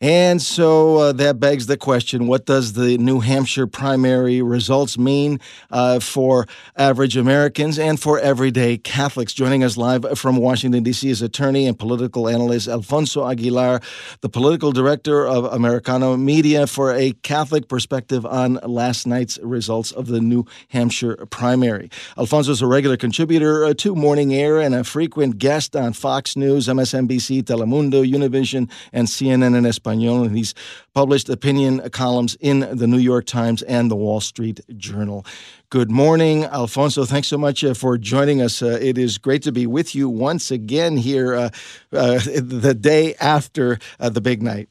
And 0.00 0.40
so 0.40 0.98
uh, 0.98 1.12
that 1.14 1.40
begs 1.40 1.66
the 1.66 1.76
question 1.76 2.28
what 2.28 2.46
does 2.46 2.74
the 2.74 2.96
New 2.98 3.18
Hampshire 3.18 3.66
primary 3.66 4.40
results 4.42 4.96
mean 4.96 5.40
uh, 5.72 5.98
for 5.98 6.46
average 6.76 7.16
Americans 7.16 7.80
and 7.80 7.98
for 7.98 8.20
everyday 8.20 8.78
Catholics? 8.78 9.32
Joining 9.32 9.64
us 9.64 9.76
live 9.76 10.06
from 10.16 10.36
Washington, 10.36 10.84
D.C. 10.84 11.10
is 11.10 11.20
attorney 11.20 11.66
and 11.66 11.76
political 11.76 12.28
analyst 12.28 12.68
Alfonso 12.68 13.28
Aguilar, 13.28 13.80
the 14.20 14.28
political 14.28 14.70
director 14.70 15.26
of 15.26 15.46
Americano 15.46 16.16
Media, 16.16 16.68
for 16.68 16.94
a 16.94 17.10
Catholic 17.24 17.66
perspective 17.66 18.24
on 18.24 18.54
last 18.64 19.04
night's 19.04 19.36
results 19.42 19.90
of 19.90 20.06
the 20.06 20.20
New 20.20 20.44
Hampshire 20.68 21.16
primary. 21.26 21.90
Alfonso 22.16 22.52
is 22.52 22.62
a 22.62 22.68
regular 22.68 22.96
contributor 22.96 23.64
uh, 23.64 23.74
to 23.74 23.96
Morning 23.96 24.32
Air 24.32 24.60
and 24.60 24.76
a 24.76 24.84
frequent 24.84 25.38
guest 25.38 25.74
on 25.74 25.92
Fox 25.92 26.36
News, 26.36 26.68
MSNBC, 26.68 27.42
Telemundo, 27.42 28.08
Univision, 28.08 28.70
and 28.92 29.08
CNN 29.08 29.56
en 29.56 29.66
Espanol. 29.66 29.87
Espanol, 29.88 30.24
and 30.24 30.36
he's 30.36 30.54
published 30.94 31.28
opinion 31.28 31.88
columns 31.90 32.36
in 32.40 32.60
the 32.60 32.86
New 32.86 32.98
York 32.98 33.26
Times 33.26 33.62
and 33.62 33.90
the 33.90 33.96
Wall 33.96 34.20
Street 34.20 34.60
Journal. 34.76 35.24
Good 35.70 35.90
morning, 35.90 36.44
Alfonso. 36.44 37.04
Thanks 37.04 37.28
so 37.28 37.38
much 37.38 37.62
uh, 37.64 37.74
for 37.74 37.98
joining 37.98 38.40
us. 38.40 38.62
Uh, 38.62 38.78
it 38.80 38.96
is 38.98 39.18
great 39.18 39.42
to 39.42 39.52
be 39.52 39.66
with 39.66 39.94
you 39.94 40.08
once 40.08 40.50
again 40.50 40.96
here 40.96 41.34
uh, 41.34 41.50
uh 41.92 42.18
the 42.36 42.74
day 42.74 43.14
after 43.20 43.78
uh, 44.00 44.08
the 44.08 44.20
big 44.20 44.42
night. 44.42 44.68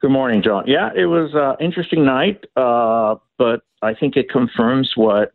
Good 0.00 0.10
morning, 0.10 0.42
John. 0.42 0.64
Yeah, 0.66 0.90
it 0.94 1.06
was 1.06 1.30
an 1.34 1.64
interesting 1.64 2.04
night, 2.04 2.44
uh, 2.56 3.16
but 3.36 3.62
I 3.82 3.94
think 3.94 4.16
it 4.16 4.30
confirms 4.30 4.92
what 4.94 5.32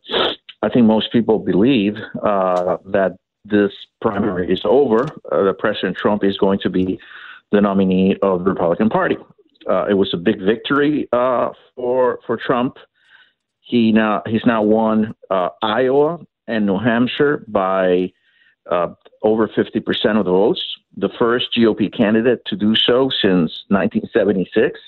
I 0.62 0.68
think 0.70 0.86
most 0.86 1.12
people 1.12 1.38
believe 1.38 1.96
that 2.22 3.16
this 3.44 3.72
primary 4.00 4.50
is 4.50 4.62
over. 4.64 5.06
that 5.30 5.56
President 5.58 5.98
Trump 5.98 6.24
is 6.24 6.38
going 6.38 6.60
to 6.60 6.70
be 6.70 6.98
the 7.52 7.60
nominee 7.60 8.16
of 8.22 8.44
the 8.44 8.50
Republican 8.50 8.88
Party. 8.88 9.16
Uh, 9.68 9.86
it 9.86 9.94
was 9.94 10.12
a 10.12 10.16
big 10.16 10.40
victory 10.40 11.08
uh, 11.12 11.50
for 11.74 12.18
for 12.26 12.36
Trump. 12.36 12.76
He 13.60 13.92
now 13.92 14.22
he's 14.26 14.44
now 14.44 14.62
won 14.62 15.14
uh, 15.30 15.48
Iowa 15.62 16.18
and 16.46 16.66
New 16.66 16.78
Hampshire 16.78 17.44
by 17.48 18.12
uh, 18.70 18.88
over 19.22 19.48
50% 19.48 20.18
of 20.18 20.24
the 20.24 20.30
votes, 20.30 20.62
the 20.96 21.08
first 21.18 21.48
GOP 21.56 21.94
candidate 21.94 22.42
to 22.46 22.56
do 22.56 22.74
so 22.74 23.10
since 23.10 23.64
1976. 23.68 24.78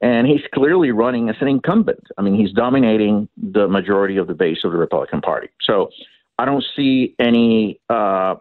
And 0.00 0.28
he's 0.28 0.42
clearly 0.54 0.92
running 0.92 1.28
as 1.28 1.36
an 1.40 1.48
incumbent. 1.48 2.06
I 2.16 2.22
mean, 2.22 2.34
he's 2.34 2.52
dominating 2.52 3.28
the 3.36 3.66
majority 3.66 4.16
of 4.16 4.28
the 4.28 4.34
base 4.34 4.58
of 4.62 4.70
the 4.70 4.78
Republican 4.78 5.20
Party. 5.20 5.48
So 5.60 5.90
I 6.38 6.44
don't 6.44 6.64
see 6.76 7.16
any 7.18 7.80
uh, 7.90 8.36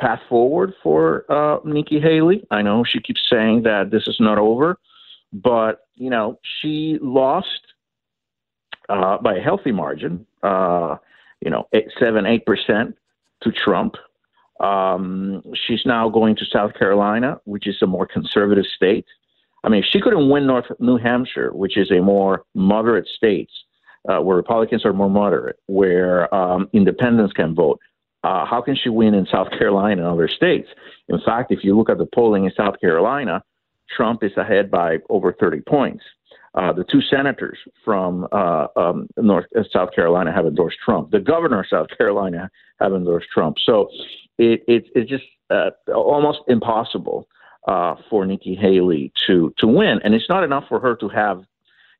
path 0.00 0.20
forward 0.28 0.74
for 0.82 1.24
uh, 1.30 1.58
Nikki 1.64 2.00
Haley. 2.00 2.46
I 2.50 2.62
know 2.62 2.84
she 2.84 3.00
keeps 3.00 3.22
saying 3.30 3.62
that 3.62 3.90
this 3.90 4.06
is 4.06 4.16
not 4.20 4.38
over, 4.38 4.78
but 5.32 5.86
you 5.94 6.10
know 6.10 6.38
she 6.60 6.98
lost 7.00 7.60
uh, 8.88 9.18
by 9.18 9.36
a 9.36 9.40
healthy 9.40 9.72
margin. 9.72 10.26
Uh, 10.42 10.96
you 11.40 11.50
know, 11.50 11.68
eight, 11.72 11.88
seven, 11.98 12.26
eight 12.26 12.46
percent 12.46 12.96
to 13.42 13.52
Trump. 13.52 13.94
Um, 14.60 15.42
she's 15.66 15.82
now 15.84 16.08
going 16.08 16.34
to 16.36 16.46
South 16.46 16.74
Carolina, 16.74 17.38
which 17.44 17.66
is 17.66 17.76
a 17.82 17.86
more 17.86 18.06
conservative 18.06 18.64
state. 18.74 19.06
I 19.64 19.68
mean, 19.68 19.82
if 19.82 19.86
she 19.90 20.00
couldn't 20.00 20.30
win 20.30 20.46
North 20.46 20.66
New 20.78 20.96
Hampshire, 20.96 21.52
which 21.52 21.76
is 21.76 21.90
a 21.90 22.00
more 22.00 22.44
moderate 22.54 23.06
state, 23.08 23.50
uh, 24.08 24.18
where 24.20 24.36
Republicans 24.36 24.84
are 24.84 24.92
more 24.92 25.10
moderate, 25.10 25.58
where 25.66 26.32
um, 26.34 26.68
independents 26.72 27.32
can 27.32 27.54
vote, 27.54 27.80
uh, 28.24 28.44
how 28.44 28.60
can 28.60 28.76
she 28.76 28.88
win 28.88 29.14
in 29.14 29.26
South 29.26 29.48
Carolina 29.50 30.02
and 30.02 30.12
other 30.12 30.28
states? 30.28 30.68
In 31.08 31.20
fact, 31.24 31.52
if 31.52 31.60
you 31.62 31.76
look 31.76 31.90
at 31.90 31.98
the 31.98 32.06
polling 32.06 32.44
in 32.44 32.52
South 32.56 32.80
Carolina, 32.80 33.42
Trump 33.94 34.24
is 34.24 34.32
ahead 34.36 34.70
by 34.70 34.98
over 35.08 35.32
30 35.32 35.60
points. 35.60 36.02
Uh, 36.54 36.72
the 36.72 36.84
two 36.90 37.02
senators 37.02 37.58
from 37.84 38.26
uh, 38.32 38.66
um, 38.76 39.06
North 39.18 39.44
uh, 39.56 39.62
South 39.70 39.90
Carolina 39.94 40.32
have 40.32 40.46
endorsed 40.46 40.78
Trump. 40.82 41.10
The 41.10 41.20
governor 41.20 41.60
of 41.60 41.66
South 41.68 41.88
Carolina 41.96 42.50
have 42.80 42.92
endorsed 42.92 43.28
Trump. 43.32 43.56
So 43.64 43.90
it, 44.38 44.62
it 44.66 44.86
it's 44.94 45.10
just 45.10 45.24
uh, 45.50 45.70
almost 45.94 46.40
impossible 46.48 47.28
uh, 47.68 47.96
for 48.08 48.24
Nikki 48.24 48.54
Haley 48.54 49.12
to 49.26 49.52
to 49.58 49.66
win, 49.66 50.00
and 50.02 50.14
it's 50.14 50.30
not 50.30 50.44
enough 50.44 50.64
for 50.66 50.80
her 50.80 50.96
to 50.96 51.08
have 51.10 51.42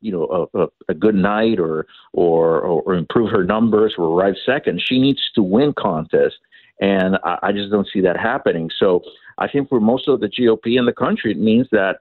you 0.06 0.12
know 0.12 0.48
a, 0.54 0.62
a, 0.62 0.66
a 0.88 0.94
good 0.94 1.14
night 1.14 1.58
or, 1.58 1.86
or 2.12 2.60
or 2.60 2.94
improve 2.94 3.30
her 3.30 3.44
numbers 3.44 3.94
or 3.98 4.04
arrive 4.06 4.36
second. 4.44 4.82
She 4.86 4.98
needs 5.06 5.22
to 5.34 5.42
win 5.42 5.72
contest, 5.72 6.36
and 6.80 7.16
I, 7.24 7.38
I 7.42 7.52
just 7.52 7.70
don't 7.72 7.88
see 7.92 8.00
that 8.02 8.16
happening. 8.16 8.70
So 8.78 9.02
I 9.38 9.48
think 9.48 9.68
for 9.68 9.80
most 9.80 10.08
of 10.08 10.20
the 10.20 10.28
GOP 10.28 10.78
in 10.78 10.86
the 10.86 10.92
country, 10.92 11.30
it 11.32 11.38
means 11.38 11.66
that 11.72 11.96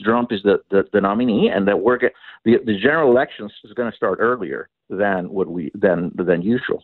Trump 0.00 0.32
is 0.32 0.42
the, 0.42 0.58
the, 0.70 0.84
the 0.92 1.00
nominee, 1.00 1.48
and 1.48 1.66
that 1.66 1.80
we're 1.80 1.98
get, 1.98 2.12
the 2.44 2.58
the 2.64 2.78
general 2.78 3.10
elections 3.10 3.52
is 3.64 3.72
going 3.72 3.90
to 3.90 3.96
start 3.96 4.18
earlier 4.20 4.68
than 4.90 5.30
what 5.30 5.48
we 5.48 5.70
than 5.74 6.12
than 6.14 6.42
usual. 6.42 6.82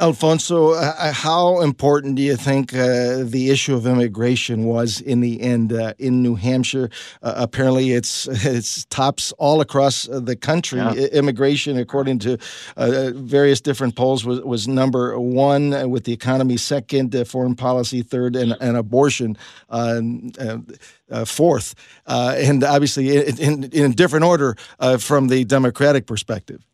Alfonso, 0.00 0.74
uh, 0.74 0.94
uh, 0.96 1.12
how 1.12 1.60
important 1.60 2.14
do 2.14 2.22
you 2.22 2.36
think 2.36 2.72
uh, 2.72 3.24
the 3.24 3.50
issue 3.50 3.74
of 3.74 3.84
immigration 3.84 4.64
was 4.64 5.00
in 5.00 5.20
the 5.20 5.40
end 5.40 5.72
uh, 5.72 5.92
in 5.98 6.22
New 6.22 6.36
Hampshire? 6.36 6.88
Uh, 7.20 7.34
apparently, 7.36 7.90
it's 7.90 8.28
it's 8.46 8.84
tops 8.86 9.32
all 9.38 9.60
across 9.60 10.08
uh, 10.08 10.20
the 10.20 10.36
country. 10.36 10.78
Yeah. 10.78 10.92
Immigration, 10.92 11.78
according 11.78 12.20
to 12.20 12.38
various 12.76 13.60
different 13.60 13.96
polls, 13.96 14.24
was, 14.24 14.40
was 14.42 14.68
number 14.68 15.18
one, 15.18 15.90
with 15.90 16.04
the 16.04 16.12
economy 16.12 16.58
second, 16.58 17.16
foreign 17.26 17.56
policy 17.56 18.02
third, 18.02 18.36
and, 18.36 18.56
and 18.60 18.76
abortion 18.76 19.36
fourth. 21.24 21.74
and 22.06 22.62
obviously, 22.62 23.16
in, 23.16 23.38
in, 23.38 23.64
in 23.64 23.92
different 23.92 24.24
order 24.24 24.56
from 25.00 25.26
the 25.28 25.44
Democratic 25.44 26.06
perspective. 26.06 26.64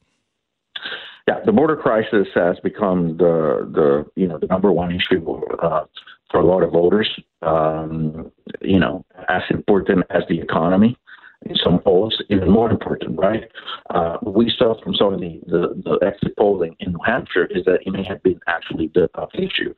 Yeah, 1.27 1.41
the 1.47 1.53
border 1.53 1.77
crisis 1.77 2.29
has 2.35 2.61
become 2.61 3.17
the 3.17 3.67
the 3.73 4.05
you 4.15 4.29
know 4.29 4.39
the 4.39 4.47
number 4.47 4.71
one 4.71 4.95
issue 4.95 5.25
uh, 5.63 5.85
for 6.31 6.41
a 6.41 6.45
lot 6.45 6.63
of 6.63 6.73
voters. 6.73 7.09
Um, 7.41 8.31
you 8.61 8.79
know, 8.79 9.05
as 9.29 9.43
important 9.51 10.05
as 10.11 10.23
the 10.29 10.41
economy 10.41 10.99
in 11.47 11.57
some 11.57 11.79
polls, 11.79 12.23
even 12.31 12.51
more 12.51 12.71
important, 12.71 13.19
right? 13.19 13.51
Uh, 13.91 14.17
we 14.23 14.53
saw 14.57 14.81
from 14.83 14.95
some 14.95 15.15
of 15.15 15.21
the, 15.21 15.41
the, 15.47 15.83
the, 15.85 16.07
exit 16.07 16.37
polling 16.39 16.75
in 16.81 16.93
New 16.93 17.01
Hampshire 17.05 17.47
is 17.51 17.65
that 17.67 17.81
it 17.85 17.91
may 17.91 18.03
have 18.03 18.23
been 18.23 18.41
actually 18.47 18.91
the 18.95 19.09
top 19.15 19.31
issue. 19.35 19.75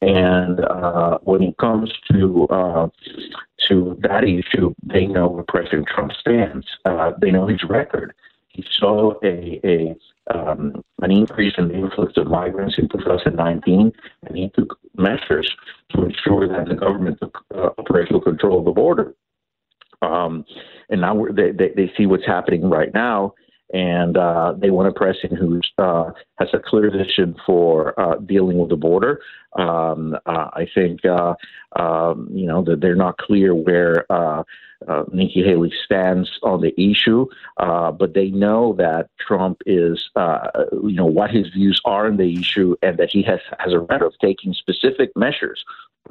And 0.00 0.60
uh, 0.60 1.18
when 1.22 1.42
it 1.42 1.56
comes 1.58 1.92
to 2.10 2.46
uh, 2.48 2.88
to 3.68 3.98
that 4.02 4.24
issue, 4.24 4.74
they 4.82 5.06
know 5.06 5.28
where 5.28 5.44
President 5.44 5.86
Trump 5.86 6.12
stands. 6.12 6.66
Uh, 6.84 7.12
they 7.20 7.30
know 7.30 7.46
his 7.46 7.62
record. 7.68 8.14
He 8.48 8.64
saw 8.70 9.14
a, 9.22 9.60
a 9.64 9.96
um, 10.32 10.84
an 11.00 11.10
increase 11.10 11.54
in 11.58 11.68
the 11.68 11.74
influx 11.74 12.12
of 12.16 12.28
migrants 12.28 12.76
in 12.78 12.88
2019, 12.88 13.92
and 14.26 14.36
he 14.36 14.50
took 14.54 14.78
measures 14.96 15.50
to 15.90 16.04
ensure 16.04 16.48
that 16.48 16.68
the 16.68 16.74
government 16.74 17.18
took 17.20 17.44
uh, 17.54 17.70
operational 17.78 18.20
control 18.20 18.60
of 18.60 18.64
the 18.64 18.70
border. 18.70 19.14
Um, 20.00 20.44
and 20.90 21.00
now 21.00 21.26
they, 21.32 21.52
they, 21.52 21.70
they 21.76 21.92
see 21.96 22.06
what's 22.06 22.26
happening 22.26 22.68
right 22.68 22.92
now, 22.92 23.34
and 23.72 24.16
uh, 24.16 24.54
they 24.56 24.70
want 24.70 24.88
a 24.88 24.92
president 24.92 25.40
who 25.40 25.60
uh, 25.78 26.10
has 26.38 26.48
a 26.52 26.58
clear 26.58 26.90
vision 26.90 27.34
for 27.46 27.98
uh, 27.98 28.16
dealing 28.16 28.58
with 28.58 28.68
the 28.68 28.76
border. 28.76 29.20
Um, 29.58 30.14
uh, 30.26 30.48
I 30.52 30.66
think 30.74 31.04
uh, 31.04 31.34
um, 31.76 32.28
you 32.32 32.46
know 32.46 32.62
that 32.64 32.80
they're 32.80 32.94
not 32.94 33.18
clear 33.18 33.54
where 33.54 34.10
uh, 34.12 34.42
Nikki 35.12 35.42
Haley 35.42 35.72
stands 35.84 36.30
on 36.42 36.60
the 36.60 36.78
issue, 36.80 37.26
but 37.56 38.14
they 38.14 38.30
know 38.30 38.74
that 38.78 39.08
Trump 39.18 39.62
is 39.64 40.10
you 40.16 40.94
know 40.94 41.06
what 41.06 41.30
his 41.30 41.48
views 41.48 41.80
are 41.84 42.06
on 42.06 42.18
the 42.18 42.38
issue, 42.38 42.76
and 42.82 42.98
that 42.98 43.10
he 43.10 43.22
has 43.22 43.40
has 43.58 43.72
a 43.72 43.80
right 43.80 44.02
of 44.02 44.12
taking 44.20 44.52
specific 44.52 45.10
measures, 45.16 45.64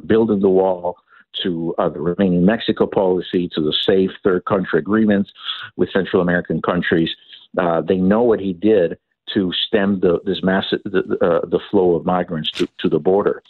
building 0.08 0.40
the 0.40 0.50
wall 0.50 0.98
to 1.44 1.74
uh, 1.78 1.90
the 1.90 2.00
Remain 2.00 2.34
in 2.34 2.46
Mexico 2.46 2.86
policy, 2.86 3.50
to 3.56 3.62
the 3.62 3.74
safe 3.74 4.12
third 4.24 4.46
country 4.46 4.80
agreements 4.80 5.32
with 5.76 5.90
Central 5.92 6.22
American 6.22 6.62
countries. 6.62 7.10
Uh, 7.58 7.82
they 7.82 7.98
know 7.98 8.22
what 8.22 8.40
he 8.40 8.54
did 8.54 8.98
to 9.34 9.52
stem 9.68 10.00
the, 10.02 10.20
this 10.26 10.44
massive 10.44 10.80
the, 10.84 11.18
uh, 11.22 11.46
the 11.48 11.60
flow 11.70 11.96
of 11.96 12.06
migrants 12.06 12.52
to, 12.52 12.68
to 12.80 12.90
the 12.90 13.00
border. 13.00 13.44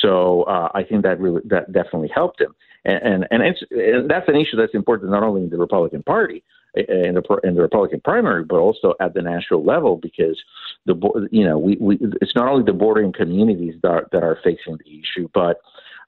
So 0.00 0.42
uh, 0.44 0.68
I 0.74 0.82
think 0.82 1.02
that 1.02 1.20
really 1.20 1.42
that 1.46 1.72
definitely 1.72 2.08
helped 2.08 2.40
him, 2.40 2.54
and 2.84 3.02
and, 3.02 3.26
and, 3.30 3.42
it's, 3.42 3.62
and 3.70 4.10
that's 4.10 4.28
an 4.28 4.36
issue 4.36 4.56
that's 4.56 4.74
important 4.74 5.10
not 5.10 5.22
only 5.22 5.42
in 5.42 5.50
the 5.50 5.58
Republican 5.58 6.02
Party 6.02 6.42
in 6.74 7.14
the 7.14 7.40
in 7.44 7.54
the 7.54 7.62
Republican 7.62 8.00
primary, 8.00 8.44
but 8.44 8.58
also 8.58 8.94
at 9.00 9.14
the 9.14 9.22
national 9.22 9.64
level 9.64 9.96
because 9.96 10.38
the 10.86 11.28
you 11.30 11.44
know 11.44 11.58
we, 11.58 11.76
we 11.80 11.98
it's 12.20 12.34
not 12.34 12.48
only 12.48 12.64
the 12.64 12.72
bordering 12.72 13.12
communities 13.12 13.74
that 13.82 13.88
are, 13.88 14.08
that 14.12 14.22
are 14.22 14.38
facing 14.44 14.78
the 14.84 15.00
issue, 15.00 15.28
but 15.34 15.60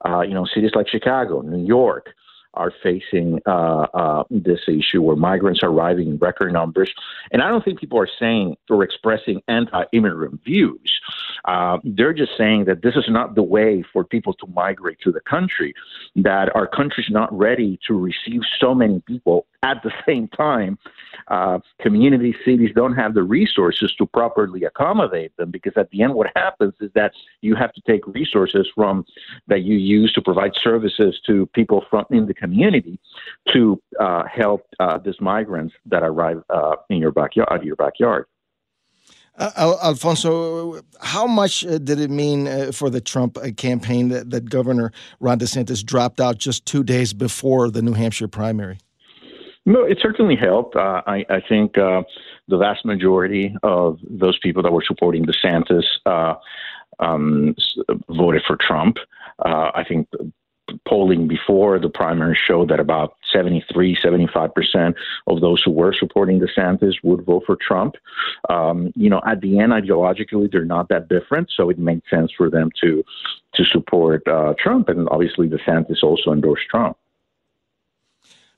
uh, 0.06 0.20
you 0.20 0.34
know 0.34 0.46
cities 0.54 0.72
like 0.74 0.88
Chicago, 0.88 1.40
New 1.40 1.64
York, 1.64 2.10
are 2.54 2.72
facing 2.82 3.40
uh, 3.46 3.86
uh, 3.94 4.24
this 4.30 4.60
issue 4.68 5.02
where 5.02 5.16
migrants 5.16 5.62
are 5.62 5.70
arriving 5.70 6.08
in 6.08 6.16
record 6.18 6.52
numbers. 6.52 6.92
And 7.32 7.42
I 7.42 7.48
don't 7.48 7.64
think 7.64 7.78
people 7.78 7.98
are 7.98 8.08
saying 8.18 8.56
or 8.68 8.82
expressing 8.82 9.40
anti 9.48 9.84
immigrant 9.92 10.42
views. 10.44 11.00
Uh, 11.44 11.78
they're 11.84 12.12
just 12.12 12.32
saying 12.36 12.64
that 12.66 12.82
this 12.82 12.96
is 12.96 13.06
not 13.08 13.34
the 13.34 13.42
way 13.42 13.82
for 13.92 14.04
people 14.04 14.32
to 14.34 14.46
migrate 14.48 14.98
to 15.00 15.12
the 15.12 15.20
country, 15.20 15.74
that 16.16 16.54
our 16.54 16.66
country 16.66 17.04
is 17.04 17.10
not 17.10 17.32
ready 17.36 17.78
to 17.86 17.98
receive 17.98 18.40
so 18.58 18.74
many 18.74 19.00
people 19.06 19.46
at 19.62 19.82
the 19.82 19.92
same 20.06 20.28
time. 20.28 20.78
Uh, 21.28 21.58
community 21.80 22.34
cities 22.44 22.70
don't 22.74 22.94
have 22.94 23.14
the 23.14 23.22
resources 23.22 23.94
to 23.96 24.06
properly 24.06 24.64
accommodate 24.64 25.36
them 25.36 25.50
because 25.50 25.72
at 25.76 25.90
the 25.90 26.02
end, 26.02 26.14
what 26.14 26.28
happens 26.34 26.74
is 26.80 26.90
that 26.94 27.12
you 27.40 27.54
have 27.54 27.72
to 27.72 27.80
take 27.82 28.06
resources 28.06 28.68
from 28.74 29.04
that 29.46 29.62
you 29.62 29.76
use 29.76 30.12
to 30.12 30.22
provide 30.22 30.52
services 30.62 31.20
to 31.26 31.46
people 31.54 31.84
from 31.90 32.04
in 32.10 32.26
the 32.26 32.34
community 32.34 32.98
to 33.52 33.80
uh, 34.00 34.24
help 34.24 34.66
uh, 34.80 34.98
these 34.98 35.20
migrants 35.20 35.74
that 35.86 36.02
arrive 36.02 36.42
uh, 36.50 36.76
in 36.88 36.98
your 36.98 37.12
backyard, 37.12 37.48
out 37.50 37.60
of 37.60 37.64
your 37.64 37.76
backyard. 37.76 38.26
Uh, 39.38 39.76
Alfonso, 39.82 40.82
how 41.00 41.26
much 41.26 41.64
uh, 41.64 41.78
did 41.78 41.98
it 41.98 42.10
mean 42.10 42.46
uh, 42.46 42.72
for 42.72 42.90
the 42.90 43.00
Trump 43.00 43.38
uh, 43.38 43.50
campaign 43.56 44.08
that, 44.08 44.30
that 44.30 44.50
Governor 44.50 44.92
Ron 45.18 45.38
DeSantis 45.38 45.84
dropped 45.84 46.20
out 46.20 46.38
just 46.38 46.66
two 46.66 46.84
days 46.84 47.12
before 47.12 47.70
the 47.70 47.80
New 47.80 47.94
Hampshire 47.94 48.28
primary? 48.28 48.78
No, 49.64 49.82
it 49.82 49.98
certainly 50.02 50.36
helped. 50.36 50.76
I, 50.76 51.24
I, 51.28 51.40
think 51.48 51.74
the 51.74 52.04
vast 52.48 52.84
majority 52.84 53.54
of 53.62 53.98
those 54.08 54.38
people 54.38 54.62
that 54.62 54.72
were 54.72 54.84
supporting 54.86 55.24
DeSantis 55.24 55.84
um, 56.98 57.54
voted 58.08 58.42
for 58.46 58.56
Trump. 58.56 58.96
I 59.38 59.84
think 59.86 60.08
polling 60.86 61.28
before 61.28 61.78
the 61.78 61.88
primary 61.88 62.36
showed 62.36 62.68
that 62.68 62.80
about 62.80 63.16
73, 63.32 63.96
75% 63.96 64.94
of 65.26 65.40
those 65.40 65.62
who 65.62 65.70
were 65.70 65.92
supporting 65.92 66.40
DeSantis 66.40 66.94
would 67.02 67.24
vote 67.24 67.44
for 67.46 67.56
Trump. 67.56 67.96
Um, 68.48 68.92
you 68.94 69.10
know, 69.10 69.20
at 69.26 69.40
the 69.40 69.58
end, 69.58 69.72
ideologically, 69.72 70.50
they're 70.50 70.64
not 70.64 70.88
that 70.88 71.08
different, 71.08 71.50
so 71.54 71.70
it 71.70 71.78
made 71.78 72.02
sense 72.10 72.32
for 72.36 72.50
them 72.50 72.70
to 72.80 73.04
to 73.54 73.64
support 73.64 74.26
uh, 74.28 74.54
Trump, 74.58 74.88
and 74.88 75.08
obviously 75.08 75.48
DeSantis 75.48 76.04
also 76.04 76.32
endorsed 76.32 76.68
Trump. 76.68 76.96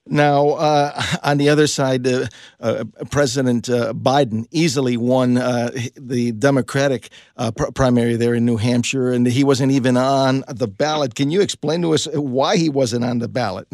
Now, 0.06 0.50
uh, 0.50 1.02
on 1.22 1.38
the 1.38 1.48
other 1.48 1.66
side, 1.66 2.06
uh, 2.06 2.26
uh, 2.60 2.84
President 3.10 3.68
uh, 3.68 3.92
Biden 3.92 4.46
easily 4.50 4.96
won 4.96 5.38
uh, 5.38 5.70
the 5.96 6.32
Democratic 6.32 7.10
uh, 7.36 7.52
pr- 7.52 7.70
primary 7.74 8.16
there 8.16 8.34
in 8.34 8.44
New 8.44 8.56
Hampshire, 8.56 9.12
and 9.12 9.26
he 9.26 9.44
wasn't 9.44 9.72
even 9.72 9.96
on 9.96 10.44
the 10.48 10.68
ballot. 10.68 11.14
Can 11.14 11.30
you 11.30 11.40
explain 11.40 11.82
to 11.82 11.94
us 11.94 12.06
why 12.12 12.56
he 12.56 12.68
wasn't 12.68 13.04
on 13.04 13.18
the 13.18 13.28
ballot? 13.28 13.68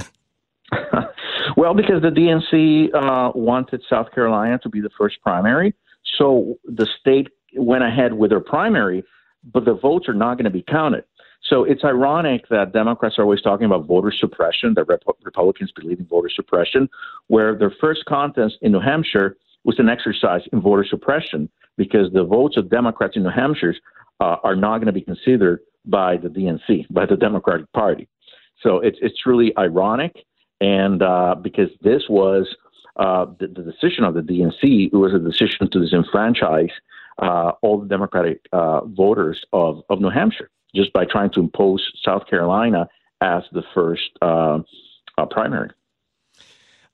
well, 1.56 1.74
because 1.74 2.02
the 2.02 2.10
DNC 2.10 3.34
wanted 3.34 3.82
South 3.88 4.12
Carolina 4.14 4.58
to 4.62 4.68
be 4.68 4.80
the 4.80 4.90
first 4.98 5.20
primary, 5.22 5.74
so 6.18 6.58
the 6.64 6.86
state 7.00 7.28
went 7.54 7.84
ahead 7.84 8.12
with 8.12 8.30
their 8.30 8.40
primary, 8.40 9.02
but 9.52 9.64
the 9.64 9.74
votes 9.74 10.08
are 10.08 10.14
not 10.14 10.34
going 10.34 10.44
to 10.44 10.50
be 10.50 10.62
counted. 10.62 11.04
So 11.42 11.64
it's 11.64 11.84
ironic 11.84 12.48
that 12.50 12.72
Democrats 12.72 13.18
are 13.18 13.22
always 13.22 13.40
talking 13.40 13.66
about 13.66 13.86
voter 13.86 14.12
suppression, 14.12 14.74
that 14.74 14.84
Rep- 14.84 15.04
Republicans 15.24 15.72
believe 15.72 15.98
in 15.98 16.06
voter 16.06 16.28
suppression, 16.28 16.88
where 17.28 17.56
their 17.56 17.72
first 17.80 18.04
contest 18.06 18.56
in 18.60 18.72
New 18.72 18.80
Hampshire 18.80 19.36
was 19.64 19.78
an 19.78 19.88
exercise 19.88 20.42
in 20.52 20.60
voter 20.60 20.84
suppression 20.88 21.48
because 21.76 22.12
the 22.12 22.24
votes 22.24 22.56
of 22.56 22.70
Democrats 22.70 23.16
in 23.16 23.22
New 23.22 23.30
Hampshire 23.30 23.74
uh, 24.20 24.36
are 24.42 24.56
not 24.56 24.78
going 24.78 24.86
to 24.86 24.92
be 24.92 25.00
considered 25.00 25.60
by 25.84 26.16
the 26.16 26.28
DNC, 26.28 26.86
by 26.90 27.06
the 27.06 27.16
Democratic 27.16 27.70
Party. 27.72 28.08
So 28.62 28.80
it's 28.80 28.98
it's 29.00 29.24
really 29.24 29.56
ironic, 29.56 30.16
and 30.60 31.02
uh, 31.02 31.36
because 31.40 31.70
this 31.80 32.02
was 32.08 32.48
uh, 32.96 33.26
the, 33.38 33.46
the, 33.46 33.62
decision 33.62 34.02
of 34.02 34.14
the 34.14 34.20
DNC, 34.20 34.92
it 34.92 34.96
was 34.96 35.14
a 35.14 35.20
decision 35.20 35.70
to 35.70 35.78
disenfranchise 35.78 36.72
uh, 37.22 37.52
all 37.62 37.78
the 37.78 37.86
Democratic 37.86 38.40
uh, 38.52 38.84
voters 38.86 39.44
of, 39.52 39.82
of 39.88 40.00
New 40.00 40.10
Hampshire 40.10 40.50
just 40.74 40.92
by 40.92 41.04
trying 41.04 41.30
to 41.32 41.40
impose 41.40 41.84
South 42.04 42.26
Carolina 42.28 42.88
as 43.20 43.42
the 43.52 43.62
first 43.74 44.10
uh, 44.22 44.58
uh, 45.16 45.26
primary. 45.26 45.70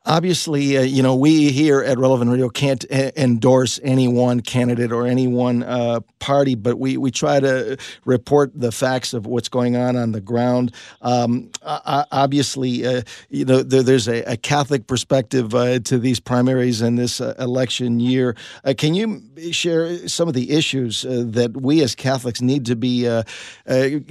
Obviously, 0.06 0.76
uh, 0.76 0.82
you 0.82 1.02
know, 1.02 1.16
we 1.16 1.50
here 1.50 1.80
at 1.82 1.96
Relevant 1.96 2.30
Radio 2.30 2.50
can't 2.50 2.84
a- 2.84 3.18
endorse 3.18 3.80
any 3.82 4.06
one 4.06 4.40
candidate 4.40 4.92
or 4.92 5.06
any 5.06 5.26
one 5.26 5.62
uh, 5.62 6.00
party, 6.18 6.54
but 6.54 6.78
we, 6.78 6.98
we 6.98 7.10
try 7.10 7.40
to 7.40 7.78
report 8.04 8.52
the 8.54 8.70
facts 8.70 9.14
of 9.14 9.24
what's 9.24 9.48
going 9.48 9.76
on 9.76 9.96
on 9.96 10.12
the 10.12 10.20
ground. 10.20 10.74
Um, 11.00 11.50
obviously, 11.62 12.86
uh, 12.86 13.00
you 13.30 13.46
know, 13.46 13.62
there, 13.62 13.82
there's 13.82 14.06
a, 14.06 14.22
a, 14.24 14.36
Catholic 14.36 14.86
perspective 14.86 15.54
uh, 15.54 15.78
to 15.80 15.98
these 15.98 16.20
primaries 16.20 16.82
in 16.82 16.96
this 16.96 17.22
uh, 17.22 17.32
election 17.38 17.98
year. 17.98 18.36
Uh, 18.62 18.74
can 18.76 18.92
you 18.92 19.22
share 19.52 20.06
some 20.06 20.28
of 20.28 20.34
the 20.34 20.50
issues 20.50 21.00
that 21.08 21.56
we 21.56 21.82
as 21.82 21.94
Catholics 21.94 22.42
need 22.42 22.66
to 22.66 22.76
be 22.76 23.08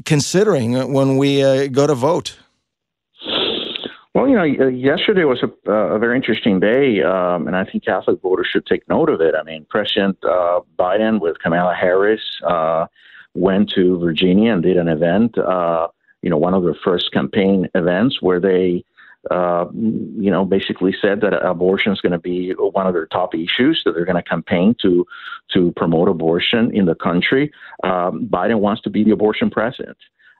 considering 0.06 0.92
when 0.92 1.18
we 1.18 1.68
go 1.70 1.86
to 1.86 1.94
vote? 1.94 2.36
Well, 4.24 4.32
you 4.32 4.38
know, 4.38 4.68
yesterday 4.70 5.26
was 5.26 5.44
a, 5.44 5.70
a 5.70 6.00
very 6.00 6.16
interesting 6.16 6.62
day, 6.62 7.02
um, 7.02 7.46
and 7.46 7.58
I 7.58 7.66
think 7.66 7.84
Catholic 7.84 8.22
voters 8.22 8.48
should 8.50 8.66
take 8.66 8.88
note 8.88 9.10
of 9.10 9.20
it. 9.20 9.36
I 9.38 9.44
mean, 9.44 9.66
President 9.70 10.18
uh, 10.24 10.62
Biden 10.80 11.20
with 11.20 11.40
Kamala 11.40 11.76
Harris 11.76 12.22
uh, 12.48 12.86
went 13.34 13.72
to 13.72 14.00
Virginia 14.00 14.54
and 14.54 14.64
did 14.64 14.78
an 14.78 14.88
event, 14.88 15.38
uh, 15.38 15.90
you 16.22 16.30
know, 16.30 16.38
one 16.38 16.54
of 16.54 16.64
their 16.64 16.78
first 16.86 17.12
campaign 17.12 17.68
events 17.76 18.22
where 18.22 18.40
they, 18.40 18.86
uh, 19.30 19.66
you 19.74 20.32
know, 20.32 20.46
basically 20.46 20.96
said 21.02 21.20
that 21.20 21.34
abortion 21.46 21.92
is 21.92 22.00
going 22.00 22.14
to 22.14 22.18
be 22.18 22.54
one 22.54 22.88
of 22.88 22.94
their 22.94 23.08
top 23.08 23.36
issues, 23.36 23.82
that 23.84 23.92
they're 23.92 24.06
going 24.06 24.16
to 24.16 24.24
campaign 24.24 24.74
to 24.82 25.06
to 25.52 25.74
promote 25.76 26.08
abortion 26.08 26.74
in 26.74 26.86
the 26.86 26.96
country. 26.96 27.52
Um, 27.84 28.26
Biden 28.32 28.62
wants 28.62 28.84
to 28.84 28.90
be 28.90 29.04
the 29.04 29.12
abortion 29.12 29.50
president. 29.50 29.98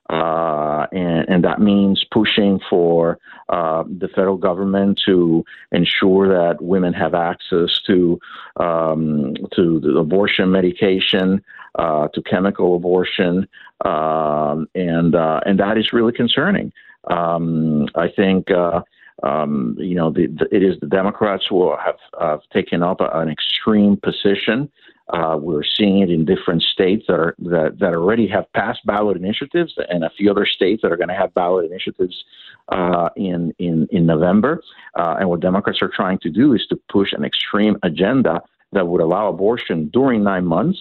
Uh, 0.10 0.86
and, 0.92 1.30
and, 1.30 1.44
that 1.46 1.62
means 1.62 2.06
pushing 2.12 2.60
for 2.70 3.18
uh, 3.48 3.84
the 3.84 4.10
federal 4.10 4.36
government 4.36 5.00
to 5.06 5.46
ensure 5.72 6.28
that 6.28 6.62
women 6.62 6.92
have 6.92 7.14
access 7.14 7.80
to 7.88 8.20
um, 8.58 9.34
to 9.56 9.80
the 9.80 9.98
abortion 9.98 10.52
medication, 10.52 11.42
uh, 11.76 12.10
to 12.10 12.22
chemical 12.24 12.76
abortion, 12.76 13.48
um, 13.86 14.68
and 14.76 15.16
uh, 15.16 15.40
and 15.46 15.58
that 15.60 15.78
is 15.78 15.94
really 15.94 16.14
concerning. 16.14 16.72
Um, 17.10 17.88
I 17.96 18.10
think. 18.10 18.52
Uh, 18.52 18.82
um, 19.22 19.78
you 19.80 19.96
know, 19.96 20.10
the, 20.10 20.26
the, 20.26 20.54
it 20.54 20.64
is 20.64 20.78
the 20.82 20.88
Democrats 20.88 21.46
who 21.48 21.74
have 22.20 22.42
taken 22.52 22.84
up 22.84 22.98
an 23.00 23.30
extreme 23.30 23.96
position 23.96 24.70
uh, 25.14 25.38
we're 25.38 25.64
seeing 25.64 26.00
it 26.00 26.10
in 26.10 26.26
different 26.26 26.64
states 26.64 27.06
that 27.08 27.20
are 27.20 27.36
that, 27.38 27.78
that 27.80 27.94
already 27.94 28.28
have 28.28 28.52
passed 28.54 28.84
ballot 28.86 29.16
initiatives, 29.16 29.74
and 29.90 30.04
a 30.04 30.10
few 30.10 30.30
other 30.30 30.46
states 30.46 30.82
that 30.82 30.92
are 30.92 30.98
going 30.98 31.10
to 31.10 31.16
have 31.16 31.34
ballot 31.36 31.66
initiatives 31.70 32.26
uh, 32.70 33.10
in 33.16 33.54
in 33.60 33.88
in 33.92 34.06
November. 34.08 34.62
Uh, 34.96 35.16
and 35.20 35.30
what 35.30 35.40
Democrats 35.40 35.82
are 35.82 35.92
trying 35.96 36.18
to 36.20 36.30
do 36.30 36.54
is 36.54 36.66
to 36.68 36.76
push 36.90 37.14
an 37.14 37.24
extreme 37.24 37.78
agenda 37.84 38.42
that 38.72 38.88
would 38.88 39.02
allow 39.02 39.28
abortion 39.30 39.88
during 39.94 40.24
nine 40.24 40.46
months 40.46 40.80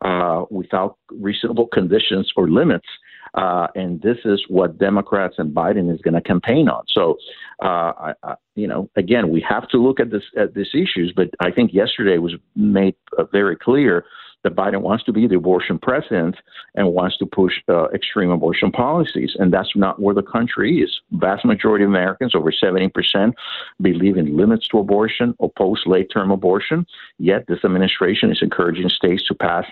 uh, 0.00 0.44
without 0.50 0.96
reasonable 1.10 1.66
conditions 1.66 2.32
or 2.36 2.48
limits. 2.48 2.88
Uh, 3.34 3.66
and 3.74 4.00
this 4.02 4.18
is 4.24 4.44
what 4.48 4.78
Democrats 4.78 5.34
and 5.38 5.54
Biden 5.54 5.92
is 5.92 6.00
going 6.00 6.14
to 6.14 6.20
campaign 6.20 6.68
on. 6.68 6.84
So, 6.88 7.16
uh, 7.62 7.92
I, 7.98 8.14
I, 8.22 8.34
you 8.54 8.68
know, 8.68 8.88
again, 8.96 9.30
we 9.30 9.44
have 9.48 9.68
to 9.70 9.78
look 9.78 9.98
at 9.98 10.10
this 10.10 10.22
at 10.36 10.54
these 10.54 10.68
issues. 10.72 11.12
But 11.14 11.30
I 11.40 11.50
think 11.50 11.72
yesterday 11.74 12.18
was 12.18 12.34
made 12.54 12.94
uh, 13.18 13.24
very 13.24 13.56
clear 13.56 14.04
that 14.44 14.54
Biden 14.54 14.82
wants 14.82 15.02
to 15.04 15.12
be 15.12 15.26
the 15.26 15.36
abortion 15.36 15.78
president 15.78 16.36
and 16.74 16.92
wants 16.92 17.16
to 17.16 17.26
push 17.26 17.54
uh, 17.68 17.88
extreme 17.88 18.30
abortion 18.30 18.70
policies. 18.70 19.34
And 19.38 19.52
that's 19.52 19.74
not 19.74 20.00
where 20.00 20.14
the 20.14 20.22
country 20.22 20.80
is. 20.80 21.00
Vast 21.12 21.44
majority 21.44 21.84
of 21.84 21.90
Americans, 21.90 22.34
over 22.34 22.52
70%, 22.52 23.32
believe 23.80 24.16
in 24.16 24.36
limits 24.36 24.68
to 24.68 24.78
abortion, 24.78 25.34
oppose 25.40 25.82
late 25.86 26.10
term 26.12 26.30
abortion. 26.30 26.86
Yet 27.18 27.46
this 27.48 27.64
administration 27.64 28.30
is 28.30 28.38
encouraging 28.42 28.90
states 28.90 29.24
to 29.28 29.34
pass 29.34 29.64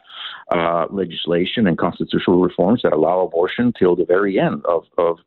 uh, 0.50 0.86
legislation 0.90 1.66
and 1.66 1.78
constitutional 1.78 2.40
reforms 2.40 2.82
that 2.82 2.92
allow 2.92 3.20
abortion 3.20 3.72
till 3.78 3.94
the 3.94 4.06
very 4.06 4.40
end 4.40 4.64
of, 4.64 4.86
of, 4.98 5.18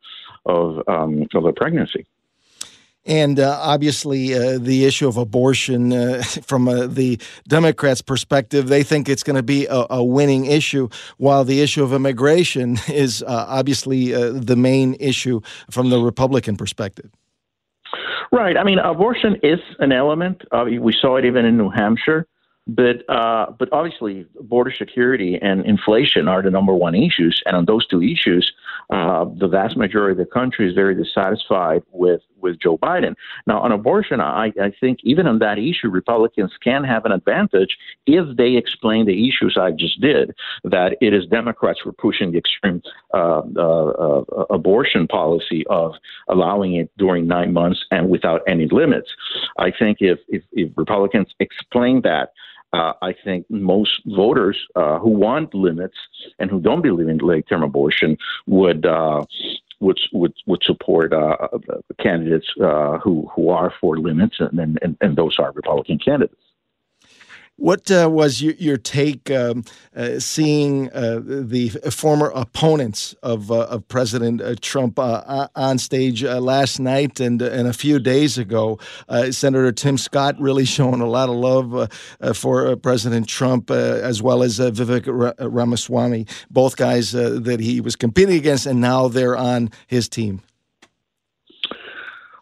of, 0.46 0.82
um, 0.88 1.28
of 1.34 1.46
a 1.46 1.54
pregnancy. 1.54 2.06
And 3.06 3.40
uh, 3.40 3.60
obviously, 3.62 4.34
uh, 4.34 4.58
the 4.60 4.86
issue 4.86 5.08
of 5.08 5.18
abortion, 5.18 5.94
uh, 5.94 6.24
from 6.44 6.68
uh, 6.68 6.88
the 6.88 7.20
Democrats' 7.48 8.02
perspective, 8.02 8.68
they 8.68 8.84
think 8.84 9.08
it's 9.08 9.24
going 9.24 9.36
to 9.36 9.44
be 9.44 9.68
a, 9.68 9.86
a, 9.92 10.04
winning 10.04 10.46
issue, 10.46 10.90
while 11.18 11.44
the 11.44 11.62
issue 11.62 11.84
of 11.84 11.94
immigration 11.94 12.78
is 12.88 13.24
uh, 13.24 13.46
obviously 13.48 14.14
uh, 14.14 14.32
the 14.34 14.56
main 14.56 14.96
issue 15.00 15.40
from 15.70 15.90
the 15.90 16.00
Republican 16.00 16.58
perspective. 16.58 17.12
Right. 18.32 18.58
I 18.58 18.64
mean, 18.64 18.80
abortion 18.80 19.38
is 19.44 19.60
an 19.80 19.92
element. 19.92 20.44
we 20.66 20.94
saw 21.00 21.18
it 21.18 21.26
even 21.26 21.46
in 21.46 21.58
New 21.58 21.70
Hampshire. 21.70 22.28
But 22.68 23.08
uh, 23.08 23.52
but 23.60 23.70
obviously, 23.72 24.26
border 24.42 24.74
security 24.76 25.38
and 25.40 25.64
inflation 25.66 26.28
are 26.28 26.42
the 26.42 26.50
number 26.50 26.74
one 26.74 26.96
issues, 26.96 27.44
and 27.46 27.56
on 27.56 27.66
those 27.66 27.86
two 27.88 28.02
issues, 28.02 28.52
uh, 28.90 29.26
the 29.38 29.48
vast 29.48 29.78
majority 29.78 30.14
of 30.14 30.18
the 30.18 30.32
country 30.32 30.68
is 30.68 30.74
very 30.74 30.96
dissatisfied 30.96 31.84
with 31.92 32.22
with 32.42 32.60
Joe 32.60 32.78
Biden. 32.78 33.16
Now, 33.46 33.60
on 33.60 33.72
abortion, 33.72 34.20
I, 34.20 34.52
I 34.62 34.72
think 34.80 35.00
even 35.04 35.28
on 35.28 35.40
that 35.40 35.60
issue, 35.60 35.90
Republicans 35.90 36.54
can 36.64 36.84
have 36.84 37.06
an 37.06 37.12
advantage 37.12 37.78
if 38.08 38.36
they 38.36 38.56
explain 38.56 39.06
the 39.06 39.28
issues 39.28 39.58
I 39.60 39.72
just 39.72 40.02
did. 40.02 40.36
That 40.64 40.98
it 41.02 41.14
is 41.14 41.28
Democrats 41.28 41.80
who 41.84 41.92
are 41.92 41.94
pushing 41.94 42.32
the 42.32 42.40
extreme 42.40 42.82
uh, 43.14 43.42
uh, 43.56 43.90
uh, 44.06 44.22
abortion 44.50 45.08
policy 45.08 45.66
of 45.70 45.94
allowing 46.30 46.76
it 46.76 46.90
during 46.98 47.28
nine 47.28 47.54
months 47.54 47.86
and 47.92 48.10
without 48.10 48.42
any 48.48 48.68
limits. 48.72 49.10
I 49.60 49.72
think 49.72 49.98
if 50.00 50.18
if, 50.30 50.42
if 50.52 50.72
Republicans 50.76 51.28
explain 51.40 52.02
that. 52.02 52.30
Uh, 52.76 52.94
I 53.02 53.12
think 53.26 53.46
most 53.50 53.94
voters 54.06 54.58
uh, 54.76 54.98
who 55.00 55.12
want 55.26 55.54
limits 55.54 55.98
and 56.40 56.50
who 56.52 56.60
don't 56.60 56.82
believe 56.82 57.08
in 57.08 57.20
late-term 57.20 57.64
abortion 57.64 58.18
would 58.48 58.86
uh, 58.86 59.24
would 59.80 60.00
would 60.12 60.34
would 60.46 60.64
support 60.64 61.14
uh, 61.14 61.38
candidates 62.06 62.48
uh, 62.62 62.98
who 63.04 63.14
who 63.34 63.44
are 63.50 63.72
for 63.80 63.98
limits, 64.10 64.36
and, 64.40 64.60
and 64.60 64.98
and 65.00 65.16
those 65.16 65.36
are 65.40 65.52
Republican 65.62 66.00
candidates. 66.08 66.42
What 67.58 67.90
uh, 67.90 68.10
was 68.12 68.42
your, 68.42 68.54
your 68.56 68.76
take 68.76 69.32
um, 69.32 69.64
uh, 69.96 70.20
seeing 70.20 70.92
uh, 70.92 71.22
the 71.24 71.70
former 71.90 72.30
opponents 72.36 73.16
of, 73.24 73.50
uh, 73.50 73.68
of 73.68 73.88
President 73.88 74.42
uh, 74.42 74.56
Trump 74.60 75.00
uh, 75.00 75.48
on 75.56 75.78
stage 75.78 76.22
last 76.22 76.82
night 76.82 77.22
and, 77.22 77.42
and 77.42 77.68
a 77.68 77.74
few 77.74 78.00
days 78.00 78.38
ago? 78.38 78.78
Senator 79.32 79.72
Tim 79.72 79.98
Scott 79.98 80.36
really 80.38 80.66
showing 80.76 81.00
a 81.00 81.08
lot 81.08 81.30
of 81.30 81.36
love 81.36 81.90
for 82.36 82.76
President 82.76 83.30
Trump, 83.30 83.72
as 83.72 84.22
well 84.22 84.44
as 84.44 84.60
Vivek 84.60 85.34
Ramaswamy, 85.40 86.28
both 86.52 86.76
guys 86.76 87.14
that 87.14 87.60
he 87.62 87.80
was 87.80 87.96
competing 87.96 88.36
against, 88.36 88.66
and 88.66 88.82
now 88.82 89.08
they're 89.08 89.38
on 89.38 89.70
his 89.88 90.10
team. 90.10 90.42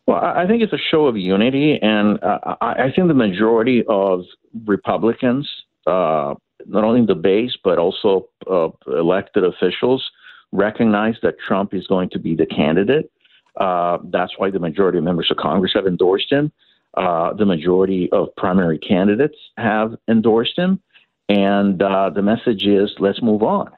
Well, 0.07 0.17
I 0.17 0.45
think 0.47 0.61
it's 0.63 0.73
a 0.73 0.77
show 0.91 1.05
of 1.05 1.15
unity, 1.15 1.77
and 1.81 2.21
uh, 2.23 2.55
I 2.59 2.91
think 2.93 3.07
the 3.07 3.13
majority 3.13 3.83
of 3.87 4.25
Republicans, 4.65 5.49
uh, 5.87 6.35
not 6.65 6.83
only 6.83 7.05
the 7.05 7.15
base 7.15 7.57
but 7.63 7.77
also 7.77 8.27
uh, 8.49 8.69
elected 8.87 9.43
officials, 9.43 10.11
recognize 10.51 11.15
that 11.23 11.35
Trump 11.39 11.73
is 11.73 11.87
going 11.87 12.09
to 12.09 12.19
be 12.19 12.35
the 12.35 12.45
candidate. 12.45 13.11
Uh, 13.57 13.97
that's 14.05 14.33
why 14.37 14.49
the 14.49 14.59
majority 14.59 14.97
of 14.97 15.03
members 15.03 15.29
of 15.29 15.37
Congress 15.37 15.73
have 15.73 15.87
endorsed 15.87 16.31
him. 16.31 16.51
Uh, 16.95 17.33
the 17.33 17.45
majority 17.45 18.09
of 18.11 18.27
primary 18.37 18.77
candidates 18.77 19.37
have 19.57 19.95
endorsed 20.07 20.57
him, 20.57 20.79
and 21.27 21.81
uh, 21.81 22.09
the 22.09 22.21
message 22.21 22.65
is 22.65 22.93
let's 22.99 23.21
move 23.21 23.41
on 23.41 23.71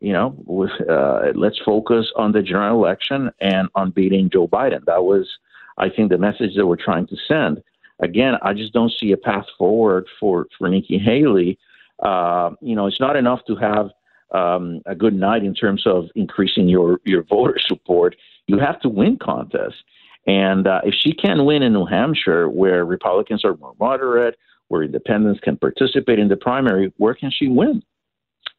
you 0.00 0.12
know, 0.12 0.34
with, 0.44 0.70
uh, 0.88 1.32
let's 1.34 1.58
focus 1.64 2.10
on 2.16 2.32
the 2.32 2.42
general 2.42 2.84
election 2.84 3.30
and 3.40 3.68
on 3.74 3.90
beating 3.90 4.30
Joe 4.30 4.46
Biden. 4.46 4.84
That 4.84 5.04
was, 5.04 5.28
I 5.76 5.88
think, 5.88 6.10
the 6.10 6.18
message 6.18 6.54
that 6.56 6.66
we're 6.66 6.76
trying 6.76 7.06
to 7.08 7.16
send. 7.26 7.62
Again, 8.00 8.34
I 8.42 8.52
just 8.52 8.72
don't 8.72 8.92
see 8.92 9.12
a 9.12 9.16
path 9.16 9.46
forward 9.56 10.06
for 10.20 10.46
for 10.56 10.68
Nikki 10.68 10.98
Haley. 10.98 11.58
Uh, 12.02 12.50
you 12.60 12.76
know, 12.76 12.86
it's 12.86 13.00
not 13.00 13.16
enough 13.16 13.40
to 13.46 13.56
have 13.56 13.90
um, 14.32 14.82
a 14.86 14.94
good 14.94 15.14
night 15.14 15.42
in 15.42 15.54
terms 15.54 15.84
of 15.86 16.04
increasing 16.14 16.68
your 16.68 17.00
your 17.04 17.24
voter 17.24 17.58
support. 17.66 18.16
You 18.46 18.58
have 18.58 18.80
to 18.80 18.88
win 18.88 19.18
contests, 19.20 19.82
and 20.26 20.66
uh, 20.66 20.80
if 20.84 20.94
she 20.94 21.12
can 21.12 21.44
win 21.44 21.62
in 21.62 21.72
New 21.72 21.86
Hampshire, 21.86 22.48
where 22.48 22.84
Republicans 22.84 23.44
are 23.44 23.56
more 23.56 23.74
moderate, 23.80 24.36
where 24.68 24.82
independents 24.82 25.40
can 25.40 25.56
participate 25.56 26.18
in 26.18 26.28
the 26.28 26.36
primary, 26.36 26.92
where 26.98 27.14
can 27.14 27.30
she 27.30 27.48
win? 27.48 27.82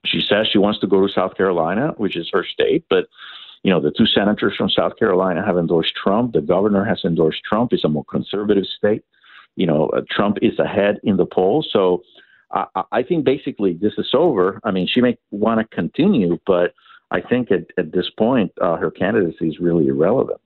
She 0.05 0.21
says 0.21 0.47
she 0.51 0.57
wants 0.57 0.79
to 0.79 0.87
go 0.87 1.05
to 1.05 1.11
South 1.11 1.35
Carolina, 1.35 1.93
which 1.97 2.15
is 2.15 2.29
her 2.33 2.45
state, 2.45 2.85
but 2.89 3.07
you 3.63 3.71
know 3.71 3.79
the 3.79 3.91
two 3.91 4.05
senators 4.05 4.55
from 4.57 4.69
South 4.69 4.97
Carolina 4.97 5.45
have 5.45 5.57
endorsed 5.57 5.93
Trump. 5.95 6.33
The 6.33 6.41
governor 6.41 6.83
has 6.83 7.01
endorsed 7.05 7.43
Trump. 7.43 7.71
It's 7.73 7.85
a 7.85 7.89
more 7.89 8.05
conservative 8.05 8.65
state. 8.65 9.03
You 9.55 9.67
know, 9.67 9.87
uh, 9.87 10.01
Trump 10.09 10.37
is 10.41 10.57
ahead 10.59 10.99
in 11.03 11.17
the 11.17 11.25
polls. 11.25 11.69
So 11.71 12.03
I, 12.51 12.83
I 12.91 13.03
think 13.03 13.25
basically 13.25 13.73
this 13.73 13.93
is 13.97 14.09
over. 14.13 14.59
I 14.63 14.71
mean, 14.71 14.87
she 14.91 15.01
may 15.01 15.17
want 15.31 15.59
to 15.59 15.75
continue, 15.75 16.39
but 16.45 16.73
I 17.11 17.21
think 17.21 17.51
at, 17.51 17.65
at 17.77 17.91
this 17.91 18.09
point 18.17 18.51
uh, 18.61 18.77
her 18.77 18.91
candidacy 18.91 19.47
is 19.47 19.59
really 19.59 19.87
irrelevant. 19.87 20.41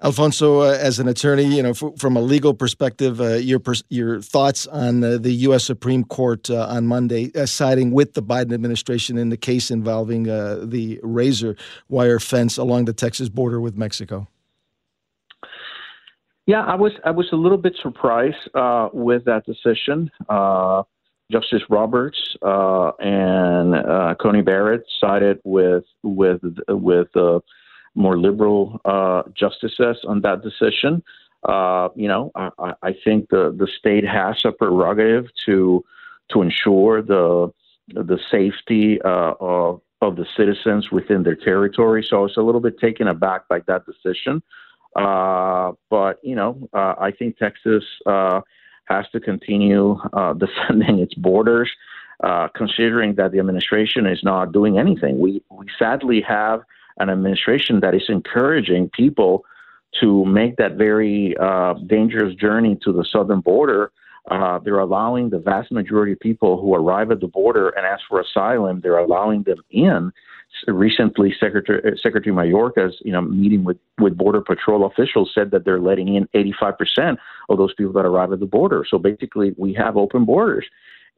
Alfonso, 0.00 0.60
uh, 0.60 0.78
as 0.80 1.00
an 1.00 1.08
attorney, 1.08 1.56
you 1.56 1.60
know, 1.60 1.70
f- 1.70 1.82
from 1.96 2.16
a 2.16 2.20
legal 2.20 2.54
perspective, 2.54 3.20
uh, 3.20 3.34
your 3.34 3.58
pers- 3.58 3.82
your 3.88 4.20
thoughts 4.20 4.64
on 4.68 5.02
uh, 5.02 5.18
the 5.18 5.32
U.S. 5.32 5.64
Supreme 5.64 6.04
Court 6.04 6.48
uh, 6.50 6.68
on 6.70 6.86
Monday 6.86 7.32
uh, 7.34 7.46
siding 7.46 7.90
with 7.90 8.14
the 8.14 8.22
Biden 8.22 8.52
administration 8.52 9.18
in 9.18 9.30
the 9.30 9.36
case 9.36 9.72
involving 9.72 10.22
the 10.22 11.00
razor 11.02 11.56
wire 11.88 12.20
fence 12.20 12.56
along 12.56 12.84
the 12.84 12.92
Texas 12.92 13.28
border 13.28 13.60
with 13.60 13.76
Mexico. 13.76 14.28
Yeah, 16.48 16.64
I 16.64 16.76
was 16.76 16.92
I 17.04 17.10
was 17.10 17.28
a 17.30 17.36
little 17.36 17.58
bit 17.58 17.76
surprised 17.80 18.48
with 18.94 19.26
that 19.26 19.42
decision. 19.44 20.10
Justice 21.30 21.62
Roberts 21.68 22.36
and 22.40 24.18
Coney 24.18 24.40
Barrett 24.40 24.84
sided 24.98 25.40
with 25.44 25.84
with 26.02 26.40
with 26.68 27.08
more 27.94 28.18
liberal 28.18 28.80
uh, 28.86 29.24
justices 29.34 29.98
on 30.06 30.22
that 30.22 30.42
decision. 30.42 31.02
Uh, 31.42 31.88
you 31.94 32.08
know, 32.08 32.30
I, 32.34 32.72
I, 32.82 32.94
think 33.04 33.28
the, 33.28 33.54
the 33.56 33.68
state 33.78 34.04
has 34.04 34.40
a 34.44 34.52
prerogative 34.52 35.26
to 35.46 35.84
to 36.30 36.42
ensure 36.42 37.02
the 37.02 37.52
the 37.88 38.18
safety 38.30 39.00
uh, 39.02 39.34
of 39.38 39.80
of 40.00 40.16
the 40.16 40.26
citizens 40.36 40.90
within 40.90 41.24
their 41.24 41.36
territory. 41.36 42.06
So 42.08 42.18
I 42.18 42.20
was 42.20 42.36
a 42.36 42.42
little 42.42 42.60
bit 42.60 42.78
taken 42.78 43.06
aback 43.06 43.48
by 43.48 43.60
that 43.66 43.82
decision. 43.84 44.42
Uh, 44.96 45.72
but 45.90 46.18
you 46.22 46.34
know, 46.34 46.68
uh, 46.72 46.94
I 46.98 47.10
think 47.10 47.38
Texas 47.38 47.84
uh, 48.06 48.40
has 48.84 49.06
to 49.12 49.20
continue 49.20 49.98
defending 50.38 50.98
its 50.98 51.14
borders. 51.14 51.70
considering 52.54 53.14
that 53.14 53.32
the 53.32 53.38
administration 53.38 54.06
is 54.06 54.20
not 54.22 54.52
doing 54.52 54.78
anything, 54.78 55.18
we 55.18 55.42
we 55.50 55.66
sadly 55.78 56.20
have 56.22 56.62
an 56.98 57.10
administration 57.10 57.80
that 57.80 57.94
is 57.94 58.06
encouraging 58.08 58.90
people 58.90 59.44
to 60.00 60.24
make 60.24 60.56
that 60.56 60.72
very 60.76 61.36
uh, 61.38 61.74
dangerous 61.86 62.34
journey 62.34 62.78
to 62.84 62.92
the 62.92 63.04
southern 63.04 63.40
border. 63.40 63.90
Uh, 64.30 64.58
they're 64.58 64.78
allowing 64.78 65.30
the 65.30 65.38
vast 65.38 65.72
majority 65.72 66.12
of 66.12 66.20
people 66.20 66.60
who 66.60 66.74
arrive 66.74 67.10
at 67.10 67.20
the 67.20 67.26
border 67.26 67.70
and 67.70 67.86
ask 67.86 68.02
for 68.08 68.20
asylum. 68.20 68.80
They're 68.80 68.98
allowing 68.98 69.42
them 69.44 69.62
in. 69.70 70.12
Recently, 70.66 71.34
Secretary 71.38 71.80
uh, 71.84 71.96
Secretary 72.02 72.34
Mayorkas, 72.34 72.92
you 73.04 73.12
know, 73.12 73.20
meeting 73.20 73.64
with 73.64 73.76
with 73.98 74.16
Border 74.16 74.40
Patrol 74.40 74.86
officials, 74.86 75.30
said 75.34 75.50
that 75.50 75.64
they're 75.64 75.80
letting 75.80 76.14
in 76.14 76.26
85 76.34 76.78
percent 76.78 77.18
of 77.48 77.58
those 77.58 77.74
people 77.74 77.92
that 77.92 78.06
arrive 78.06 78.32
at 78.32 78.40
the 78.40 78.46
border. 78.46 78.84
So 78.88 78.98
basically, 78.98 79.54
we 79.58 79.74
have 79.74 79.96
open 79.96 80.24
borders, 80.24 80.66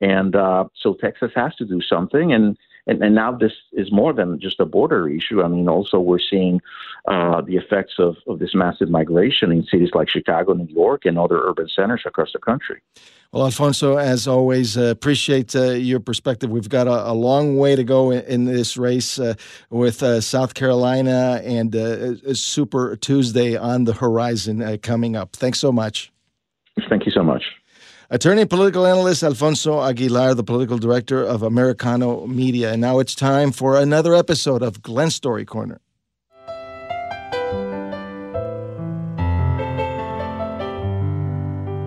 and 0.01 0.35
uh, 0.35 0.65
so 0.75 0.95
Texas 0.95 1.31
has 1.37 1.55
to 1.57 1.65
do 1.65 1.81
something. 1.81 2.33
And 2.33 2.59
and, 2.87 3.03
and 3.03 3.15
now 3.15 3.33
this 3.33 3.53
is 3.73 3.93
more 3.93 4.13
than 4.13 4.41
just 4.41 4.61
a 4.61 4.67
border 4.67 5.09
issue. 5.09 5.43
I 5.43 5.49
mean, 5.49 5.69
also 5.69 6.01
we're 6.01 6.19
seeing 6.19 6.61
uh, 7.09 7.41
the 7.41 7.57
effects 7.57 7.95
of, 7.99 8.17
of 8.27 8.39
this 8.39 8.55
massive 8.55 8.91
migration 8.91 9.51
in 9.53 9.65
cities 9.65 9.91
like 9.95 10.09
Chicago, 10.09 10.53
New 10.53 10.73
York, 10.73 11.05
and 11.05 11.19
other 11.19 11.41
urban 11.49 11.69
centers 11.69 12.03
across 12.07 12.33
the 12.33 12.39
country. 12.39 12.81
Well, 13.33 13.45
Alfonso, 13.45 13.97
as 13.97 14.27
always, 14.27 14.77
uh, 14.77 14.87
appreciate 14.87 15.55
uh, 15.55 15.71
your 15.71 16.01
perspective. 16.01 16.51
We've 16.51 16.69
got 16.69 16.89
a, 16.89 17.11
a, 17.11 17.15
long 17.15 17.59
way 17.59 17.77
to 17.77 17.85
go 17.85 18.11
in, 18.11 18.25
in 18.25 18.45
this 18.45 18.77
race 18.77 19.21
uh, 19.21 19.35
with 19.71 20.03
uh, 20.03 20.21
South 20.21 20.55
Carolina 20.55 21.41
and 21.45 21.77
uh, 21.77 22.35
Super 22.35 22.97
Tuesday 22.97 23.57
on 23.57 23.85
the 23.85 23.93
horizon 23.93 24.61
uh, 24.61 24.79
coming 24.83 25.15
up. 25.15 25.37
Thanks 25.37 25.61
so 25.61 25.71
much. 25.71 26.11
Thank 26.89 27.07
you 27.07 27.13
so 27.13 27.23
much. 27.23 27.45
Attorney 28.13 28.41
and 28.41 28.51
political 28.51 28.85
analyst 28.85 29.23
Alfonso 29.23 29.81
Aguilar, 29.81 30.35
the 30.35 30.43
political 30.43 30.79
director 30.79 31.23
of 31.23 31.45
Americano 31.45 32.27
Media. 32.27 32.73
And 32.73 32.81
now 32.81 32.99
it's 32.99 33.15
time 33.15 33.53
for 33.53 33.79
another 33.79 34.17
episode 34.17 34.63
of 34.63 34.83
Glen 34.83 35.11
Story 35.11 35.45
Corner. 35.45 35.81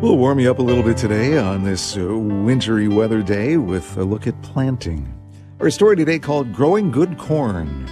We'll 0.04 0.18
warm 0.18 0.38
you 0.38 0.52
up 0.52 0.60
a 0.60 0.62
little 0.62 0.84
bit 0.84 0.98
today 0.98 1.38
on 1.38 1.64
this 1.64 1.96
uh, 1.96 2.04
wintry 2.04 2.90
weather 2.90 3.24
day 3.24 3.56
with 3.56 3.96
a 3.96 4.04
look 4.04 4.28
at 4.28 4.42
planting. 4.42 5.18
Our 5.62 5.70
story 5.70 5.96
today 5.96 6.20
called 6.20 6.52
Growing 6.52 6.92
Good 6.92 7.18
Corn. 7.18 7.86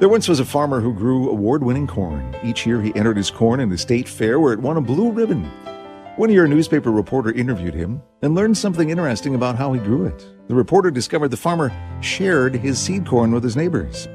There 0.00 0.10
once 0.10 0.28
was 0.28 0.38
a 0.38 0.44
farmer 0.44 0.82
who 0.82 0.92
grew 0.92 1.30
award 1.30 1.64
winning 1.64 1.86
corn. 1.86 2.36
Each 2.44 2.66
year 2.66 2.82
he 2.82 2.94
entered 2.94 3.16
his 3.16 3.30
corn 3.30 3.60
in 3.60 3.70
the 3.70 3.78
state 3.78 4.06
fair 4.06 4.38
where 4.38 4.52
it 4.52 4.60
won 4.60 4.76
a 4.76 4.82
blue 4.82 5.12
ribbon. 5.12 5.44
One 6.16 6.28
year, 6.28 6.44
a 6.44 6.48
newspaper 6.48 6.92
reporter 6.92 7.32
interviewed 7.32 7.72
him 7.72 8.02
and 8.20 8.34
learned 8.34 8.58
something 8.58 8.90
interesting 8.90 9.34
about 9.34 9.56
how 9.56 9.72
he 9.72 9.80
grew 9.80 10.04
it. 10.04 10.28
The 10.48 10.54
reporter 10.54 10.90
discovered 10.90 11.28
the 11.28 11.38
farmer 11.38 11.72
shared 12.02 12.54
his 12.54 12.78
seed 12.78 13.06
corn 13.06 13.32
with 13.32 13.44
his 13.44 13.56
neighbors. 13.56 14.08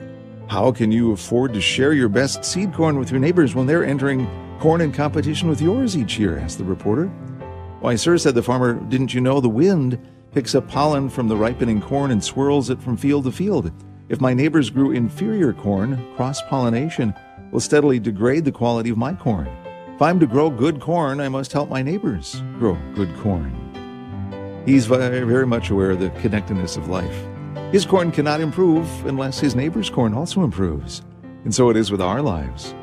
How 0.47 0.71
can 0.71 0.91
you 0.91 1.13
afford 1.13 1.55
to 1.55 1.59
share 1.59 1.93
your 1.93 2.07
best 2.07 2.45
seed 2.45 2.71
corn 2.71 2.99
with 2.99 3.09
your 3.09 3.19
neighbors 3.19 3.55
when 3.55 3.65
they're 3.65 3.83
entering 3.83 4.27
corn 4.59 4.81
in 4.81 4.91
competition 4.91 5.47
with 5.47 5.61
yours 5.61 5.95
each 5.95 6.19
year? 6.19 6.37
asked 6.37 6.57
the 6.57 6.63
reporter. 6.63 7.07
Why, 7.79 7.95
sir, 7.95 8.17
said 8.17 8.35
the 8.35 8.43
farmer, 8.43 8.73
didn't 8.73 9.13
you 9.13 9.21
know 9.21 9.39
the 9.39 9.47
wind 9.47 9.97
picks 10.33 10.53
up 10.53 10.67
pollen 10.67 11.09
from 11.09 11.27
the 11.27 11.37
ripening 11.37 11.81
corn 11.81 12.11
and 12.11 12.23
swirls 12.23 12.69
it 12.69 12.81
from 12.81 12.97
field 12.97 13.23
to 13.23 13.31
field? 13.31 13.71
If 14.09 14.19
my 14.19 14.33
neighbors 14.33 14.69
grew 14.69 14.91
inferior 14.91 15.53
corn, 15.53 16.05
cross 16.15 16.41
pollination 16.41 17.13
will 17.51 17.61
steadily 17.61 17.99
degrade 17.99 18.43
the 18.43 18.51
quality 18.51 18.89
of 18.89 18.97
my 18.97 19.13
corn. 19.13 19.47
If 19.95 20.01
I'm 20.01 20.19
to 20.19 20.27
grow 20.27 20.49
good 20.49 20.81
corn, 20.81 21.19
I 21.19 21.29
must 21.29 21.53
help 21.53 21.69
my 21.69 21.81
neighbors 21.81 22.41
grow 22.57 22.77
good 22.95 23.15
corn. 23.19 23.55
He's 24.65 24.85
very, 24.85 25.25
very 25.25 25.47
much 25.47 25.69
aware 25.69 25.91
of 25.91 25.99
the 25.99 26.09
connectedness 26.21 26.75
of 26.75 26.89
life. 26.89 27.25
His 27.71 27.85
corn 27.85 28.11
cannot 28.11 28.41
improve 28.41 28.87
unless 29.05 29.39
his 29.39 29.55
neighbor's 29.55 29.89
corn 29.89 30.13
also 30.13 30.43
improves. 30.43 31.01
And 31.43 31.53
so 31.53 31.69
it 31.69 31.77
is 31.77 31.91
with 31.91 32.01
our 32.01 32.21
lives. 32.21 32.73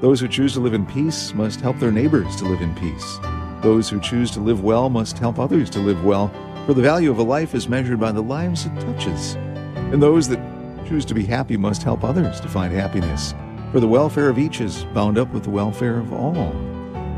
Those 0.00 0.20
who 0.20 0.28
choose 0.28 0.52
to 0.52 0.60
live 0.60 0.74
in 0.74 0.86
peace 0.86 1.34
must 1.34 1.60
help 1.60 1.80
their 1.80 1.90
neighbors 1.90 2.36
to 2.36 2.44
live 2.44 2.60
in 2.60 2.72
peace. 2.76 3.18
Those 3.62 3.90
who 3.90 3.98
choose 3.98 4.30
to 4.30 4.40
live 4.40 4.62
well 4.62 4.88
must 4.88 5.18
help 5.18 5.40
others 5.40 5.68
to 5.70 5.80
live 5.80 6.04
well, 6.04 6.28
for 6.66 6.74
the 6.74 6.82
value 6.82 7.10
of 7.10 7.18
a 7.18 7.22
life 7.24 7.52
is 7.52 7.68
measured 7.68 7.98
by 7.98 8.12
the 8.12 8.22
lives 8.22 8.64
it 8.64 8.80
touches. 8.80 9.34
And 9.74 10.00
those 10.00 10.28
that 10.28 10.38
choose 10.86 11.04
to 11.06 11.14
be 11.14 11.24
happy 11.24 11.56
must 11.56 11.82
help 11.82 12.04
others 12.04 12.40
to 12.42 12.48
find 12.48 12.72
happiness, 12.72 13.34
for 13.72 13.80
the 13.80 13.88
welfare 13.88 14.28
of 14.28 14.38
each 14.38 14.60
is 14.60 14.84
bound 14.94 15.18
up 15.18 15.32
with 15.32 15.42
the 15.42 15.50
welfare 15.50 15.98
of 15.98 16.12
all. 16.12 16.52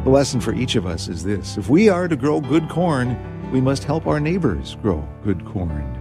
The 0.04 0.10
lesson 0.10 0.40
for 0.40 0.54
each 0.54 0.74
of 0.74 0.86
us 0.86 1.08
is 1.08 1.22
this 1.22 1.58
if 1.58 1.68
we 1.68 1.90
are 1.90 2.08
to 2.08 2.16
grow 2.16 2.40
good 2.40 2.70
corn, 2.70 3.14
we 3.52 3.60
must 3.60 3.84
help 3.84 4.06
our 4.06 4.20
neighbors 4.20 4.78
grow 4.80 5.06
good 5.22 5.44
corn. 5.44 6.00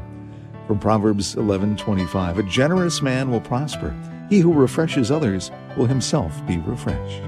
From 0.66 0.80
Proverbs 0.80 1.36
11:25, 1.36 2.38
a 2.38 2.44
generous 2.44 3.02
man 3.02 3.30
will 3.30 3.42
prosper. 3.42 3.94
He 4.30 4.40
who 4.40 4.54
refreshes 4.54 5.12
others 5.12 5.52
will 5.78 5.88
himself 5.88 6.46
be 6.48 6.58
refreshed. 6.60 7.24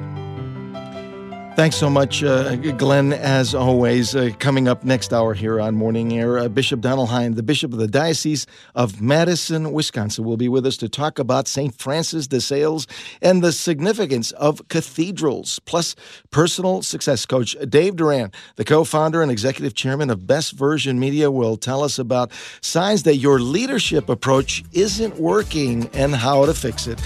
Thanks 1.58 1.76
so 1.76 1.90
much, 1.90 2.24
uh, 2.24 2.56
Glen, 2.56 3.12
as 3.12 3.54
always. 3.54 4.16
Uh, 4.16 4.30
coming 4.40 4.70
up 4.70 4.86
next 4.86 5.12
hour 5.12 5.34
here 5.34 5.60
on 5.60 5.76
Morning 5.76 6.18
Air, 6.18 6.40
uh, 6.40 6.48
Bishop 6.48 6.80
Donald 6.80 7.10
Hying, 7.10 7.36
the 7.36 7.44
Bishop 7.44 7.74
of 7.74 7.78
the 7.78 7.90
Diocese 7.90 8.48
of 8.74 9.02
Madison, 9.02 9.74
Wisconsin, 9.74 10.24
will 10.24 10.38
be 10.38 10.48
with 10.48 10.66
us 10.66 10.78
to 10.78 10.88
talk 10.88 11.20
about 11.20 11.50
St. 11.50 11.76
Francis 11.76 12.26
de 12.26 12.40
Sales 12.40 12.88
and 13.22 13.44
the 13.44 13.52
significance 13.52 14.32
of 14.32 14.66
cathedrals. 14.70 15.60
Plus, 15.66 15.94
personal 16.32 16.84
success 16.84 17.26
coach 17.26 17.58
Dave 17.68 17.98
Durand, 17.98 18.34
the 18.56 18.64
co 18.64 18.86
founder 18.86 19.22
and 19.22 19.30
executive 19.30 19.76
chairman 19.76 20.10
of 20.10 20.26
Best 20.26 20.54
Version 20.54 21.02
Media, 21.02 21.30
will 21.30 21.58
tell 21.58 21.84
us 21.84 22.00
about 22.00 22.32
signs 22.62 23.04
that 23.04 23.18
your 23.18 23.40
leadership 23.40 24.08
approach 24.08 24.64
isn't 24.72 25.20
working 25.20 25.90
and 25.94 26.16
how 26.16 26.46
to 26.46 26.54
fix 26.54 26.88
it. 26.88 27.00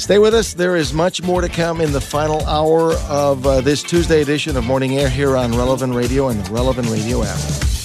Stay 0.00 0.18
with 0.18 0.32
us. 0.32 0.54
There 0.54 0.76
is 0.76 0.94
much 0.94 1.22
more 1.22 1.42
to 1.42 1.48
come 1.50 1.82
in 1.82 1.92
the 1.92 2.00
final 2.00 2.42
hour 2.46 2.94
of 3.06 3.46
uh, 3.46 3.60
this 3.60 3.82
Tuesday 3.82 4.22
edition 4.22 4.56
of 4.56 4.64
Morning 4.64 4.96
Air 4.96 5.10
here 5.10 5.36
on 5.36 5.52
Relevant 5.52 5.94
Radio 5.94 6.28
and 6.28 6.42
the 6.42 6.50
Relevant 6.50 6.88
Radio 6.88 7.22
app. 7.22 7.79